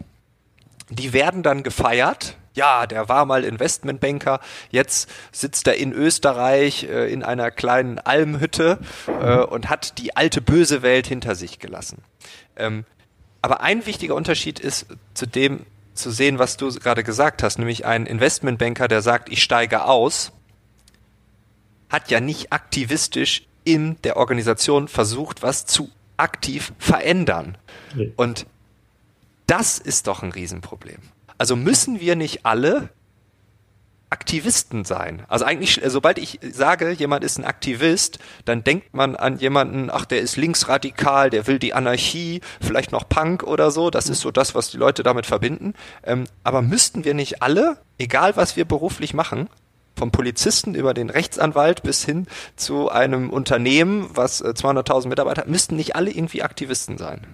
Die 0.89 1.11
werden 1.11 1.43
dann 1.43 1.63
gefeiert. 1.63 2.37
Ja, 2.53 2.85
der 2.85 3.09
war 3.09 3.25
mal 3.25 3.43
Investmentbanker, 3.43 4.39
jetzt 4.69 5.09
sitzt 5.31 5.67
er 5.67 5.75
in 5.75 5.91
Österreich 5.91 6.83
äh, 6.83 7.11
in 7.11 7.23
einer 7.23 7.49
kleinen 7.49 7.97
Almhütte 7.97 8.77
äh, 9.07 9.37
und 9.37 9.69
hat 9.69 9.97
die 9.97 10.15
alte 10.15 10.41
böse 10.41 10.83
Welt 10.83 11.07
hinter 11.07 11.35
sich 11.35 11.59
gelassen. 11.59 12.03
Ähm, 12.55 12.85
aber 13.41 13.61
ein 13.61 13.85
wichtiger 13.85 14.15
Unterschied 14.15 14.59
ist 14.59 14.85
zu 15.13 15.25
dem 15.25 15.65
zu 15.93 16.11
sehen, 16.11 16.39
was 16.39 16.57
du 16.57 16.69
gerade 16.69 17.03
gesagt 17.03 17.43
hast, 17.43 17.59
nämlich 17.59 17.85
ein 17.85 18.05
Investmentbanker, 18.05 18.87
der 18.87 19.01
sagt, 19.01 19.29
ich 19.29 19.43
steige 19.43 19.85
aus, 19.85 20.31
hat 21.89 22.09
ja 22.09 22.19
nicht 22.19 22.51
aktivistisch 22.51 23.43
in 23.63 23.97
der 24.03 24.17
Organisation 24.17 24.87
versucht, 24.87 25.43
was 25.43 25.65
zu 25.65 25.89
aktiv 26.17 26.73
verändern. 26.79 27.57
Nee. 27.93 28.11
Und 28.15 28.45
das 29.45 29.77
ist 29.77 30.07
doch 30.07 30.23
ein 30.23 30.31
Riesenproblem. 30.31 30.99
Also 31.37 31.55
müssen 31.55 31.99
wir 31.99 32.15
nicht 32.15 32.45
alle 32.45 32.89
Aktivisten 34.13 34.85
sein. 34.85 35.23
Also 35.27 35.43
eigentlich, 35.43 35.81
sobald 35.85 36.19
ich 36.19 36.39
sage, 36.43 36.91
jemand 36.91 37.23
ist 37.23 37.39
ein 37.39 37.45
Aktivist, 37.45 38.19
dann 38.45 38.63
denkt 38.63 38.93
man 38.93 39.15
an 39.15 39.39
jemanden, 39.39 39.89
ach, 39.91 40.05
der 40.05 40.21
ist 40.21 40.37
linksradikal, 40.37 41.31
der 41.31 41.47
will 41.47 41.57
die 41.57 41.73
Anarchie, 41.73 42.41
vielleicht 42.61 42.91
noch 42.91 43.09
Punk 43.09 43.41
oder 43.41 43.71
so. 43.71 43.89
Das 43.89 44.09
ist 44.09 44.21
so 44.21 44.29
das, 44.29 44.53
was 44.53 44.69
die 44.69 44.77
Leute 44.77 45.01
damit 45.01 45.25
verbinden. 45.25 45.73
Ähm, 46.03 46.25
aber 46.43 46.61
müssten 46.61 47.05
wir 47.05 47.15
nicht 47.15 47.41
alle, 47.41 47.77
egal 47.97 48.35
was 48.35 48.55
wir 48.55 48.65
beruflich 48.65 49.15
machen, 49.15 49.49
vom 49.97 50.11
Polizisten 50.11 50.75
über 50.75 50.93
den 50.93 51.09
Rechtsanwalt 51.09 51.81
bis 51.81 52.05
hin 52.05 52.27
zu 52.55 52.89
einem 52.89 53.31
Unternehmen, 53.31 54.11
was 54.13 54.45
200.000 54.45 55.05
äh, 55.05 55.07
Mitarbeiter 55.09 55.41
hat, 55.41 55.49
müssten 55.49 55.75
nicht 55.75 55.95
alle 55.95 56.11
irgendwie 56.11 56.43
Aktivisten 56.43 56.99
sein? 56.99 57.25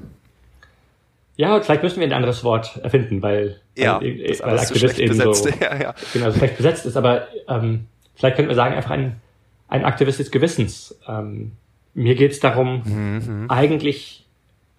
Ja, 1.39 1.61
vielleicht 1.61 1.83
müssen 1.83 2.01
wir 2.01 2.07
ein 2.07 2.11
anderes 2.11 2.43
Wort 2.43 2.81
erfinden, 2.83 3.21
weil, 3.21 3.61
ja, 3.77 4.01
weil, 4.01 4.19
weil 4.41 4.59
Aktivist 4.59 4.99
eben 4.99 5.17
besetzt. 5.17 5.45
so 5.45 5.49
ja, 5.61 5.81
ja. 5.81 5.95
Genau, 6.11 6.33
schlecht 6.33 6.57
besetzt 6.57 6.85
ist. 6.85 6.97
Aber 6.97 7.29
ähm, 7.47 7.85
vielleicht 8.15 8.35
könnten 8.35 8.49
wir 8.49 8.57
sagen, 8.57 8.75
einfach 8.75 8.91
ein, 8.91 9.21
ein 9.69 9.85
Aktivist 9.85 10.19
des 10.19 10.31
Gewissens. 10.31 10.99
Ähm, 11.07 11.53
mir 11.93 12.15
geht 12.15 12.31
es 12.31 12.41
darum, 12.41 12.83
mhm. 12.83 13.45
eigentlich, 13.47 14.25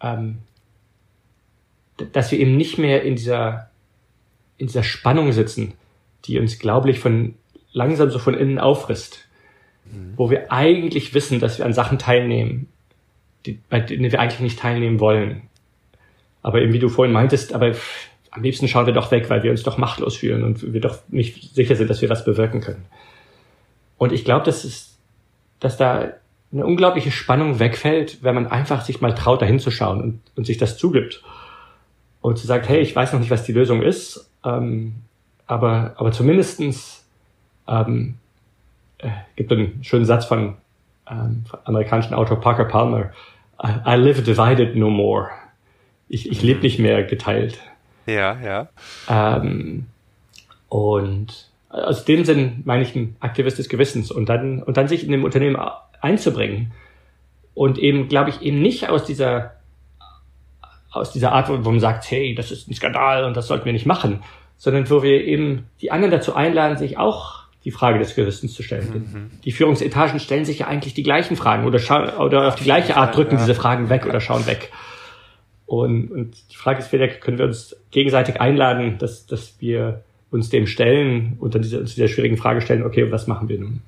ähm, 0.02 0.40
dass 2.12 2.30
wir 2.30 2.38
eben 2.38 2.58
nicht 2.58 2.76
mehr 2.76 3.04
in 3.04 3.16
dieser, 3.16 3.70
in 4.58 4.66
dieser 4.66 4.82
Spannung 4.82 5.32
sitzen, 5.32 5.72
die 6.26 6.38
uns, 6.38 6.58
glaube 6.58 6.90
ich, 6.90 7.00
von 7.00 7.36
langsam 7.72 8.10
so 8.10 8.18
von 8.18 8.34
innen 8.34 8.58
auffrisst, 8.58 9.26
mhm. 9.86 10.12
wo 10.18 10.28
wir 10.28 10.52
eigentlich 10.52 11.14
wissen, 11.14 11.40
dass 11.40 11.56
wir 11.56 11.64
an 11.64 11.72
Sachen 11.72 11.98
teilnehmen, 11.98 12.68
die, 13.46 13.58
bei 13.70 13.80
denen 13.80 14.12
wir 14.12 14.20
eigentlich 14.20 14.40
nicht 14.40 14.58
teilnehmen 14.58 15.00
wollen 15.00 15.48
aber 16.42 16.60
eben 16.62 16.72
wie 16.72 16.78
du 16.78 16.88
vorhin 16.88 17.12
meintest, 17.12 17.52
aber 17.52 17.72
am 18.30 18.42
liebsten 18.42 18.68
schauen 18.68 18.86
wir 18.86 18.92
doch 18.92 19.10
weg, 19.10 19.28
weil 19.28 19.42
wir 19.42 19.50
uns 19.50 19.62
doch 19.62 19.76
machtlos 19.76 20.16
fühlen 20.16 20.44
und 20.44 20.72
wir 20.72 20.80
doch 20.80 20.98
nicht 21.08 21.54
sicher 21.54 21.74
sind, 21.76 21.90
dass 21.90 22.00
wir 22.00 22.08
was 22.08 22.24
bewirken 22.24 22.60
können. 22.60 22.84
Und 23.98 24.12
ich 24.12 24.24
glaube, 24.24 24.44
dass 24.44 24.64
es, 24.64 24.96
dass 25.58 25.76
da 25.76 26.12
eine 26.52 26.66
unglaubliche 26.66 27.10
Spannung 27.10 27.58
wegfällt, 27.58 28.22
wenn 28.22 28.34
man 28.34 28.46
einfach 28.46 28.82
sich 28.82 29.00
mal 29.00 29.14
traut, 29.14 29.42
dahin 29.42 29.58
zu 29.58 29.70
schauen 29.70 30.00
und, 30.00 30.20
und 30.36 30.46
sich 30.46 30.58
das 30.58 30.78
zugibt. 30.78 31.22
Und 32.20 32.38
zu 32.38 32.46
sagen, 32.46 32.66
hey, 32.66 32.80
ich 32.80 32.94
weiß 32.94 33.12
noch 33.12 33.20
nicht, 33.20 33.30
was 33.30 33.44
die 33.44 33.52
Lösung 33.52 33.82
ist, 33.82 34.30
ähm, 34.44 34.96
aber, 35.46 35.94
aber 35.96 36.12
zumindestens 36.12 37.04
ähm, 37.66 38.16
äh, 38.98 39.08
gibt 39.36 39.52
einen 39.52 39.82
schönen 39.82 40.04
Satz 40.04 40.26
von 40.26 40.56
ähm, 41.10 41.44
amerikanischen 41.64 42.14
Autor 42.14 42.40
Parker 42.40 42.66
Palmer, 42.66 43.12
I 43.62 43.94
live 43.96 44.22
divided 44.24 44.76
no 44.76 44.90
more 44.90 45.30
ich, 46.10 46.30
ich 46.30 46.42
lebe 46.42 46.60
nicht 46.60 46.78
mehr 46.78 47.04
geteilt. 47.04 47.58
Ja, 48.06 48.36
ja. 48.40 48.68
Ähm, 49.08 49.86
und 50.68 51.48
aus 51.70 52.04
dem 52.04 52.24
Sinn 52.24 52.62
meine 52.64 52.82
ich 52.82 52.94
ein 52.96 53.16
Aktivist 53.20 53.58
des 53.58 53.68
Gewissens 53.68 54.10
und 54.10 54.28
dann, 54.28 54.62
und 54.62 54.76
dann 54.76 54.88
sich 54.88 55.04
in 55.04 55.12
dem 55.12 55.24
Unternehmen 55.24 55.56
einzubringen 56.00 56.72
und 57.54 57.78
eben, 57.78 58.08
glaube 58.08 58.30
ich, 58.30 58.42
eben 58.42 58.60
nicht 58.60 58.88
aus 58.88 59.04
dieser, 59.04 59.52
aus 60.90 61.12
dieser 61.12 61.32
Art, 61.32 61.48
wo 61.48 61.70
man 61.70 61.80
sagt, 61.80 62.10
hey, 62.10 62.34
das 62.34 62.50
ist 62.50 62.68
ein 62.68 62.74
Skandal 62.74 63.24
und 63.24 63.36
das 63.36 63.46
sollten 63.46 63.64
wir 63.64 63.72
nicht 63.72 63.86
machen, 63.86 64.22
sondern 64.56 64.90
wo 64.90 65.04
wir 65.04 65.24
eben 65.24 65.66
die 65.80 65.92
anderen 65.92 66.10
dazu 66.10 66.34
einladen, 66.34 66.76
sich 66.76 66.98
auch 66.98 67.44
die 67.64 67.70
Frage 67.70 68.00
des 68.00 68.16
Gewissens 68.16 68.54
zu 68.54 68.64
stellen. 68.64 69.06
Mhm. 69.12 69.30
Die 69.44 69.52
Führungsetagen 69.52 70.18
stellen 70.18 70.44
sich 70.44 70.60
ja 70.60 70.66
eigentlich 70.66 70.94
die 70.94 71.02
gleichen 71.02 71.36
Fragen 71.36 71.66
oder, 71.66 72.20
oder 72.20 72.48
auf 72.48 72.56
die 72.56 72.64
gleiche 72.64 72.96
Art 72.96 73.14
drücken 73.14 73.34
ja. 73.34 73.40
diese 73.40 73.54
Fragen 73.54 73.90
weg 73.90 74.06
oder 74.06 74.20
schauen 74.20 74.46
weg. 74.46 74.72
Und, 75.70 76.10
und 76.10 76.50
die 76.50 76.56
Frage 76.56 76.80
ist 76.80 76.88
vielleicht, 76.88 77.20
können 77.20 77.38
wir 77.38 77.44
uns 77.44 77.76
gegenseitig 77.92 78.40
einladen, 78.40 78.98
dass, 78.98 79.26
dass 79.26 79.54
wir 79.60 80.02
uns 80.32 80.50
dem 80.50 80.66
stellen 80.66 81.36
und 81.38 81.54
dann 81.54 81.62
diese, 81.62 81.78
uns 81.78 81.94
dieser 81.94 82.08
schwierigen 82.08 82.36
Frage 82.36 82.60
stellen, 82.60 82.82
okay, 82.82 83.12
was 83.12 83.28
machen 83.28 83.48
wir 83.48 83.60
nun? 83.60 83.80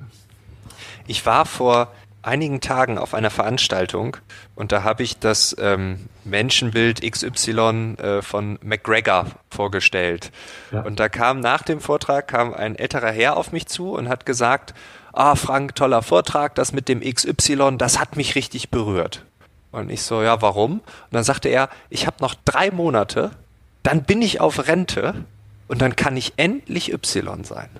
Ich 1.08 1.26
war 1.26 1.44
vor 1.44 1.90
einigen 2.22 2.60
Tagen 2.60 2.98
auf 2.98 3.14
einer 3.14 3.30
Veranstaltung 3.30 4.16
und 4.54 4.70
da 4.70 4.84
habe 4.84 5.02
ich 5.02 5.18
das 5.18 5.56
ähm, 5.58 5.98
Menschenbild 6.22 7.02
XY 7.02 7.96
äh, 7.98 8.22
von 8.22 8.60
McGregor 8.62 9.26
vorgestellt. 9.50 10.30
Ja. 10.70 10.82
Und 10.82 11.00
da 11.00 11.08
kam 11.08 11.40
nach 11.40 11.62
dem 11.62 11.80
Vortrag 11.80 12.28
kam 12.28 12.54
ein 12.54 12.76
älterer 12.76 13.10
Herr 13.10 13.36
auf 13.36 13.50
mich 13.50 13.66
zu 13.66 13.94
und 13.94 14.08
hat 14.08 14.24
gesagt, 14.24 14.72
ah 15.12 15.34
Frank, 15.34 15.74
toller 15.74 16.02
Vortrag, 16.02 16.54
das 16.54 16.72
mit 16.72 16.88
dem 16.88 17.00
XY, 17.00 17.76
das 17.76 17.98
hat 17.98 18.16
mich 18.16 18.36
richtig 18.36 18.70
berührt. 18.70 19.24
Und 19.72 19.90
ich 19.90 20.02
so, 20.02 20.22
ja, 20.22 20.40
warum? 20.42 20.74
Und 20.74 20.82
dann 21.10 21.24
sagte 21.24 21.48
er, 21.48 21.68
ich 21.90 22.06
habe 22.06 22.18
noch 22.20 22.34
drei 22.44 22.70
Monate, 22.70 23.32
dann 23.82 24.04
bin 24.04 24.22
ich 24.22 24.40
auf 24.40 24.68
Rente 24.68 25.24
und 25.66 25.80
dann 25.80 25.96
kann 25.96 26.16
ich 26.16 26.34
endlich 26.36 26.92
Y 26.92 27.44
sein. 27.44 27.70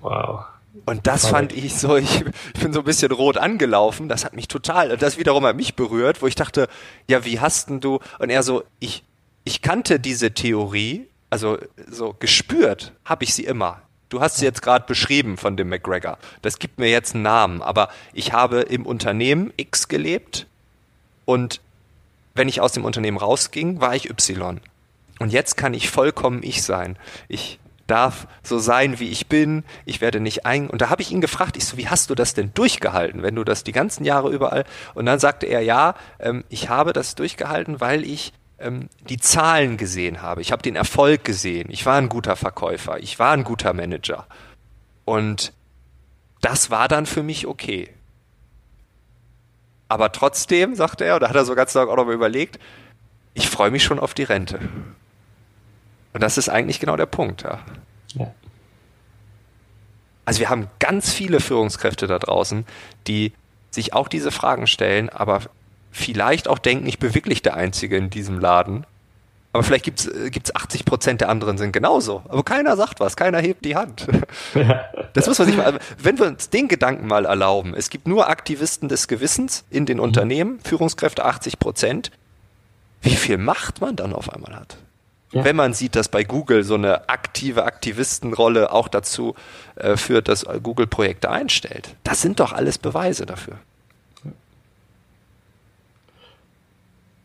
Wow. 0.00 0.44
Und 0.86 1.06
das 1.06 1.26
fand 1.26 1.52
ich 1.52 1.74
so, 1.74 1.96
ich, 1.96 2.24
bin 2.60 2.72
so 2.72 2.80
ein 2.80 2.84
bisschen 2.84 3.10
rot 3.10 3.38
angelaufen, 3.38 4.08
das 4.08 4.24
hat 4.24 4.34
mich 4.34 4.48
total, 4.48 4.96
das 4.96 5.18
wiederum 5.18 5.44
hat 5.44 5.56
mich 5.56 5.74
berührt, 5.74 6.22
wo 6.22 6.26
ich 6.26 6.34
dachte, 6.34 6.68
ja, 7.08 7.24
wie 7.24 7.40
hast 7.40 7.70
denn 7.70 7.80
du? 7.80 7.98
Und 8.18 8.30
er 8.30 8.42
so, 8.42 8.62
ich, 8.78 9.02
ich 9.44 9.62
kannte 9.62 9.98
diese 9.98 10.32
Theorie, 10.32 11.08
also 11.28 11.58
so 11.88 12.14
gespürt 12.18 12.92
habe 13.04 13.24
ich 13.24 13.34
sie 13.34 13.44
immer. 13.44 13.82
Du 14.10 14.20
hast 14.20 14.38
sie 14.38 14.44
jetzt 14.44 14.62
gerade 14.62 14.84
beschrieben 14.86 15.36
von 15.36 15.56
dem 15.56 15.68
McGregor. 15.68 16.18
Das 16.42 16.58
gibt 16.58 16.78
mir 16.78 16.90
jetzt 16.90 17.14
einen 17.14 17.22
Namen, 17.22 17.62
aber 17.62 17.88
ich 18.12 18.32
habe 18.32 18.60
im 18.60 18.84
Unternehmen 18.84 19.52
X 19.56 19.86
gelebt 19.86 20.46
und 21.30 21.60
wenn 22.34 22.48
ich 22.48 22.60
aus 22.60 22.72
dem 22.72 22.84
Unternehmen 22.84 23.16
rausging, 23.16 23.80
war 23.80 23.94
ich 23.94 24.10
Y. 24.10 24.60
Und 25.20 25.32
jetzt 25.32 25.56
kann 25.56 25.74
ich 25.74 25.88
vollkommen 25.88 26.42
ich 26.42 26.64
sein. 26.64 26.98
Ich 27.28 27.60
darf 27.86 28.26
so 28.42 28.58
sein, 28.58 28.98
wie 28.98 29.10
ich 29.10 29.28
bin. 29.28 29.62
Ich 29.84 30.00
werde 30.00 30.18
nicht 30.18 30.44
ein. 30.44 30.68
Und 30.68 30.80
da 30.80 30.90
habe 30.90 31.02
ich 31.02 31.12
ihn 31.12 31.20
gefragt, 31.20 31.56
ich 31.56 31.64
so, 31.64 31.76
wie 31.76 31.86
hast 31.86 32.10
du 32.10 32.16
das 32.16 32.34
denn 32.34 32.52
durchgehalten, 32.52 33.22
wenn 33.22 33.36
du 33.36 33.44
das 33.44 33.62
die 33.62 33.70
ganzen 33.70 34.04
Jahre 34.04 34.30
überall? 34.30 34.64
Und 34.94 35.06
dann 35.06 35.20
sagte 35.20 35.46
er, 35.46 35.60
ja, 35.60 35.94
ähm, 36.18 36.42
ich 36.48 36.68
habe 36.68 36.92
das 36.92 37.14
durchgehalten, 37.14 37.80
weil 37.80 38.02
ich 38.02 38.32
ähm, 38.58 38.88
die 39.08 39.18
Zahlen 39.18 39.76
gesehen 39.76 40.22
habe. 40.22 40.40
Ich 40.40 40.50
habe 40.50 40.62
den 40.62 40.74
Erfolg 40.74 41.22
gesehen. 41.22 41.68
Ich 41.70 41.86
war 41.86 41.96
ein 41.96 42.08
guter 42.08 42.34
Verkäufer. 42.34 42.98
Ich 42.98 43.20
war 43.20 43.30
ein 43.30 43.44
guter 43.44 43.72
Manager. 43.72 44.26
Und 45.04 45.52
das 46.40 46.70
war 46.70 46.88
dann 46.88 47.06
für 47.06 47.22
mich 47.22 47.46
okay. 47.46 47.94
Aber 49.90 50.12
trotzdem, 50.12 50.76
sagte 50.76 51.04
er, 51.04 51.18
da 51.18 51.28
hat 51.28 51.34
er 51.34 51.44
so 51.44 51.56
ganz 51.56 51.74
lange 51.74 51.90
auch 51.90 51.96
nochmal 51.96 52.14
überlegt, 52.14 52.60
ich 53.34 53.50
freue 53.50 53.72
mich 53.72 53.82
schon 53.82 53.98
auf 53.98 54.14
die 54.14 54.22
Rente. 54.22 54.60
Und 56.12 56.22
das 56.22 56.38
ist 56.38 56.48
eigentlich 56.48 56.78
genau 56.78 56.94
der 56.94 57.06
Punkt. 57.06 57.42
Ja. 57.42 57.58
ja. 58.14 58.32
Also 60.24 60.38
wir 60.38 60.48
haben 60.48 60.68
ganz 60.78 61.12
viele 61.12 61.40
Führungskräfte 61.40 62.06
da 62.06 62.20
draußen, 62.20 62.66
die 63.08 63.32
sich 63.72 63.92
auch 63.92 64.06
diese 64.06 64.30
Fragen 64.30 64.68
stellen, 64.68 65.08
aber 65.08 65.40
vielleicht 65.90 66.46
auch 66.46 66.60
denken, 66.60 66.86
ich 66.86 67.00
bin 67.00 67.12
wirklich 67.12 67.42
der 67.42 67.54
Einzige 67.54 67.96
in 67.96 68.10
diesem 68.10 68.38
Laden. 68.38 68.86
Aber 69.52 69.64
vielleicht 69.64 70.06
äh, 70.06 70.30
gibt's 70.30 70.54
80 70.54 70.84
Prozent 70.84 71.20
der 71.20 71.28
anderen 71.28 71.58
sind 71.58 71.72
genauso. 71.72 72.22
Aber 72.28 72.44
keiner 72.44 72.76
sagt 72.76 73.00
was, 73.00 73.16
keiner 73.16 73.38
hebt 73.38 73.64
die 73.64 73.76
Hand. 73.76 74.06
Das 75.12 75.26
muss 75.26 75.40
man 75.40 75.48
sich 75.48 75.56
mal, 75.56 75.80
wenn 75.98 76.20
wir 76.20 76.26
uns 76.26 76.50
den 76.50 76.68
Gedanken 76.68 77.08
mal 77.08 77.24
erlauben, 77.24 77.74
es 77.74 77.90
gibt 77.90 78.06
nur 78.06 78.28
Aktivisten 78.28 78.88
des 78.88 79.08
Gewissens 79.08 79.64
in 79.68 79.84
den 79.84 79.96
mhm. 79.96 80.04
Unternehmen, 80.04 80.60
Führungskräfte 80.62 81.24
80 81.24 81.58
Prozent, 81.58 82.12
wie 83.02 83.16
viel 83.16 83.36
Macht 83.36 83.80
man 83.80 83.96
dann 83.96 84.12
auf 84.12 84.32
einmal 84.32 84.54
hat. 84.54 84.76
Ja. 85.32 85.44
Wenn 85.44 85.56
man 85.56 85.74
sieht, 85.74 85.96
dass 85.96 86.08
bei 86.08 86.22
Google 86.22 86.62
so 86.62 86.74
eine 86.74 87.08
aktive 87.08 87.64
Aktivistenrolle 87.64 88.72
auch 88.72 88.86
dazu 88.86 89.34
äh, 89.74 89.96
führt, 89.96 90.28
dass 90.28 90.46
Google 90.62 90.86
Projekte 90.86 91.28
einstellt. 91.28 91.96
Das 92.04 92.22
sind 92.22 92.38
doch 92.38 92.52
alles 92.52 92.78
Beweise 92.78 93.26
dafür. 93.26 93.56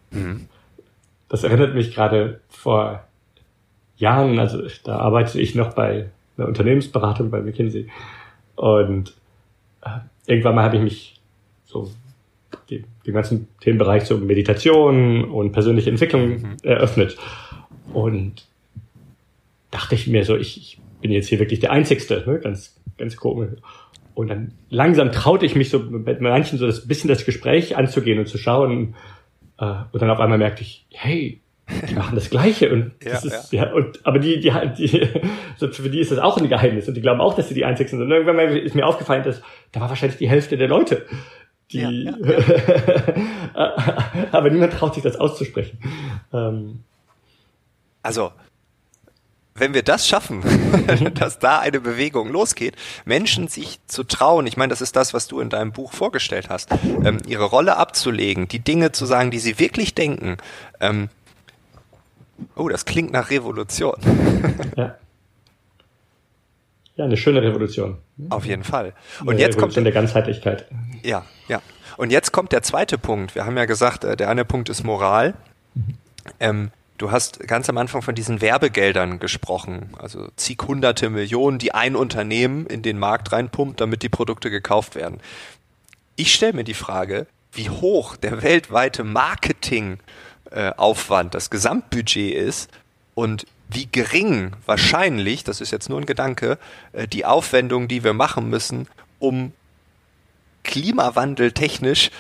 Mhm 0.10 0.47
das 1.30 1.44
erinnert 1.44 1.76
mich 1.76 1.94
gerade 1.94 2.40
vor 2.50 3.04
Jahren, 3.98 4.40
also 4.40 4.62
da 4.84 4.98
arbeite 4.98 5.40
ich 5.40 5.56
noch 5.56 5.74
bei 5.74 6.10
einer 6.38 6.48
Unternehmensberatung 6.48 7.30
bei 7.30 7.42
McKinsey 7.42 7.88
und 8.56 9.14
äh, 9.82 9.90
irgendwann 10.28 10.56
mal 10.56 10.64
habe 10.64 10.78
ich 10.78 10.84
mich 10.84 11.22
so 11.66 11.92
dem, 12.70 12.84
dem 13.06 13.14
ganzen 13.14 13.48
Themenbereich 13.62 14.04
so 14.04 14.18
Meditation 14.18 15.26
und 15.26 15.52
persönliche 15.52 15.90
Entwicklung 15.90 16.30
mhm. 16.30 16.58
eröffnet 16.64 17.18
und 17.94 18.46
dachte 19.72 19.96
ich 19.96 20.08
mir 20.08 20.26
so, 20.26 20.36
ich, 20.36 20.58
ich 20.58 20.80
bin 21.02 21.12
jetzt 21.12 21.28
hier 21.28 21.40
wirklich 21.40 21.60
der 21.60 21.72
Einzigste, 21.72 22.24
ne? 22.26 22.40
ganz 22.40 22.76
ganz 22.98 23.16
komisch. 23.16 23.52
Und 24.14 24.30
dann 24.30 24.54
langsam 24.70 25.12
traute 25.12 25.46
ich 25.46 25.56
mich 25.56 25.70
so 25.70 25.80
mit 25.80 26.22
manchen 26.22 26.58
so 26.58 26.66
das 26.66 26.88
bisschen 26.88 27.10
das 27.10 27.26
Gespräch 27.26 27.76
anzugehen 27.76 28.20
und 28.20 28.28
zu 28.28 28.38
schauen, 28.38 28.96
und 29.58 30.01
dann 30.01 30.10
auf 30.10 30.20
einmal 30.20 30.38
merkte 30.38 30.64
ich, 30.64 30.86
hey, 30.91 31.41
die 31.89 31.95
machen 31.95 32.16
das 32.16 32.30
Gleiche 32.30 32.72
und 32.72 32.91
das 33.03 33.24
ja, 33.24 33.32
ist, 33.32 33.53
ja. 33.53 33.66
ja. 33.66 33.74
und, 33.74 34.06
aber 34.06 34.20
die, 34.20 34.39
die, 34.39 34.51
die, 34.78 35.10
so 35.58 35.68
für 35.70 35.89
die 35.89 35.99
ist 35.99 36.12
das 36.12 36.20
auch 36.20 36.38
ein 36.38 36.47
Geheimnis 36.47 36.88
und 36.88 36.93
die 36.95 37.01
glauben 37.01 37.22
auch, 37.22 37.34
dass 37.34 37.47
sie 37.47 37.56
die 37.56 37.66
einzigen 37.66 37.89
sind. 37.89 38.01
Und 38.01 38.12
irgendwann 38.12 38.38
ist 38.56 38.76
mir 38.76 38.86
aufgefallen, 38.86 39.24
dass 39.24 39.41
da 39.72 39.82
war 39.82 39.89
wahrscheinlich 39.89 40.18
die 40.18 40.30
Hälfte 40.30 40.58
der 40.58 40.68
Leute, 40.68 41.06
die, 41.72 41.80
ja, 41.80 42.14
aber 44.32 44.49
niemand 44.51 44.74
traut 44.74 44.93
sich 44.93 45.03
das 45.03 45.16
auszusprechen. 45.16 45.80
Ähm, 46.32 46.84
also, 48.03 48.32
wenn 49.58 49.74
wir 49.74 49.84
das 49.84 50.06
schaffen, 50.06 50.43
dass 51.16 51.39
da 51.39 51.60
eine 51.60 51.80
Bewegung 51.80 52.30
losgeht, 52.30 52.76
Menschen 53.06 53.47
sich 53.47 53.80
zu 53.88 54.03
trauen, 54.03 54.47
ich 54.47 54.58
meine, 54.58 54.70
das 54.70 54.82
ist 54.82 54.97
das, 54.97 55.14
was 55.14 55.28
du 55.28 55.39
in 55.39 55.49
deinem 55.49 55.72
Buch 55.72 55.93
vorgestellt 55.93 56.49
hast, 56.49 56.72
ähm, 56.84 57.20
ihre 57.26 57.45
Rolle 57.45 57.78
abzulegen, 57.78 58.49
die 58.49 58.60
Dinge 58.60 58.91
zu 58.91 59.06
sagen, 59.06 59.32
die 59.32 59.39
sie 59.39 59.58
wirklich 59.58 59.95
denken. 59.95 60.38
Ähm, 60.82 61.08
oh, 62.56 62.68
das 62.68 62.84
klingt 62.84 63.14
nach 63.14 63.30
Revolution. 63.30 63.95
ja. 64.76 64.95
Ja, 66.97 67.03
eine 67.03 67.18
schöne 67.18 67.41
Revolution. 67.41 67.97
Auf 68.30 68.45
jeden 68.45 68.64
Fall. 68.64 68.93
Und 69.20 69.32
eine 69.32 69.39
jetzt 69.39 69.58
Revolution 69.58 69.84
kommt 69.84 69.86
der 69.86 69.93
Ganzheitlichkeit. 69.93 70.66
Ja, 71.03 71.26
ja. 71.49 71.62
Und 71.97 72.10
jetzt 72.10 72.32
kommt 72.32 72.53
der 72.53 72.64
zweite 72.64 72.97
Punkt. 72.97 73.36
Wir 73.36 73.45
haben 73.45 73.58
ja 73.58 73.66
gesagt, 73.66 74.06
äh, 74.06 74.16
der 74.16 74.30
eine 74.30 74.45
Punkt 74.45 74.70
ist 74.70 74.84
Moral. 74.86 75.34
Mhm. 75.74 75.97
Ähm, 76.39 76.72
du 76.98 77.12
hast 77.12 77.39
ganz 77.39 77.70
am 77.70 77.78
Anfang 77.78 78.02
von 78.02 78.16
diesen 78.16 78.41
Werbegeldern 78.41 79.20
gesprochen, 79.20 79.91
also 79.98 80.28
zig 80.36 80.58
hunderte 80.66 81.10
Millionen, 81.10 81.60
die 81.60 81.74
ein 81.74 81.96
Unternehmen 81.96 82.66
in 82.68 82.82
den 82.82 83.00
Markt 83.00 83.32
reinpumpt, 83.32 83.80
damit 83.82 84.04
die 84.04 84.10
Produkte 84.10 84.50
gekauft 84.50 84.96
werden. 84.96 85.22
Ich 86.16 86.34
stelle 86.34 86.54
mir 86.54 86.64
die 86.64 86.74
Frage, 86.74 87.28
wie 87.52 87.70
hoch 87.70 88.16
der 88.16 88.41
weltweite 88.41 89.04
Marketingaufwand, 89.04 91.34
das 91.34 91.50
Gesamtbudget 91.50 92.34
ist 92.34 92.72
und 93.14 93.46
wie 93.70 93.88
gering 93.91 94.54
wahrscheinlich, 94.66 95.43
das 95.43 95.60
ist 95.60 95.72
jetzt 95.72 95.89
nur 95.89 96.00
ein 96.00 96.06
Gedanke, 96.06 96.58
äh, 96.93 97.08
die 97.08 97.26
Aufwendung, 97.26 97.88
die 97.88 98.04
wir 98.04 98.14
machen 98.14 98.50
müssen, 98.50 98.88
um 99.20 99.52
Klimawandel 100.64 101.52
technisch 101.52 102.12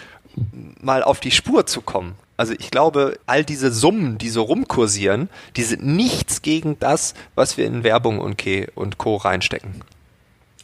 mal 0.81 1.03
auf 1.03 1.19
die 1.19 1.31
Spur 1.31 1.65
zu 1.65 1.81
kommen. 1.81 2.15
Also 2.37 2.53
ich 2.53 2.69
glaube, 2.69 3.17
all 3.25 3.43
diese 3.43 3.71
Summen, 3.71 4.17
die 4.17 4.29
so 4.29 4.43
rumkursieren, 4.43 5.29
die 5.55 5.63
sind 5.63 5.85
nichts 5.85 6.41
gegen 6.41 6.77
das, 6.79 7.13
was 7.33 7.57
wir 7.57 7.65
in 7.65 7.83
Werbung 7.83 8.19
und, 8.19 8.43
und 8.75 8.97
Co. 8.97 9.15
reinstecken. 9.15 9.83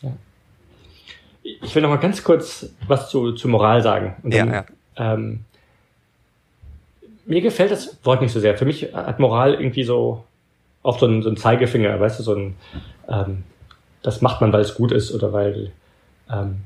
Ja. 0.02 0.12
Ich 1.44 1.74
will 1.74 1.82
noch 1.82 1.90
mal 1.90 1.98
ganz 1.98 2.24
kurz 2.24 2.68
was 2.88 3.10
zu, 3.10 3.34
zu 3.34 3.48
Moral 3.48 3.82
sagen. 3.82 4.16
Dann, 4.24 4.32
ja, 4.32 4.54
ja. 4.54 4.66
Ähm, 5.14 5.46
mir 7.26 7.42
gefällt 7.42 7.72
das 7.72 7.98
Wort 8.04 8.22
nicht 8.22 8.34
so 8.34 8.40
sehr. 8.40 8.58
Für 8.58 8.66
mich 8.66 8.94
hat 8.94 9.20
Moral 9.20 9.54
irgendwie 9.54 9.84
so 9.84 10.26
oft 10.84 11.00
so 11.00 11.06
ein, 11.06 11.22
so 11.22 11.30
ein 11.30 11.38
Zeigefinger, 11.38 12.00
weißt 12.00 12.20
du, 12.20 12.24
so 12.24 12.34
ein, 12.34 12.56
ähm, 13.08 13.44
das 14.04 14.22
macht 14.22 14.42
man, 14.42 14.52
weil 14.52 14.62
es 14.62 14.76
gut 14.76 14.92
ist 14.92 15.14
oder 15.14 15.32
weil 15.32 15.72
ähm, 16.30 16.62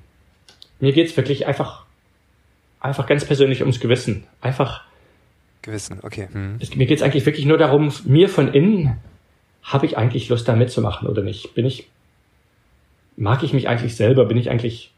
mir 0.79 0.93
geht's 0.93 1.15
wirklich 1.15 1.45
einfach, 1.45 1.85
einfach 2.79 3.05
ganz 3.05 3.25
persönlich 3.25 3.61
ums 3.61 3.79
Gewissen. 3.79 4.25
Einfach. 4.41 4.83
Gewissen, 5.65 5.99
okay. 6.03 6.27
Hm. 6.31 6.57
Es, 6.61 6.75
mir 6.75 6.85
geht's 6.85 7.01
eigentlich 7.01 7.25
wirklich 7.25 7.45
nur 7.45 7.57
darum, 7.57 7.91
mir 8.05 8.29
von 8.29 8.53
innen, 8.53 8.97
habe 9.63 9.87
ich 9.87 9.97
eigentlich 9.97 10.29
Lust 10.29 10.47
da 10.47 10.55
mitzumachen 10.55 11.07
oder 11.07 11.23
nicht? 11.23 11.55
Bin 11.55 11.65
ich, 11.65 11.89
mag 13.17 13.41
ich 13.41 13.51
mich 13.51 13.67
eigentlich 13.67 13.95
selber? 13.95 14.25
Bin 14.25 14.37
ich 14.37 14.51
eigentlich, 14.51 14.93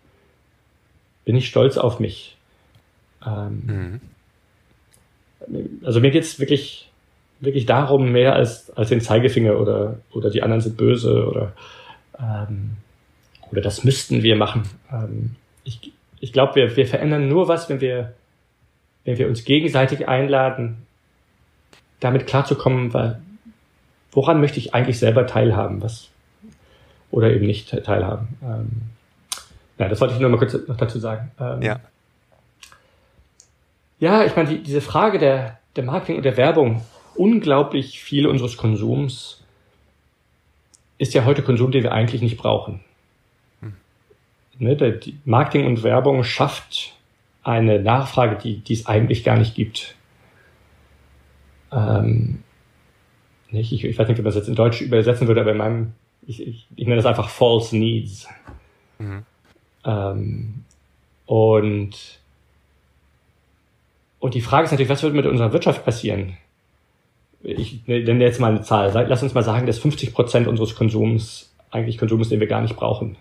bin 1.24 1.38
ich 1.38 1.47
stolz 1.47 1.78
auf 1.78 2.01
mich? 2.01 2.36
Ähm, 3.26 4.01
mhm. 5.49 5.82
Also 5.86 6.01
mir 6.01 6.11
geht's 6.11 6.38
wirklich, 6.38 6.91
wirklich 7.39 7.65
darum, 7.65 8.11
mehr 8.11 8.34
als, 8.34 8.70
als 8.72 8.89
den 8.89 8.99
Zeigefinger 8.99 9.57
oder, 9.57 9.99
oder 10.11 10.30
die 10.30 10.43
anderen 10.43 10.59
sind 10.59 10.76
böse 10.76 11.26
oder, 11.26 11.53
ähm, 12.20 12.72
oder 13.51 13.61
das 13.61 13.86
müssten 13.86 14.22
wir 14.22 14.36
machen. 14.36 14.63
Ähm, 14.91 15.36
ich, 15.63 15.93
ich 16.20 16.34
glaube, 16.34 16.55
wir, 16.55 16.76
wir 16.76 16.86
verändern 16.86 17.30
nur 17.30 17.47
was, 17.47 17.70
wenn 17.70 17.80
wir, 17.80 18.15
wenn 19.08 19.18
wir 19.18 19.28
uns 19.28 19.45
gegenseitig 19.45 20.08
einladen, 20.08 20.86
damit 21.99 22.28
klarzukommen, 22.28 22.93
weil, 22.93 23.20
woran 24.12 24.39
möchte 24.39 24.60
ich 24.60 24.76
eigentlich 24.76 24.99
selber 24.99 25.26
teilhaben, 25.26 25.82
was, 25.82 26.10
oder 27.10 27.32
eben 27.32 27.47
nicht 27.47 27.70
teilhaben. 27.84 28.28
Ähm, 28.43 28.70
ja, 29.80 29.88
das 29.88 30.01
wollte 30.01 30.14
ich 30.14 30.20
nur 30.20 30.30
mal 30.30 30.38
kurz 30.38 30.55
noch 30.68 30.78
dazu 30.78 30.99
sagen. 30.99 31.32
Ähm, 31.39 31.62
ja. 31.62 31.80
Ja, 33.99 34.26
ich 34.26 34.36
meine, 34.36 34.49
die, 34.49 34.62
diese 34.62 34.82
Frage 34.82 35.18
der, 35.18 35.58
der 35.76 35.84
Marketing 35.84 36.18
und 36.18 36.24
der 36.24 36.38
Werbung, 36.38 36.84
unglaublich 37.16 37.99
viel 37.99 38.28
unseres 38.28 38.58
Konsums 38.58 39.41
ist 40.99 41.14
ja 41.14 41.26
heute 41.26 41.41
Konsum, 41.41 41.72
den 41.72 41.84
wir 41.84 41.93
eigentlich 41.93 42.22
nicht 42.22 42.38
brauchen 42.38 42.82
ne, 44.60 44.76
der, 44.76 44.99
Marketing 45.26 45.66
und 45.66 45.84
Werbung 45.84 46.24
schafft 46.24 46.93
eine 47.48 47.80
Nachfrage, 47.80 48.36
die, 48.36 48.60
die 48.60 48.74
es 48.74 48.88
eigentlich 48.88 49.24
gar 49.24 49.38
nicht 49.38 49.56
gibt. 49.56 49.95
Ähm, 51.72 52.43
nicht, 53.50 53.72
ich, 53.72 53.86
ich 53.86 53.98
weiß 53.98 54.10
nicht, 54.10 54.18
wie 54.18 54.22
man 54.22 54.30
das 54.30 54.36
jetzt 54.36 54.50
in 54.50 54.56
Deutsch 54.56 54.82
übersetzen 54.82 55.28
würde, 55.28 55.41
aber 55.41 55.52
in 55.52 55.58
meinem, 55.58 55.93
ich, 56.28 56.45
ich, 56.45 56.68
ich 56.76 56.86
nenne 56.86 56.98
das 56.98 57.06
einfach 57.06 57.30
False 57.30 57.76
Needs. 57.78 58.28
Mhm. 59.00 59.24
Ähm, 59.86 60.66
und, 61.26 62.20
und 64.20 64.34
die 64.34 64.41
Frage 64.41 64.66
ist 64.66 64.72
natürlich, 64.72 64.89
was 64.89 65.04
wird 65.04 65.14
mit 65.14 65.26
unserer 65.26 65.54
Wirtschaft 65.54 65.86
passieren? 65.86 66.36
Ich 67.43 67.88
nenne 67.88 68.26
jetzt 68.26 68.41
mal 68.41 68.52
eine 68.52 68.64
Zahl. 68.64 68.91
Lass 69.08 69.24
uns 69.24 69.34
mal 69.34 69.43
sagen, 69.43 69.68
dass 69.68 69.80
50 69.80 70.14
Prozent 70.14 70.48
unseres 70.48 70.76
Konsums 70.76 71.56
eigentlich 71.72 71.98
Konsum 71.98 72.20
ist, 72.20 72.32
den 72.32 72.41
wir 72.41 72.48
gar 72.48 72.62
nicht 72.62 72.76
brauchen 72.76 73.16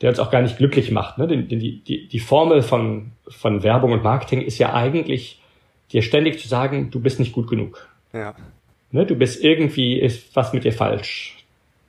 der 0.00 0.10
uns 0.10 0.18
auch 0.18 0.30
gar 0.30 0.42
nicht 0.42 0.58
glücklich 0.58 0.90
macht. 0.90 1.18
Ne? 1.18 1.26
Die, 1.26 1.82
die, 1.82 2.08
die 2.08 2.20
Formel 2.20 2.62
von, 2.62 3.12
von 3.28 3.62
Werbung 3.62 3.92
und 3.92 4.02
Marketing 4.02 4.40
ist 4.40 4.58
ja 4.58 4.72
eigentlich, 4.72 5.40
dir 5.92 6.02
ständig 6.02 6.38
zu 6.38 6.48
sagen, 6.48 6.90
du 6.90 7.00
bist 7.00 7.18
nicht 7.18 7.32
gut 7.32 7.48
genug. 7.48 7.88
Ja. 8.12 8.34
Ne? 8.90 9.06
Du 9.06 9.16
bist 9.16 9.42
irgendwie, 9.42 9.98
ist 9.98 10.34
was 10.36 10.52
mit 10.52 10.64
dir 10.64 10.72
falsch. 10.72 11.34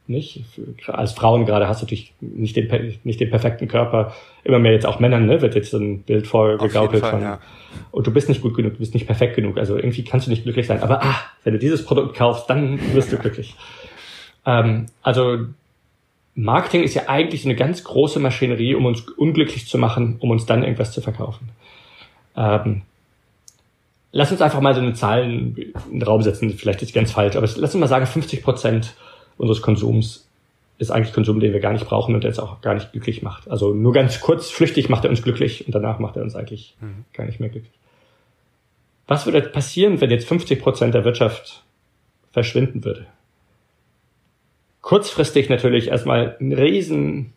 Nicht? 0.08 0.44
Als 0.88 1.12
Frauen 1.12 1.46
gerade 1.46 1.68
hast 1.68 1.82
du 1.82 1.86
natürlich 1.86 2.14
nicht 2.20 2.56
den, 2.56 2.98
nicht 3.04 3.20
den 3.20 3.30
perfekten 3.30 3.68
Körper. 3.68 4.16
Immer 4.44 4.58
mehr 4.58 4.72
jetzt 4.72 4.88
auch 4.88 5.00
Männern, 5.00 5.28
ne? 5.28 5.42
wird 5.42 5.54
jetzt 5.54 5.70
so 5.70 5.78
ein 5.78 6.02
Bild 6.02 6.26
vorgegaukelt 6.26 7.06
von, 7.06 7.22
ja. 7.22 7.40
und 7.92 8.08
du 8.08 8.12
bist 8.12 8.28
nicht 8.28 8.42
gut 8.42 8.56
genug, 8.56 8.74
du 8.74 8.80
bist 8.80 8.96
nicht 8.96 9.06
perfekt 9.06 9.36
genug. 9.36 9.60
Also 9.60 9.78
irgendwie 9.78 10.04
kannst 10.04 10.26
du 10.26 10.32
nicht 10.32 10.44
glücklich 10.44 10.66
sein. 10.66 10.82
Aber 10.82 11.04
ah, 11.04 11.16
wenn 11.44 11.54
du 11.54 11.60
dieses 11.60 11.86
Produkt 11.86 12.16
kaufst, 12.16 12.50
dann 12.50 12.80
wirst 12.96 13.12
du 13.12 13.18
glücklich. 13.18 13.56
Ähm, 14.48 14.88
also 15.04 15.46
Marketing 16.36 16.84
ist 16.84 16.94
ja 16.94 17.08
eigentlich 17.08 17.46
eine 17.46 17.56
ganz 17.56 17.84
große 17.84 18.20
Maschinerie, 18.20 18.76
um 18.76 18.86
uns 18.86 19.02
unglücklich 19.02 19.68
zu 19.68 19.78
machen, 19.78 20.18
um 20.20 20.32
uns 20.32 20.46
dann 20.46 20.64
irgendwas 20.64 20.92
zu 20.92 21.02
verkaufen. 21.02 21.50
Ähm, 22.38 22.84
lass 24.12 24.32
uns 24.32 24.42
einfach 24.42 24.62
mal 24.62 24.74
so 24.74 24.82
eine 24.82 24.94
Zahl 24.94 25.24
in 25.24 25.56
den 25.92 26.04
Raum 26.04 26.22
setzen, 26.22 26.52
vielleicht 26.52 26.82
ist 26.82 26.90
die 26.90 26.94
ganz 26.94 27.12
falsch, 27.12 27.36
aber 27.36 27.48
lass 27.48 27.76
uns 27.76 27.76
mal 27.76 27.88
sagen, 27.88 28.06
50 28.06 28.44
Prozent 28.44 28.96
unseres 29.38 29.62
Konsums 29.62 30.28
ist 30.78 30.92
eigentlich 30.92 31.14
Konsum, 31.14 31.42
den 31.42 31.52
wir 31.52 31.60
gar 31.60 31.74
nicht 31.74 31.86
brauchen 31.86 32.16
und 32.16 32.24
der 32.24 32.30
uns 32.30 32.40
auch 32.40 32.62
gar 32.62 32.74
nicht 32.74 32.94
glücklich 32.94 33.22
macht. 33.22 33.50
Also 33.50 33.74
nur 33.74 33.92
ganz 33.92 34.22
kurz, 34.22 34.50
flüchtig 34.50 34.88
macht 34.88 35.04
er 35.04 35.10
uns 35.10 35.22
glücklich 35.22 35.66
und 35.66 35.76
danach 35.76 36.00
macht 36.00 36.16
er 36.16 36.24
uns 36.24 36.36
eigentlich 36.36 36.76
mhm. 36.80 37.04
gar 37.14 37.26
nicht 37.26 37.42
mehr 37.42 37.50
glücklich. 37.50 37.74
Was 39.06 39.26
würde 39.26 39.42
passieren, 39.42 40.00
wenn 40.00 40.10
jetzt 40.10 40.28
50 40.28 40.62
Prozent 40.62 40.94
der 40.94 41.04
Wirtschaft 41.04 41.64
verschwinden 42.32 42.86
würde? 42.86 43.08
Kurzfristig 44.90 45.50
natürlich 45.50 45.90
erstmal 45.90 46.36
ein 46.42 46.52
riesen, 46.52 47.34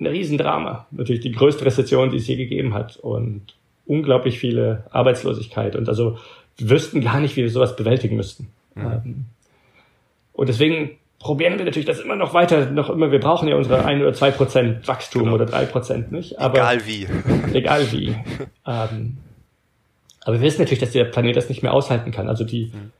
ein 0.00 0.06
Riesendrama. 0.06 0.86
Natürlich 0.90 1.20
die 1.20 1.30
größte 1.30 1.66
Rezession, 1.66 2.10
die 2.10 2.16
es 2.16 2.26
je 2.26 2.36
gegeben 2.36 2.72
hat 2.72 2.96
und 2.96 3.54
unglaublich 3.84 4.38
viele 4.38 4.84
Arbeitslosigkeit. 4.90 5.76
Und 5.76 5.90
also 5.90 6.16
wir 6.56 6.70
wüssten 6.70 7.02
gar 7.02 7.20
nicht, 7.20 7.36
wie 7.36 7.42
wir 7.42 7.50
sowas 7.50 7.76
bewältigen 7.76 8.16
müssten. 8.16 8.48
Mhm. 8.74 8.82
Ähm, 8.82 9.24
und 10.32 10.48
deswegen 10.48 10.92
probieren 11.18 11.58
wir 11.58 11.66
natürlich 11.66 11.84
das 11.84 12.00
immer 12.00 12.16
noch 12.16 12.32
weiter, 12.32 12.70
noch 12.70 12.88
immer, 12.88 13.12
wir 13.12 13.20
brauchen 13.20 13.46
ja 13.46 13.56
unsere 13.56 13.84
ein 13.84 14.00
oder 14.00 14.14
zwei 14.14 14.30
Prozent 14.30 14.88
Wachstum 14.88 15.24
genau. 15.24 15.34
oder 15.34 15.44
drei 15.44 15.66
Prozent, 15.66 16.10
nicht? 16.12 16.38
Aber, 16.38 16.54
egal 16.54 16.86
wie. 16.86 17.06
egal 17.52 17.92
wie. 17.92 18.16
ähm, 18.66 19.18
aber 20.22 20.36
wir 20.36 20.40
wissen 20.40 20.62
natürlich, 20.62 20.80
dass 20.80 20.92
der 20.92 21.04
Planet 21.04 21.36
das 21.36 21.50
nicht 21.50 21.62
mehr 21.62 21.74
aushalten 21.74 22.10
kann. 22.10 22.30
Also 22.30 22.44
die, 22.44 22.72
mhm 22.72 22.92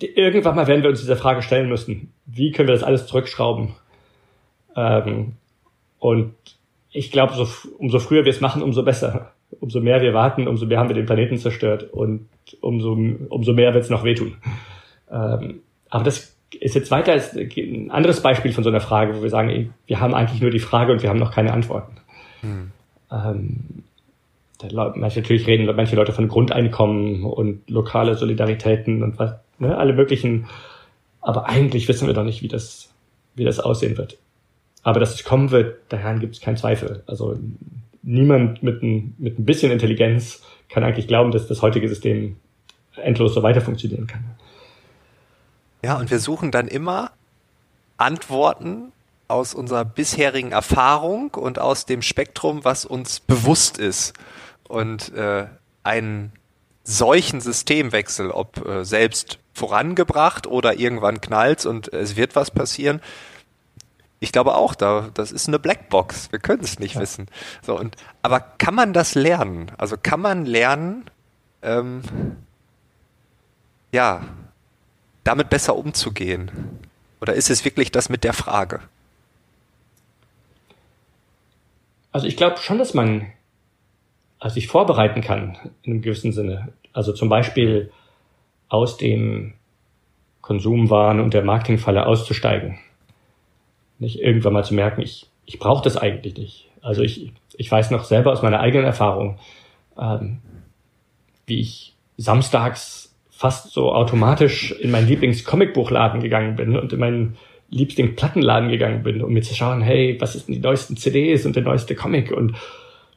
irgendwann 0.00 0.56
mal 0.56 0.66
werden 0.66 0.82
wir 0.82 0.90
uns 0.90 1.00
dieser 1.00 1.16
Frage 1.16 1.42
stellen 1.42 1.68
müssen. 1.68 2.12
Wie 2.26 2.52
können 2.52 2.68
wir 2.68 2.74
das 2.74 2.84
alles 2.84 3.06
zurückschrauben? 3.06 3.74
Ähm, 4.76 5.34
und 5.98 6.34
ich 6.90 7.10
glaube, 7.10 7.34
so, 7.34 7.46
umso 7.78 7.98
früher 7.98 8.24
wir 8.24 8.30
es 8.30 8.40
machen, 8.40 8.62
umso 8.62 8.82
besser. 8.82 9.32
Umso 9.60 9.80
mehr 9.80 10.00
wir 10.02 10.12
warten, 10.12 10.48
umso 10.48 10.66
mehr 10.66 10.78
haben 10.78 10.88
wir 10.88 10.96
den 10.96 11.06
Planeten 11.06 11.38
zerstört 11.38 11.84
und 11.92 12.28
umso, 12.60 12.92
umso 13.28 13.52
mehr 13.52 13.74
wird 13.74 13.84
es 13.84 13.90
noch 13.90 14.04
wehtun. 14.04 14.36
Ähm, 15.10 15.60
aber 15.88 16.04
das 16.04 16.36
ist 16.60 16.74
jetzt 16.74 16.90
weiter 16.90 17.12
ein 17.14 17.90
anderes 17.90 18.20
Beispiel 18.20 18.52
von 18.52 18.64
so 18.64 18.70
einer 18.70 18.80
Frage, 18.80 19.16
wo 19.16 19.22
wir 19.22 19.30
sagen, 19.30 19.74
wir 19.86 20.00
haben 20.00 20.14
eigentlich 20.14 20.40
nur 20.40 20.50
die 20.50 20.58
Frage 20.58 20.92
und 20.92 21.02
wir 21.02 21.10
haben 21.10 21.18
noch 21.18 21.32
keine 21.32 21.52
Antworten. 21.52 21.96
Hm. 22.40 22.70
Ähm, 23.10 23.84
manche, 24.96 25.20
natürlich 25.20 25.46
reden 25.46 25.66
manche 25.76 25.96
Leute 25.96 26.12
von 26.12 26.28
Grundeinkommen 26.28 27.24
und 27.24 27.68
lokale 27.70 28.14
Solidaritäten 28.14 29.02
und 29.02 29.18
was, 29.18 29.34
ne, 29.58 29.76
alle 29.76 29.92
möglichen. 29.92 30.46
Aber 31.20 31.46
eigentlich 31.46 31.88
wissen 31.88 32.06
wir 32.06 32.14
doch 32.14 32.24
nicht, 32.24 32.42
wie 32.42 32.48
das, 32.48 32.90
wie 33.34 33.44
das 33.44 33.58
aussehen 33.60 33.96
wird. 33.96 34.18
Aber 34.82 35.00
dass 35.00 35.14
es 35.14 35.24
kommen 35.24 35.50
wird, 35.50 35.78
daran 35.88 36.20
gibt 36.20 36.36
es 36.36 36.40
keinen 36.40 36.56
Zweifel. 36.56 37.02
Also 37.06 37.36
niemand 38.02 38.62
mit 38.62 38.82
ein, 38.82 39.14
mit 39.18 39.38
ein 39.38 39.44
bisschen 39.44 39.72
Intelligenz 39.72 40.42
kann 40.68 40.84
eigentlich 40.84 41.08
glauben, 41.08 41.32
dass 41.32 41.48
das 41.48 41.62
heutige 41.62 41.88
System 41.88 42.36
endlos 42.96 43.34
so 43.34 43.42
weiter 43.42 43.60
funktionieren 43.60 44.06
kann. 44.06 44.24
Ja, 45.82 45.98
und 45.98 46.10
wir 46.10 46.18
suchen 46.18 46.50
dann 46.50 46.68
immer 46.68 47.10
Antworten 47.96 48.92
aus 49.28 49.54
unserer 49.54 49.84
bisherigen 49.84 50.52
Erfahrung 50.52 51.34
und 51.34 51.58
aus 51.58 51.86
dem 51.86 52.02
Spektrum, 52.02 52.64
was 52.64 52.84
uns 52.84 53.20
bewusst 53.20 53.78
ist. 53.78 54.14
Und 54.68 55.12
äh, 55.14 55.46
einen 55.82 56.32
solchen 56.84 57.40
Systemwechsel, 57.40 58.30
ob 58.30 58.64
äh, 58.66 58.84
selbst 58.84 59.38
vorangebracht 59.56 60.46
oder 60.46 60.78
irgendwann 60.78 61.22
knallt 61.22 61.64
und 61.64 61.90
es 61.92 62.14
wird 62.16 62.36
was 62.36 62.50
passieren, 62.50 63.00
ich 64.20 64.32
glaube 64.32 64.54
auch, 64.54 64.74
da, 64.74 65.10
das 65.14 65.32
ist 65.32 65.48
eine 65.48 65.58
Blackbox. 65.58 66.32
Wir 66.32 66.38
können 66.38 66.62
es 66.62 66.78
nicht 66.78 66.94
ja. 66.94 67.00
wissen. 67.00 67.26
So, 67.62 67.78
und, 67.78 67.96
aber 68.22 68.40
kann 68.40 68.74
man 68.74 68.92
das 68.92 69.14
lernen? 69.14 69.72
Also 69.78 69.96
kann 70.02 70.20
man 70.20 70.46
lernen, 70.46 71.04
ähm, 71.62 72.02
ja, 73.92 74.22
damit 75.24 75.50
besser 75.50 75.76
umzugehen? 75.76 76.50
Oder 77.20 77.34
ist 77.34 77.50
es 77.50 77.64
wirklich 77.64 77.90
das 77.92 78.08
mit 78.08 78.24
der 78.24 78.32
Frage? 78.32 78.80
Also 82.12 82.26
ich 82.26 82.36
glaube 82.36 82.58
schon, 82.58 82.78
dass 82.78 82.94
man 82.94 83.32
also 84.38 84.54
sich 84.54 84.68
vorbereiten 84.68 85.20
kann 85.20 85.58
in 85.82 85.92
einem 85.92 86.02
gewissen 86.02 86.32
Sinne. 86.32 86.72
Also 86.92 87.12
zum 87.12 87.28
Beispiel 87.28 87.92
aus 88.68 88.96
dem 88.96 89.54
Konsumwahn 90.40 91.20
und 91.20 91.34
der 91.34 91.44
Marketingfalle 91.44 92.06
auszusteigen 92.06 92.78
nicht 93.98 94.20
irgendwann 94.20 94.52
mal 94.52 94.64
zu 94.64 94.74
merken, 94.74 95.02
ich, 95.02 95.26
ich 95.44 95.58
brauche 95.58 95.84
das 95.84 95.96
eigentlich 95.96 96.36
nicht. 96.36 96.70
Also 96.82 97.02
ich, 97.02 97.32
ich 97.56 97.70
weiß 97.70 97.90
noch 97.90 98.04
selber 98.04 98.32
aus 98.32 98.42
meiner 98.42 98.60
eigenen 98.60 98.86
Erfahrung, 98.86 99.38
ähm, 99.98 100.38
wie 101.46 101.60
ich 101.60 101.94
samstags 102.16 103.14
fast 103.30 103.72
so 103.72 103.92
automatisch 103.92 104.72
in 104.72 104.90
meinen 104.90 105.08
Lieblings-Comicbuchladen 105.08 106.20
gegangen 106.20 106.56
bin 106.56 106.76
und 106.76 106.92
in 106.92 106.98
meinen 106.98 107.36
liebsten 107.68 108.14
Plattenladen 108.14 108.70
gegangen 108.70 109.02
bin, 109.02 109.22
um 109.22 109.32
mir 109.32 109.42
zu 109.42 109.54
schauen, 109.54 109.82
hey, 109.82 110.16
was 110.20 110.36
ist 110.36 110.48
denn 110.48 110.54
die 110.54 110.60
neuesten 110.60 110.96
CDs 110.96 111.44
und 111.44 111.56
der 111.56 111.64
neueste 111.64 111.94
Comic? 111.94 112.30
Und 112.30 112.54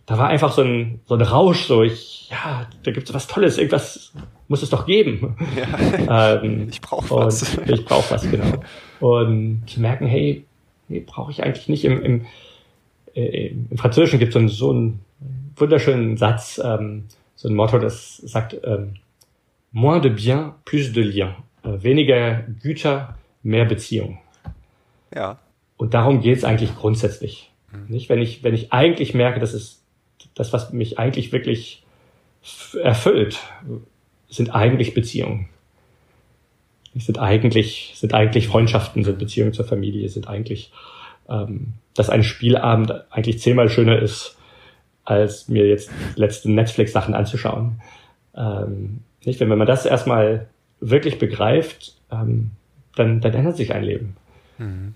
da 0.06 0.18
war 0.18 0.28
einfach 0.28 0.52
so 0.52 0.64
ein, 0.64 1.02
so 1.06 1.16
ein 1.16 1.22
Rausch, 1.22 1.66
so 1.66 1.84
ich, 1.84 2.30
ja, 2.32 2.68
da 2.84 2.91
gibt's 2.91 3.14
was 3.14 3.28
Tolles, 3.28 3.58
irgendwas 3.58 4.14
muss 4.50 4.64
es 4.64 4.70
doch 4.70 4.86
geben. 4.86 5.38
Ja, 6.06 6.41
ähm, 6.41 6.68
ich 6.70 6.82
brauche 6.82 7.10
was. 7.12 7.58
Ich 7.68 7.86
brauche 7.86 8.12
was, 8.14 8.30
genau. 8.30 8.62
Und 9.00 9.64
zu 9.68 9.80
merken, 9.80 10.08
hey, 10.08 10.43
nee, 10.89 11.00
brauche 11.00 11.32
ich 11.32 11.41
eigentlich 11.41 11.70
nicht. 11.70 11.86
Im, 11.86 12.04
im, 12.04 12.26
äh, 13.16 13.54
im 13.70 13.78
Französischen 13.78 14.20
gibt 14.20 14.36
es 14.36 14.58
so 14.58 14.72
einen 14.72 15.00
wunderschönen 15.56 16.18
Satz, 16.18 16.60
ähm, 16.64 17.06
so 17.36 17.47
ein 17.47 17.56
Motto, 17.56 17.78
das 17.78 18.18
sagt 18.18 18.58
ähm, 18.64 18.95
moins 19.72 20.02
de 20.02 20.12
bien, 20.12 20.52
plus 20.66 20.91
de 20.91 21.04
lien. 21.04 21.36
Äh, 21.64 21.84
weniger 21.84 22.43
Güter, 22.62 23.18
mehr 23.43 23.66
Beziehung. 23.66 24.18
Ja. 25.14 25.39
Und 25.78 25.93
darum 25.93 26.22
geht 26.22 26.38
es 26.38 26.43
eigentlich 26.43 26.76
grundsätzlich. 26.76 27.52
Mhm. 27.72 27.86
Nicht, 27.93 28.10
wenn 28.10 28.20
ich, 28.20 28.43
wenn 28.43 28.56
ich 28.56 28.74
eigentlich 28.74 29.14
merke, 29.14 29.39
dass 29.39 29.54
es 29.54 29.84
das, 30.34 30.52
was 30.54 30.74
mich 30.74 30.97
eigentlich 30.97 31.32
wirklich 31.32 31.84
erfüllt, 32.82 33.39
sind 34.30 34.54
eigentlich 34.54 34.94
Beziehungen 34.94 35.50
sind 36.96 37.20
eigentlich, 37.20 37.94
sind 37.96 38.14
eigentlich 38.14 38.48
Freundschaften, 38.48 39.04
sind 39.04 39.20
Beziehungen 39.20 39.54
zur 39.54 39.66
Familie, 39.66 40.10
sind 40.10 40.28
eigentlich, 40.28 40.72
ähm, 41.30 41.74
dass 41.94 42.10
ein 42.10 42.24
Spielabend 42.24 42.94
eigentlich 43.12 43.40
zehnmal 43.40 43.70
schöner 43.70 44.00
ist, 44.00 44.38
als 45.06 45.48
mir 45.48 45.68
jetzt 45.68 45.92
letzte 46.16 46.52
Netflix-Sachen 46.52 47.14
anzuschauen. 47.14 47.82
Ähm, 48.36 49.02
nicht? 49.24 49.40
Wenn, 49.40 49.50
man 49.50 49.68
das 49.68 49.86
erstmal 49.86 50.48
wirklich 50.80 51.20
begreift, 51.20 51.96
ähm, 52.12 52.52
dann, 52.96 53.22
dann 53.22 53.34
ändert 53.34 53.58
sich 53.58 53.74
ein 53.74 53.84
Leben. 53.84 54.16
Mhm. 54.58 54.94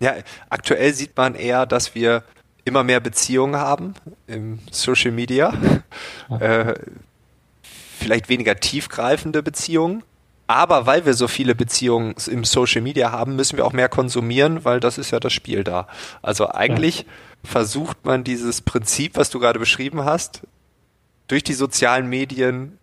Ja, 0.00 0.16
aktuell 0.50 0.92
sieht 0.94 1.16
man 1.16 1.36
eher, 1.36 1.64
dass 1.64 1.94
wir 1.94 2.24
immer 2.64 2.84
mehr 2.84 3.00
Beziehungen 3.00 3.56
haben 3.56 3.94
im 4.26 4.58
Social 4.70 5.12
Media. 5.12 5.52
Äh, 6.40 6.74
vielleicht 7.98 8.28
weniger 8.28 8.56
tiefgreifende 8.56 9.42
Beziehungen. 9.42 10.02
Aber 10.46 10.86
weil 10.86 11.06
wir 11.06 11.14
so 11.14 11.28
viele 11.28 11.54
Beziehungen 11.54 12.14
im 12.26 12.44
Social 12.44 12.82
Media 12.82 13.12
haben, 13.12 13.36
müssen 13.36 13.56
wir 13.56 13.64
auch 13.64 13.72
mehr 13.72 13.88
konsumieren, 13.88 14.64
weil 14.64 14.80
das 14.80 14.98
ist 14.98 15.10
ja 15.10 15.20
das 15.20 15.32
Spiel 15.32 15.64
da. 15.64 15.86
Also 16.20 16.48
eigentlich 16.48 17.00
ja. 17.00 17.04
versucht 17.44 18.04
man 18.04 18.24
dieses 18.24 18.60
Prinzip, 18.60 19.16
was 19.16 19.30
du 19.30 19.38
gerade 19.38 19.58
beschrieben 19.58 20.04
hast, 20.04 20.42
durch 21.28 21.44
die 21.44 21.54
sozialen 21.54 22.08
Medien 22.08 22.78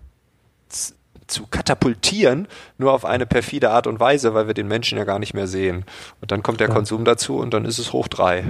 zu 1.28 1.46
katapultieren, 1.48 2.48
nur 2.78 2.94
auf 2.94 3.06
eine 3.06 3.26
perfide 3.26 3.70
Art 3.70 3.88
und 3.88 4.00
Weise, 4.00 4.34
weil 4.34 4.48
wir 4.48 4.54
den 4.54 4.68
Menschen 4.68 4.98
ja 4.98 5.04
gar 5.04 5.20
nicht 5.20 5.34
mehr 5.34 5.48
sehen. 5.48 5.86
Und 6.22 6.32
dann 6.32 6.42
kommt 6.42 6.60
der 6.60 6.70
ja. 6.70 6.74
Konsum 6.74 7.06
dazu 7.06 7.38
und 7.38 7.54
dann 7.54 7.66
ist 7.66 7.78
es 7.78 7.94
hoch 7.94 8.08
drei. 8.08 8.44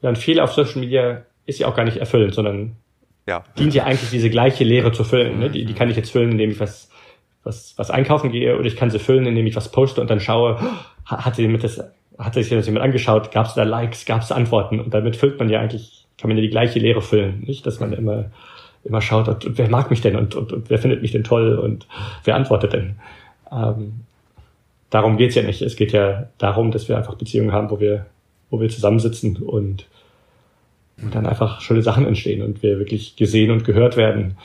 Und 0.00 0.18
viel 0.18 0.40
auf 0.40 0.52
Social 0.52 0.80
Media 0.80 1.22
ist 1.46 1.58
ja 1.58 1.66
auch 1.66 1.74
gar 1.74 1.84
nicht 1.84 1.96
erfüllt, 1.96 2.34
sondern 2.34 2.76
ja. 3.26 3.44
dient 3.58 3.74
ja 3.74 3.84
eigentlich 3.84 4.10
diese 4.10 4.30
gleiche 4.30 4.64
Lehre 4.64 4.92
zu 4.92 5.04
füllen. 5.04 5.38
Ne? 5.38 5.50
Die, 5.50 5.64
die 5.64 5.74
kann 5.74 5.90
ich 5.90 5.96
jetzt 5.96 6.10
füllen, 6.10 6.32
indem 6.32 6.50
ich 6.50 6.60
was, 6.60 6.90
was, 7.42 7.74
was 7.76 7.90
einkaufen 7.90 8.30
gehe, 8.30 8.56
oder 8.56 8.66
ich 8.66 8.76
kann 8.76 8.90
sie 8.90 8.98
füllen, 8.98 9.26
indem 9.26 9.46
ich 9.46 9.56
was 9.56 9.70
poste 9.70 10.00
und 10.00 10.10
dann 10.10 10.20
schaue, 10.20 10.58
hat 11.04 11.36
sie 11.36 11.50
das, 11.58 11.82
hat 12.18 12.34
sich 12.34 12.48
das 12.48 12.66
jemand 12.66 12.84
angeschaut, 12.84 13.30
gab 13.30 13.46
es 13.46 13.54
da 13.54 13.62
Likes, 13.62 14.04
gab 14.04 14.22
es 14.22 14.32
Antworten 14.32 14.80
und 14.80 14.92
damit 14.92 15.16
füllt 15.16 15.38
man 15.38 15.48
ja 15.48 15.60
eigentlich, 15.60 16.06
kann 16.18 16.28
man 16.28 16.36
ja 16.36 16.42
die 16.42 16.50
gleiche 16.50 16.78
Lehre 16.78 17.00
füllen, 17.00 17.40
nicht? 17.46 17.66
Dass 17.66 17.80
man 17.80 17.92
immer, 17.92 18.26
immer 18.84 19.00
schaut, 19.00 19.28
und, 19.28 19.44
und 19.44 19.58
wer 19.58 19.70
mag 19.70 19.90
mich 19.90 20.00
denn 20.00 20.16
und, 20.16 20.34
und, 20.34 20.52
und 20.52 20.70
wer 20.70 20.78
findet 20.78 21.02
mich 21.02 21.12
denn 21.12 21.24
toll 21.24 21.58
und 21.58 21.86
wer 22.24 22.34
antwortet 22.34 22.72
denn? 22.72 22.96
Ähm, 23.50 24.00
darum 24.90 25.16
geht's 25.16 25.34
ja 25.34 25.42
nicht. 25.42 25.62
Es 25.62 25.76
geht 25.76 25.92
ja 25.92 26.28
darum, 26.38 26.70
dass 26.70 26.88
wir 26.88 26.96
einfach 26.96 27.14
Beziehungen 27.14 27.52
haben, 27.52 27.70
wo 27.70 27.80
wir, 27.80 28.06
wo 28.50 28.60
wir 28.60 28.68
zusammensitzen 28.68 29.36
und 29.36 29.86
und 31.00 31.14
dann 31.14 31.26
einfach 31.26 31.60
schöne 31.60 31.82
Sachen 31.82 32.06
entstehen 32.06 32.42
und 32.42 32.62
wir 32.62 32.78
wirklich 32.78 33.14
gesehen 33.14 33.52
und 33.52 33.64
gehört 33.64 33.96
werden 33.96 34.36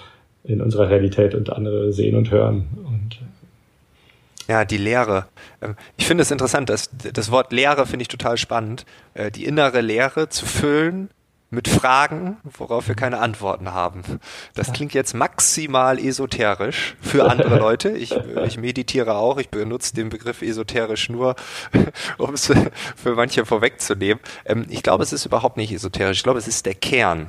in 0.44 0.62
unserer 0.62 0.90
Realität 0.90 1.34
und 1.34 1.52
andere 1.52 1.92
sehen 1.92 2.16
und 2.16 2.30
hören 2.30 2.68
und 2.86 3.16
äh, 3.16 4.52
ja, 4.52 4.66
die 4.66 4.78
Lehre. 4.78 5.26
Ähm, 5.62 5.76
ich 5.98 6.06
finde 6.06 6.22
es 6.22 6.32
interessant, 6.32 6.70
dass 6.70 6.90
das 6.92 7.32
Wort 7.32 7.52
Lehre 7.54 7.86
finde 7.86 8.04
ich 8.04 8.10
total 8.10 8.38
spannend. 8.38 8.86
Äh, 9.14 9.32
die 9.32 9.46
innere 9.46 9.82
Lehre 9.82 10.30
zu 10.30 10.46
füllen 10.46 11.10
mit 11.54 11.68
Fragen, 11.68 12.38
worauf 12.44 12.88
wir 12.88 12.96
keine 12.96 13.20
Antworten 13.20 13.74
haben. 13.74 14.02
Das 14.56 14.74
klingt 14.74 14.94
jetzt 14.94 15.14
maximal 15.14 16.00
esoterisch 16.00 16.96
für 17.00 17.30
andere 17.30 17.58
Leute. 17.60 17.90
Ich, 17.92 18.12
ich 18.46 18.58
meditiere 18.58 19.16
auch, 19.16 19.38
ich 19.38 19.50
benutze 19.50 19.94
den 19.94 20.10
Begriff 20.10 20.42
esoterisch 20.42 21.10
nur, 21.10 21.36
um 22.18 22.34
es 22.34 22.52
für 22.96 23.16
manche 23.16 23.46
vorwegzunehmen. 23.46 24.22
Ähm, 24.46 24.66
ich 24.70 24.84
glaube, 24.84 25.04
es 25.04 25.14
ist 25.14 25.26
überhaupt 25.26 25.58
nicht 25.58 25.72
esoterisch. 25.72 26.18
Ich 26.18 26.24
glaube, 26.24 26.40
es 26.40 26.48
ist 26.48 26.66
der 26.66 26.76
Kern. 26.76 27.28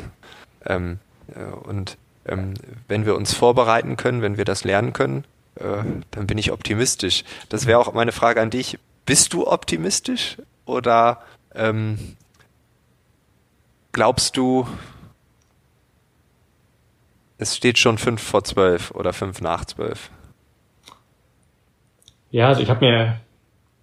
Ähm, 0.65 0.99
äh, 1.35 1.45
und 1.69 1.99
ähm, 2.27 2.55
wenn 2.89 3.05
wir 3.05 3.17
uns 3.17 3.35
vorbereiten 3.35 3.97
können, 3.97 4.23
wenn 4.23 4.39
wir 4.39 4.47
das 4.47 4.65
lernen 4.65 4.95
können, 4.95 5.25
äh, 5.57 5.85
dann 6.11 6.27
bin 6.27 6.39
ich 6.39 6.51
optimistisch. 6.51 7.25
Das 7.51 7.67
wäre 7.67 7.79
auch 7.79 7.93
meine 7.93 8.13
Frage 8.13 8.41
an 8.41 8.51
dich. 8.51 8.79
Bist 9.05 9.35
du 9.35 9.47
optimistisch 9.47 10.39
oder 10.65 11.23
ähm, 11.55 12.17
glaubst 13.95 14.37
du, 14.37 14.69
es 17.39 17.57
steht 17.57 17.79
schon 17.79 17.97
fünf 17.97 18.23
vor 18.23 18.45
zwölf 18.45 18.91
oder 18.91 19.15
fünf 19.15 19.41
nach 19.41 19.65
zwölf? 19.65 20.11
Ja, 22.31 22.49
also 22.49 22.61
ich 22.61 22.69
habe 22.69 22.85
mir 22.85 23.21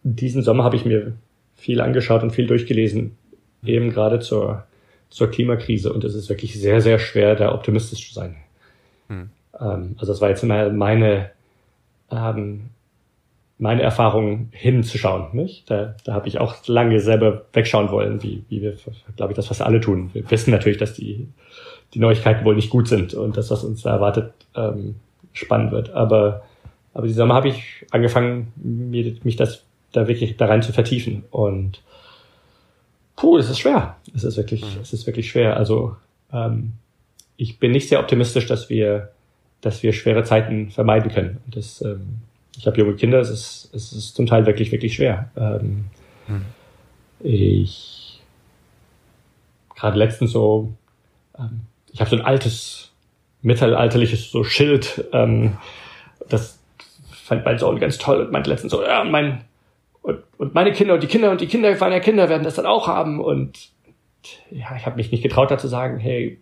diesen 0.04 0.42
Sommer 0.42 0.64
habe 0.64 0.76
ich 0.76 0.86
mir 0.86 1.14
viel 1.56 1.82
angeschaut 1.82 2.24
und 2.24 2.32
viel 2.32 2.48
durchgelesen, 2.48 3.18
eben 3.64 3.92
gerade 3.92 4.20
zur, 4.20 4.66
zur 5.10 5.30
Klimakrise. 5.30 5.94
Und 5.94 6.04
es 6.04 6.16
ist 6.16 6.30
wirklich 6.30 6.60
sehr, 6.60 6.82
sehr 6.82 7.00
schwer, 7.00 7.36
da 7.36 7.54
optimistisch 7.54 8.10
zu 8.10 8.14
sein. 8.14 8.36
Hm. 9.08 9.30
Ähm, 9.60 9.96
also 9.98 10.12
das 10.12 10.22
war 10.22 10.30
jetzt 10.30 10.44
immer 10.44 10.70
meine 10.70 11.32
ähm, 12.10 12.70
meine 13.62 13.84
Erfahrung 13.84 14.50
hinzuschauen. 14.52 15.28
Nicht? 15.34 15.70
Da, 15.70 15.96
da 16.04 16.14
habe 16.14 16.28
ich 16.28 16.40
auch 16.40 16.56
lange 16.66 17.00
selber 17.00 17.46
wegschauen 17.54 17.92
wollen, 17.92 18.24
wie, 18.24 18.44
wie 18.50 18.64
wir, 18.64 18.76
glaube 19.16 19.34
ich, 19.34 19.36
das, 19.36 19.52
was 19.52 19.62
alle 19.62 19.80
tun. 19.80 20.10
Wir 20.14 20.30
wissen 20.32 20.50
natürlich, 20.50 20.80
dass 20.80 20.96
die, 20.96 21.28
die 21.94 22.00
Neuigkeiten 22.00 22.44
wohl 22.44 22.56
nicht 22.56 22.72
gut 22.72 22.88
sind 22.88 23.14
und 23.14 23.38
das, 23.38 23.52
was 23.52 23.64
uns 23.64 23.84
da 23.84 23.92
erwartet, 23.92 24.34
ähm, 24.56 24.96
spannend 25.32 25.72
wird. 25.72 25.92
Aber, 25.92 26.42
aber 26.96 27.06
die 27.06 27.14
Sommer 27.14 27.36
habe 27.36 27.50
ich 27.50 27.86
angefangen, 27.92 28.52
mir, 28.56 29.14
mich 29.24 29.36
das 29.36 29.64
da 29.92 30.08
wirklich 30.08 30.38
da 30.38 30.48
rein 30.48 30.64
zu 30.64 30.74
vertiefen. 30.74 31.24
Und 31.30 31.84
Puh, 33.16 33.38
es 33.38 33.48
ist 33.48 33.60
schwer. 33.60 33.98
Es 34.16 34.24
ist 34.24 34.38
wirklich, 34.38 34.64
mhm. 34.64 34.82
es 34.82 34.92
ist 34.92 35.06
wirklich 35.06 35.30
schwer. 35.30 35.56
Also 35.56 35.96
ähm, 36.34 36.72
ich 37.38 37.60
bin 37.60 37.70
nicht 37.70 37.90
sehr 37.90 38.00
optimistisch, 38.00 38.48
dass 38.48 38.72
wir, 38.72 39.12
dass 39.62 39.84
wir 39.84 39.94
schwere 39.94 40.24
Zeiten 40.24 40.72
vermeiden 40.72 41.12
können. 41.12 41.38
Das, 41.46 41.84
ähm, 41.84 42.22
ich 42.58 42.68
habe 42.68 42.78
junge 42.78 42.96
Kinder, 42.96 43.20
es 43.20 43.30
ist, 43.30 43.70
es 43.74 43.94
ist 43.94 44.16
zum 44.16 44.26
Teil 44.26 44.46
wirklich, 44.46 44.72
wirklich 44.72 44.96
schwer. 44.96 45.32
Ähm, 45.36 45.86
mhm. 46.28 46.46
Ich 47.20 48.02
gerade 49.76 49.98
letztens 49.98 50.32
so, 50.32 50.74
ähm, 51.38 51.62
ich 51.92 52.00
habe 52.00 52.10
so 52.10 52.16
ein 52.16 52.22
altes 52.22 52.92
mittelalterliches 53.42 54.30
so 54.30 54.44
Schild, 54.44 55.06
ähm, 55.12 55.58
das 56.30 56.60
fand 57.12 57.46
mein 57.46 57.58
Sohn 57.58 57.80
ganz 57.80 57.98
toll 57.98 58.22
und 58.22 58.32
meinte 58.32 58.50
letztens 58.50 58.72
so, 58.72 58.84
ja, 58.84 59.04
mein 59.04 59.44
und, 60.04 60.20
und 60.38 60.54
meine 60.54 60.72
Kinder 60.72 60.96
und 60.96 61.04
die 61.04 61.08
Kinder 61.08 61.32
und 61.32 61.42
die 61.42 61.48
Kinder 61.48 61.76
meiner 61.80 62.00
Kinder 62.00 62.30
werden 62.30 62.44
das 62.44 62.56
dann 62.56 62.66
auch 62.66 62.88
haben 62.88 63.20
und 63.20 63.72
ja, 64.52 64.76
ich 64.76 64.86
habe 64.86 64.98
mich 64.98 65.12
nicht 65.12 65.24
getraut, 65.24 65.50
da 65.50 65.58
zu 65.58 65.68
sagen, 65.68 65.98
hey, 65.98 66.40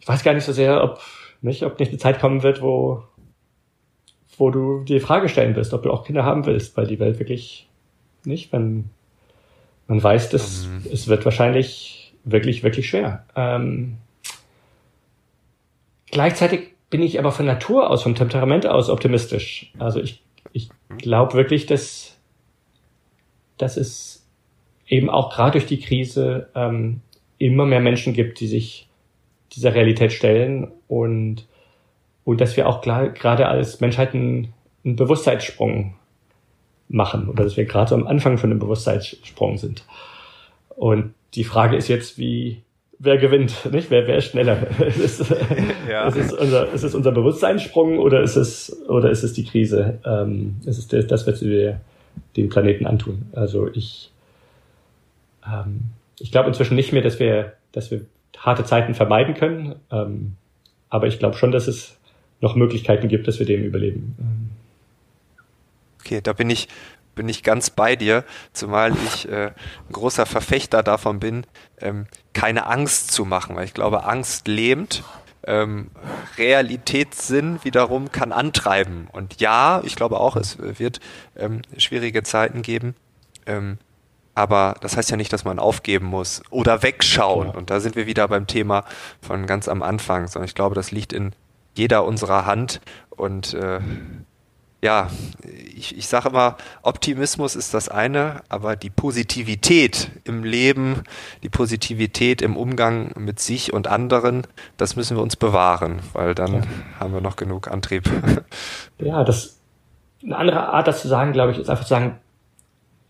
ich 0.00 0.08
weiß 0.08 0.22
gar 0.22 0.32
nicht 0.32 0.44
so 0.44 0.52
sehr, 0.52 0.82
ob 0.82 1.00
nicht, 1.42 1.62
ob 1.62 1.78
nicht 1.78 1.90
eine 1.90 1.98
Zeit 1.98 2.20
kommen 2.20 2.42
wird, 2.42 2.62
wo 2.62 3.02
wo 4.38 4.50
du 4.50 4.84
die 4.84 5.00
Frage 5.00 5.28
stellen 5.28 5.56
wirst, 5.56 5.72
ob 5.72 5.82
du 5.82 5.90
auch 5.90 6.04
Kinder 6.04 6.24
haben 6.24 6.46
willst, 6.46 6.76
weil 6.76 6.86
die 6.86 6.98
Welt 6.98 7.18
wirklich 7.18 7.68
nicht, 8.24 8.52
wenn 8.52 8.90
man 9.88 10.02
weiß, 10.02 10.30
dass 10.30 10.66
mhm. 10.66 10.90
es 10.92 11.08
wird 11.08 11.24
wahrscheinlich 11.24 12.14
wirklich, 12.24 12.62
wirklich 12.62 12.88
schwer. 12.88 13.24
Ähm, 13.36 13.96
gleichzeitig 16.10 16.74
bin 16.90 17.02
ich 17.02 17.18
aber 17.18 17.32
von 17.32 17.46
Natur 17.46 17.90
aus, 17.90 18.02
vom 18.02 18.14
Temperament 18.14 18.66
aus 18.66 18.90
optimistisch. 18.90 19.72
Also 19.78 20.00
ich, 20.00 20.22
ich 20.52 20.70
glaube 20.98 21.34
wirklich, 21.34 21.66
dass, 21.66 22.16
dass 23.58 23.76
es 23.76 24.26
eben 24.88 25.10
auch 25.10 25.32
gerade 25.34 25.52
durch 25.52 25.66
die 25.66 25.80
Krise 25.80 26.48
ähm, 26.54 27.00
immer 27.38 27.66
mehr 27.66 27.80
Menschen 27.80 28.12
gibt, 28.12 28.40
die 28.40 28.46
sich 28.46 28.88
dieser 29.52 29.74
Realität 29.74 30.12
stellen 30.12 30.70
und, 30.88 31.46
und 32.26 32.40
dass 32.40 32.56
wir 32.56 32.68
auch 32.68 32.82
gerade 32.82 33.46
als 33.46 33.80
Menschheit 33.80 34.12
einen, 34.12 34.52
einen 34.84 34.96
Bewusstseinssprung 34.96 35.94
machen 36.88 37.28
oder 37.28 37.44
dass 37.44 37.56
wir 37.56 37.64
gerade 37.64 37.94
am 37.94 38.06
Anfang 38.06 38.36
von 38.36 38.50
einem 38.50 38.58
Bewusstseinssprung 38.58 39.58
sind. 39.58 39.84
Und 40.70 41.14
die 41.34 41.44
Frage 41.44 41.76
ist 41.76 41.86
jetzt, 41.86 42.18
wie, 42.18 42.62
wer 42.98 43.18
gewinnt, 43.18 43.70
nicht? 43.70 43.90
Wer, 43.90 44.08
wer 44.08 44.16
ist 44.16 44.32
schneller? 44.32 44.58
ist, 44.86 45.24
ja. 45.88 46.08
ist, 46.08 46.16
es 46.16 46.32
unser, 46.32 46.72
ist 46.72 46.82
es 46.82 46.96
unser 46.96 47.12
Bewusstseinssprung 47.12 48.00
oder 48.00 48.20
ist 48.22 48.34
es, 48.34 48.76
oder 48.88 49.08
ist 49.10 49.22
es 49.22 49.32
die 49.32 49.44
Krise? 49.44 50.00
Ähm, 50.04 50.56
ist 50.66 50.78
es 50.78 50.88
das, 50.88 51.06
das 51.06 51.26
was 51.28 51.42
wir 51.42 51.80
dem 52.36 52.48
Planeten 52.48 52.86
antun? 52.86 53.30
Also 53.34 53.68
ich, 53.72 54.10
ähm, 55.46 55.90
ich 56.18 56.32
glaube 56.32 56.48
inzwischen 56.48 56.74
nicht 56.74 56.92
mehr, 56.92 57.02
dass 57.02 57.20
wir, 57.20 57.52
dass 57.70 57.92
wir 57.92 58.00
harte 58.36 58.64
Zeiten 58.64 58.94
vermeiden 58.94 59.34
können. 59.34 59.76
Ähm, 59.92 60.34
aber 60.90 61.06
ich 61.06 61.20
glaube 61.20 61.36
schon, 61.36 61.52
dass 61.52 61.68
es 61.68 61.96
noch 62.40 62.54
Möglichkeiten 62.54 63.08
gibt, 63.08 63.26
dass 63.28 63.38
wir 63.38 63.46
dem 63.46 63.64
überleben. 63.64 64.16
Okay, 66.00 66.20
da 66.22 66.32
bin 66.32 66.50
ich 66.50 66.68
bin 67.16 67.28
ich 67.28 67.42
ganz 67.42 67.70
bei 67.70 67.96
dir, 67.96 68.24
zumal 68.52 68.92
ich 69.06 69.28
äh, 69.28 69.46
ein 69.46 69.92
großer 69.92 70.26
Verfechter 70.26 70.82
davon 70.84 71.18
bin, 71.18 71.44
ähm, 71.80 72.06
keine 72.34 72.66
Angst 72.66 73.10
zu 73.10 73.24
machen, 73.24 73.56
weil 73.56 73.64
ich 73.64 73.74
glaube, 73.74 74.04
Angst 74.04 74.46
lähmt. 74.46 75.02
Ähm, 75.48 75.90
Realitätssinn 76.38 77.60
wiederum 77.62 78.12
kann 78.12 78.32
antreiben. 78.32 79.08
Und 79.12 79.40
ja, 79.40 79.80
ich 79.84 79.96
glaube 79.96 80.20
auch, 80.20 80.36
es 80.36 80.58
wird 80.58 81.00
ähm, 81.36 81.62
schwierige 81.78 82.22
Zeiten 82.22 82.62
geben. 82.62 82.94
Ähm, 83.46 83.78
aber 84.34 84.74
das 84.80 84.96
heißt 84.96 85.10
ja 85.10 85.16
nicht, 85.16 85.32
dass 85.32 85.44
man 85.44 85.58
aufgeben 85.58 86.06
muss 86.06 86.42
oder 86.50 86.82
wegschauen. 86.82 87.48
Und 87.48 87.70
da 87.70 87.80
sind 87.80 87.96
wir 87.96 88.06
wieder 88.06 88.28
beim 88.28 88.46
Thema 88.46 88.84
von 89.22 89.46
ganz 89.46 89.68
am 89.68 89.82
Anfang, 89.82 90.26
sondern 90.26 90.46
ich 90.46 90.54
glaube, 90.54 90.74
das 90.74 90.90
liegt 90.90 91.12
in 91.14 91.32
jeder 91.76 92.04
unserer 92.04 92.46
Hand 92.46 92.80
und 93.10 93.54
äh, 93.54 93.80
ja, 94.82 95.10
ich, 95.74 95.96
ich 95.96 96.06
sage 96.06 96.28
immer, 96.28 96.56
Optimismus 96.82 97.56
ist 97.56 97.74
das 97.74 97.88
eine, 97.88 98.42
aber 98.48 98.76
die 98.76 98.90
Positivität 98.90 100.10
im 100.24 100.44
Leben, 100.44 101.02
die 101.42 101.48
Positivität 101.48 102.42
im 102.42 102.56
Umgang 102.56 103.12
mit 103.18 103.40
sich 103.40 103.72
und 103.72 103.88
anderen, 103.88 104.46
das 104.76 104.94
müssen 104.94 105.16
wir 105.16 105.22
uns 105.22 105.34
bewahren, 105.34 106.00
weil 106.12 106.34
dann 106.34 106.54
ja. 106.54 106.62
haben 107.00 107.14
wir 107.14 107.20
noch 107.20 107.36
genug 107.36 107.68
Antrieb. 107.68 108.08
Ja, 108.98 109.24
das 109.24 109.60
eine 110.24 110.36
andere 110.38 110.68
Art, 110.68 110.88
das 110.88 111.02
zu 111.02 111.08
sagen, 111.08 111.34
glaube 111.34 111.52
ich, 111.52 111.58
ist 111.58 111.68
einfach 111.68 111.84
zu 111.84 111.90
sagen, 111.90 112.18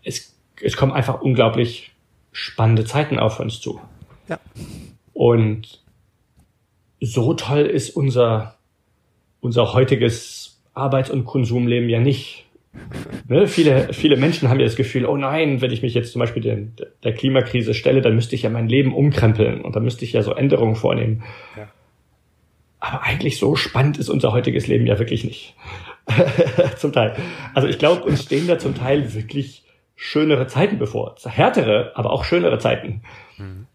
es, 0.03 0.35
es 0.61 0.75
kommen 0.75 0.91
einfach 0.91 1.21
unglaublich 1.21 1.93
spannende 2.33 2.83
Zeiten 2.83 3.19
auf 3.19 3.39
uns 3.39 3.61
zu. 3.61 3.79
Ja. 4.27 4.37
Und 5.13 5.81
so 6.99 7.33
toll 7.33 7.61
ist 7.61 7.95
unser, 7.95 8.56
unser 9.41 9.73
heutiges 9.73 10.61
Arbeits- 10.73 11.09
und 11.09 11.25
Konsumleben 11.25 11.89
ja 11.89 11.99
nicht. 11.99 12.45
Ne? 13.27 13.47
Viele, 13.47 13.93
viele 13.93 14.17
Menschen 14.17 14.49
haben 14.49 14.59
ja 14.59 14.65
das 14.65 14.75
Gefühl, 14.75 15.05
oh 15.05 15.17
nein, 15.17 15.61
wenn 15.61 15.71
ich 15.71 15.81
mich 15.81 15.93
jetzt 15.93 16.11
zum 16.11 16.19
Beispiel 16.19 16.43
den, 16.43 16.73
der 17.03 17.13
Klimakrise 17.13 17.73
stelle, 17.73 18.01
dann 18.01 18.15
müsste 18.15 18.35
ich 18.35 18.43
ja 18.43 18.49
mein 18.49 18.69
Leben 18.69 18.93
umkrempeln 18.93 19.61
und 19.61 19.75
dann 19.75 19.83
müsste 19.83 20.05
ich 20.05 20.13
ja 20.13 20.21
so 20.21 20.33
Änderungen 20.33 20.75
vornehmen. 20.75 21.23
Ja. 21.57 21.67
Aber 22.79 23.03
eigentlich 23.03 23.39
so 23.39 23.55
spannend 23.55 23.97
ist 23.97 24.09
unser 24.09 24.31
heutiges 24.31 24.67
Leben 24.67 24.85
ja 24.85 24.99
wirklich 24.99 25.23
nicht. 25.23 25.55
zum 26.77 26.93
Teil. 26.93 27.15
Also 27.53 27.67
ich 27.67 27.79
glaube, 27.79 28.03
uns 28.03 28.23
stehen 28.23 28.47
da 28.47 28.59
zum 28.59 28.75
Teil 28.75 29.13
wirklich 29.13 29.63
schönere 29.95 30.47
Zeiten 30.47 30.77
bevor. 30.77 31.15
Härtere, 31.25 31.91
aber 31.95 32.11
auch 32.11 32.23
schönere 32.23 32.59
Zeiten. 32.59 33.01
Mhm. 33.37 33.67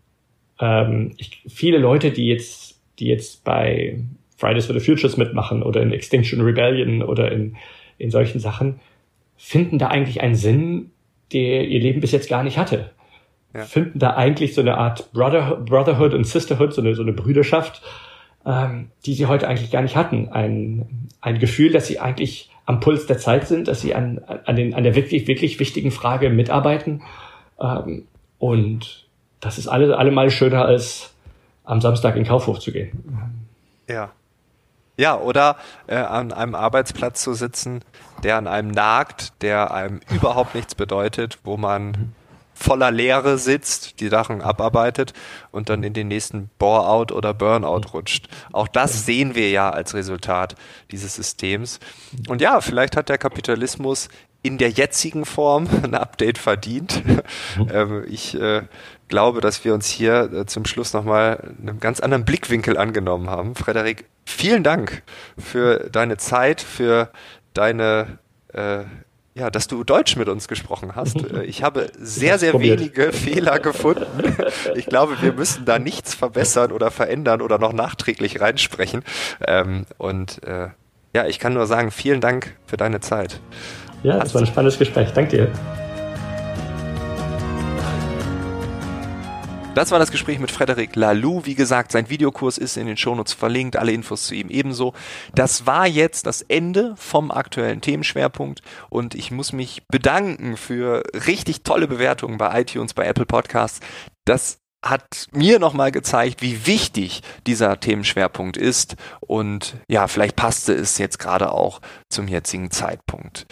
Ähm, 0.61 1.15
ich, 1.19 1.43
viele 1.49 1.79
Leute, 1.79 2.13
die 2.13 2.29
jetzt, 2.29 2.81
die 2.99 3.07
jetzt 3.07 3.45
bei 3.45 3.99
Fridays 4.43 4.67
for 4.67 4.75
the 4.75 4.85
Futures 4.85 5.17
mitmachen 5.17 5.63
oder 5.63 5.81
in 5.81 5.93
Extinction 5.93 6.41
Rebellion 6.41 7.03
oder 7.03 7.31
in, 7.31 7.57
in 7.99 8.11
solchen 8.11 8.41
Sachen, 8.41 8.81
finden 9.37 9.79
da 9.79 9.87
eigentlich 9.87 10.21
einen 10.21 10.35
Sinn, 10.35 10.91
der 11.33 11.69
ihr 11.69 11.79
Leben 11.79 12.01
bis 12.01 12.11
jetzt 12.11 12.29
gar 12.29 12.43
nicht 12.43 12.59
hatte. 12.59 12.91
Ja. 13.55 13.63
Finden 13.63 14.01
da 14.01 14.15
eigentlich 14.15 14.55
so 14.55 14.61
eine 14.61 14.77
Art 14.79 15.13
Brother, 15.13 15.63
Brotherhood 15.65 16.13
und 16.13 16.27
Sisterhood, 16.27 16.75
so 16.75 16.83
eine, 16.83 16.97
so 16.97 17.03
eine 17.03 17.13
Brüderschaft, 17.13 17.83
ähm, 18.45 18.91
die 19.07 19.15
sie 19.15 19.27
heute 19.27 19.47
eigentlich 19.47 19.71
gar 19.71 19.83
nicht 19.83 19.95
hatten. 19.95 20.29
Ein, 20.31 21.09
ein 21.21 21.39
Gefühl, 21.39 21.71
dass 21.71 21.87
sie 21.87 22.01
eigentlich 22.01 22.51
am 22.67 22.81
Puls 22.81 23.07
der 23.07 23.19
Zeit 23.19 23.47
sind, 23.47 23.69
dass 23.69 23.81
sie 23.81 23.95
an, 23.95 24.21
an, 24.45 24.57
den, 24.57 24.75
an 24.75 24.83
der 24.83 24.97
wirklich, 24.97 25.29
wirklich 25.29 25.61
wichtigen 25.61 25.93
Frage 25.93 26.31
mitarbeiten. 26.31 27.03
Ähm, 27.61 28.07
und 28.39 29.07
das 29.39 29.59
ist 29.59 29.69
alle, 29.69 29.97
allemal 29.97 30.31
schöner 30.31 30.65
als 30.65 31.15
am 31.63 31.81
Samstag 31.81 32.17
in 32.17 32.25
Kaufhof 32.25 32.59
zu 32.59 32.73
gehen. 32.73 32.91
Ja. 33.89 34.11
Ja, 34.97 35.19
oder 35.19 35.57
äh, 35.87 35.97
an 35.97 36.33
einem 36.33 36.55
Arbeitsplatz 36.55 37.23
zu 37.23 37.35
sitzen, 37.35 37.83
der 38.23 38.37
an 38.37 38.47
einem 38.47 38.71
nagt, 38.71 39.43
der 39.43 39.73
einem 39.73 40.01
überhaupt 40.11 40.55
nichts 40.55 40.75
bedeutet, 40.75 41.39
wo 41.45 41.57
man 41.57 42.15
voller 42.55 42.91
Leere 42.91 43.39
sitzt, 43.39 44.01
die 44.01 44.09
Sachen 44.09 44.41
abarbeitet 44.41 45.13
und 45.51 45.69
dann 45.69 45.83
in 45.83 45.95
den 45.95 46.09
nächsten 46.09 46.49
Bore-out 46.59 47.11
oder 47.11 47.35
Burnout 47.35 47.93
rutscht. 47.93 48.29
Auch 48.53 48.69
das 48.69 49.05
sehen 49.05 49.35
wir 49.35 49.51
ja 49.51 49.71
als 49.71 49.95
Resultat 49.95 50.55
dieses 50.91 51.15
Systems. 51.15 51.81
Und 52.29 52.41
ja, 52.41 52.61
vielleicht 52.61 52.97
hat 52.97 53.09
der 53.09 53.19
Kapitalismus 53.19 54.09
in 54.43 54.59
der 54.59 54.71
jetzigen 54.71 55.25
Form 55.25 55.69
ein 55.83 55.95
Update 55.95 56.39
verdient. 56.39 57.03
Mhm. 57.57 57.69
ähm, 57.73 58.05
ich 58.09 58.35
äh, 58.35 58.63
glaube, 59.09 59.41
dass 59.41 59.65
wir 59.65 59.75
uns 59.75 59.89
hier 59.89 60.33
äh, 60.33 60.47
zum 60.47 60.65
Schluss 60.65 60.93
nochmal 60.93 61.55
einen 61.61 61.81
ganz 61.81 62.01
anderen 62.01 62.25
Blickwinkel 62.25 62.77
angenommen 62.77 63.31
haben. 63.31 63.55
Frederik, 63.55 64.07
vielen 64.25 64.63
Dank 64.63 65.03
für 65.39 65.91
deine 65.91 66.17
Zeit, 66.17 66.61
für 66.61 67.11
deine, 67.55 68.19
äh, 68.53 68.85
ja, 69.35 69.51
dass 69.51 69.67
du 69.67 69.85
Deutsch 69.85 70.17
mit 70.17 70.29
uns 70.29 70.49
gesprochen 70.49 70.97
hast. 70.97 71.17
Äh, 71.33 71.45
ich 71.45 71.63
habe 71.63 71.91
sehr, 71.99 72.39
sehr 72.39 72.59
wenige 72.59 73.13
Fehler 73.13 73.61
gefunden. 73.61 74.35
Ich 74.75 74.87
glaube, 74.87 75.21
wir 75.21 75.33
müssen 75.33 75.65
da 75.65 75.79
nichts 75.79 76.15
verbessern 76.15 76.73
oder 76.73 76.91
verändern 76.91 77.43
oder 77.43 77.59
noch 77.59 77.73
nachträglich 77.73 78.41
reinsprechen. 78.41 79.05
Ähm, 79.47 79.87
und 79.99 80.43
äh, 80.45 80.69
ja, 81.15 81.27
ich 81.27 81.39
kann 81.39 81.53
nur 81.53 81.67
sagen, 81.67 81.91
vielen 81.91 82.21
Dank 82.21 82.57
für 82.67 82.79
deine 82.79 83.01
Zeit. 83.01 83.41
Ja, 84.03 84.19
das 84.19 84.35
war 84.35 84.43
ein 84.43 84.47
spannendes 84.47 84.79
Gespräch. 84.79 85.13
Danke 85.13 85.37
dir. 85.37 85.53
Das 89.75 89.91
war 89.91 89.99
das 89.99 90.11
Gespräch 90.11 90.39
mit 90.39 90.51
Frederik 90.51 90.95
Lalou. 90.97 91.47
Wie 91.47 91.55
gesagt, 91.55 91.93
sein 91.93 92.11
Videokurs 92.11 92.59
ist 92.59 92.77
in 92.77 92.87
den 92.87 92.99
Shownotes 92.99 93.33
verlinkt, 93.33 93.77
alle 93.77 93.93
Infos 93.93 94.27
zu 94.27 94.35
ihm 94.35 94.51
ebenso. 94.51 94.93
Das 95.35 95.67
war 95.67 95.87
jetzt 95.87 96.27
das 96.27 96.43
Ende 96.43 96.95
vom 96.97 97.31
aktuellen 97.31 97.81
Themenschwerpunkt 97.81 98.61
und 98.91 99.15
ich 99.15 99.31
muss 99.31 99.55
mich 99.55 99.83
bedanken 99.89 100.59
für 100.59 101.03
richtig 101.27 101.63
tolle 101.63 101.89
Bewertungen 101.89 102.37
bei 102.37 102.61
iTunes, 102.61 102.93
bei 102.93 103.07
Apple 103.07 103.25
Podcasts. 103.25 103.81
Das 104.27 104.59
hat 104.85 105.29
mir 105.33 105.59
nochmal 105.59 105.91
gezeigt, 105.91 106.43
wie 106.43 106.67
wichtig 106.67 107.23
dieser 107.47 107.81
Themenschwerpunkt 107.81 108.59
ist 108.59 108.97
und 109.21 109.77
ja, 109.89 110.07
vielleicht 110.07 110.37
passte 110.37 110.75
es 110.75 110.99
jetzt 110.99 111.19
gerade 111.19 111.51
auch 111.51 111.81
zum 112.11 112.29
jetzigen 112.29 112.71
Zeitpunkt. 112.71 113.47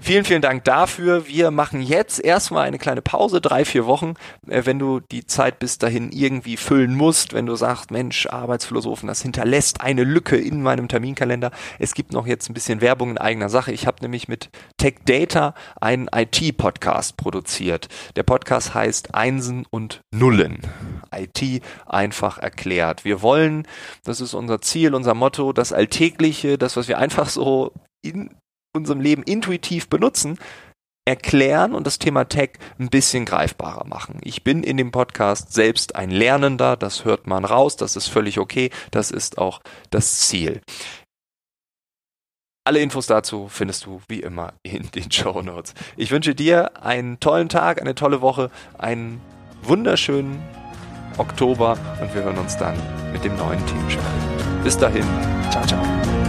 Vielen, 0.00 0.24
vielen 0.24 0.40
Dank 0.40 0.64
dafür. 0.64 1.26
Wir 1.26 1.50
machen 1.50 1.82
jetzt 1.82 2.18
erstmal 2.18 2.66
eine 2.66 2.78
kleine 2.78 3.02
Pause, 3.02 3.42
drei, 3.42 3.66
vier 3.66 3.84
Wochen. 3.84 4.14
Äh, 4.48 4.62
wenn 4.64 4.78
du 4.78 5.00
die 5.00 5.26
Zeit 5.26 5.58
bis 5.58 5.76
dahin 5.76 6.12
irgendwie 6.12 6.56
füllen 6.56 6.94
musst, 6.94 7.34
wenn 7.34 7.44
du 7.44 7.56
sagst, 7.56 7.90
Mensch, 7.90 8.26
Arbeitsphilosophen, 8.26 9.06
das 9.06 9.20
hinterlässt 9.20 9.82
eine 9.82 10.04
Lücke 10.04 10.36
in 10.38 10.62
meinem 10.62 10.88
Terminkalender. 10.88 11.50
Es 11.78 11.92
gibt 11.92 12.14
noch 12.14 12.26
jetzt 12.26 12.48
ein 12.48 12.54
bisschen 12.54 12.80
Werbung 12.80 13.10
in 13.10 13.18
eigener 13.18 13.50
Sache. 13.50 13.70
Ich 13.70 13.86
habe 13.86 13.98
nämlich 14.00 14.28
mit 14.28 14.48
Tech 14.78 14.94
Data 15.04 15.54
einen 15.78 16.08
IT-Podcast 16.10 17.18
produziert. 17.18 17.88
Der 18.16 18.22
Podcast 18.22 18.72
heißt 18.72 19.14
Einsen 19.14 19.66
und 19.68 20.00
Nullen. 20.10 20.60
IT 21.14 21.62
einfach 21.84 22.38
erklärt. 22.38 23.04
Wir 23.04 23.20
wollen, 23.20 23.68
das 24.04 24.22
ist 24.22 24.32
unser 24.32 24.62
Ziel, 24.62 24.94
unser 24.94 25.12
Motto, 25.12 25.52
das 25.52 25.74
Alltägliche, 25.74 26.56
das, 26.56 26.78
was 26.78 26.88
wir 26.88 26.96
einfach 26.96 27.28
so 27.28 27.74
in 28.00 28.30
unserem 28.72 29.00
Leben 29.00 29.22
intuitiv 29.22 29.88
benutzen, 29.88 30.38
erklären 31.04 31.74
und 31.74 31.86
das 31.86 31.98
Thema 31.98 32.24
Tech 32.24 32.52
ein 32.78 32.88
bisschen 32.88 33.24
greifbarer 33.24 33.86
machen. 33.86 34.20
Ich 34.22 34.44
bin 34.44 34.62
in 34.62 34.76
dem 34.76 34.92
Podcast 34.92 35.52
selbst 35.52 35.96
ein 35.96 36.10
Lernender, 36.10 36.76
das 36.76 37.04
hört 37.04 37.26
man 37.26 37.44
raus, 37.44 37.76
das 37.76 37.96
ist 37.96 38.08
völlig 38.08 38.38
okay, 38.38 38.70
das 38.90 39.10
ist 39.10 39.38
auch 39.38 39.60
das 39.90 40.20
Ziel. 40.20 40.60
Alle 42.64 42.78
Infos 42.78 43.08
dazu 43.08 43.48
findest 43.48 43.86
du 43.86 44.00
wie 44.06 44.20
immer 44.20 44.52
in 44.62 44.88
den 44.92 45.10
Show 45.10 45.42
Notes. 45.42 45.74
Ich 45.96 46.12
wünsche 46.12 46.34
dir 46.34 46.82
einen 46.84 47.18
tollen 47.18 47.48
Tag, 47.48 47.80
eine 47.80 47.96
tolle 47.96 48.20
Woche, 48.20 48.50
einen 48.78 49.20
wunderschönen 49.62 50.40
Oktober 51.18 51.76
und 52.00 52.14
wir 52.14 52.22
hören 52.22 52.38
uns 52.38 52.56
dann 52.56 52.76
mit 53.12 53.24
dem 53.24 53.36
neuen 53.36 53.64
Team. 53.66 53.82
Bis 54.62 54.78
dahin, 54.78 55.04
ciao, 55.50 55.66
ciao. 55.66 56.21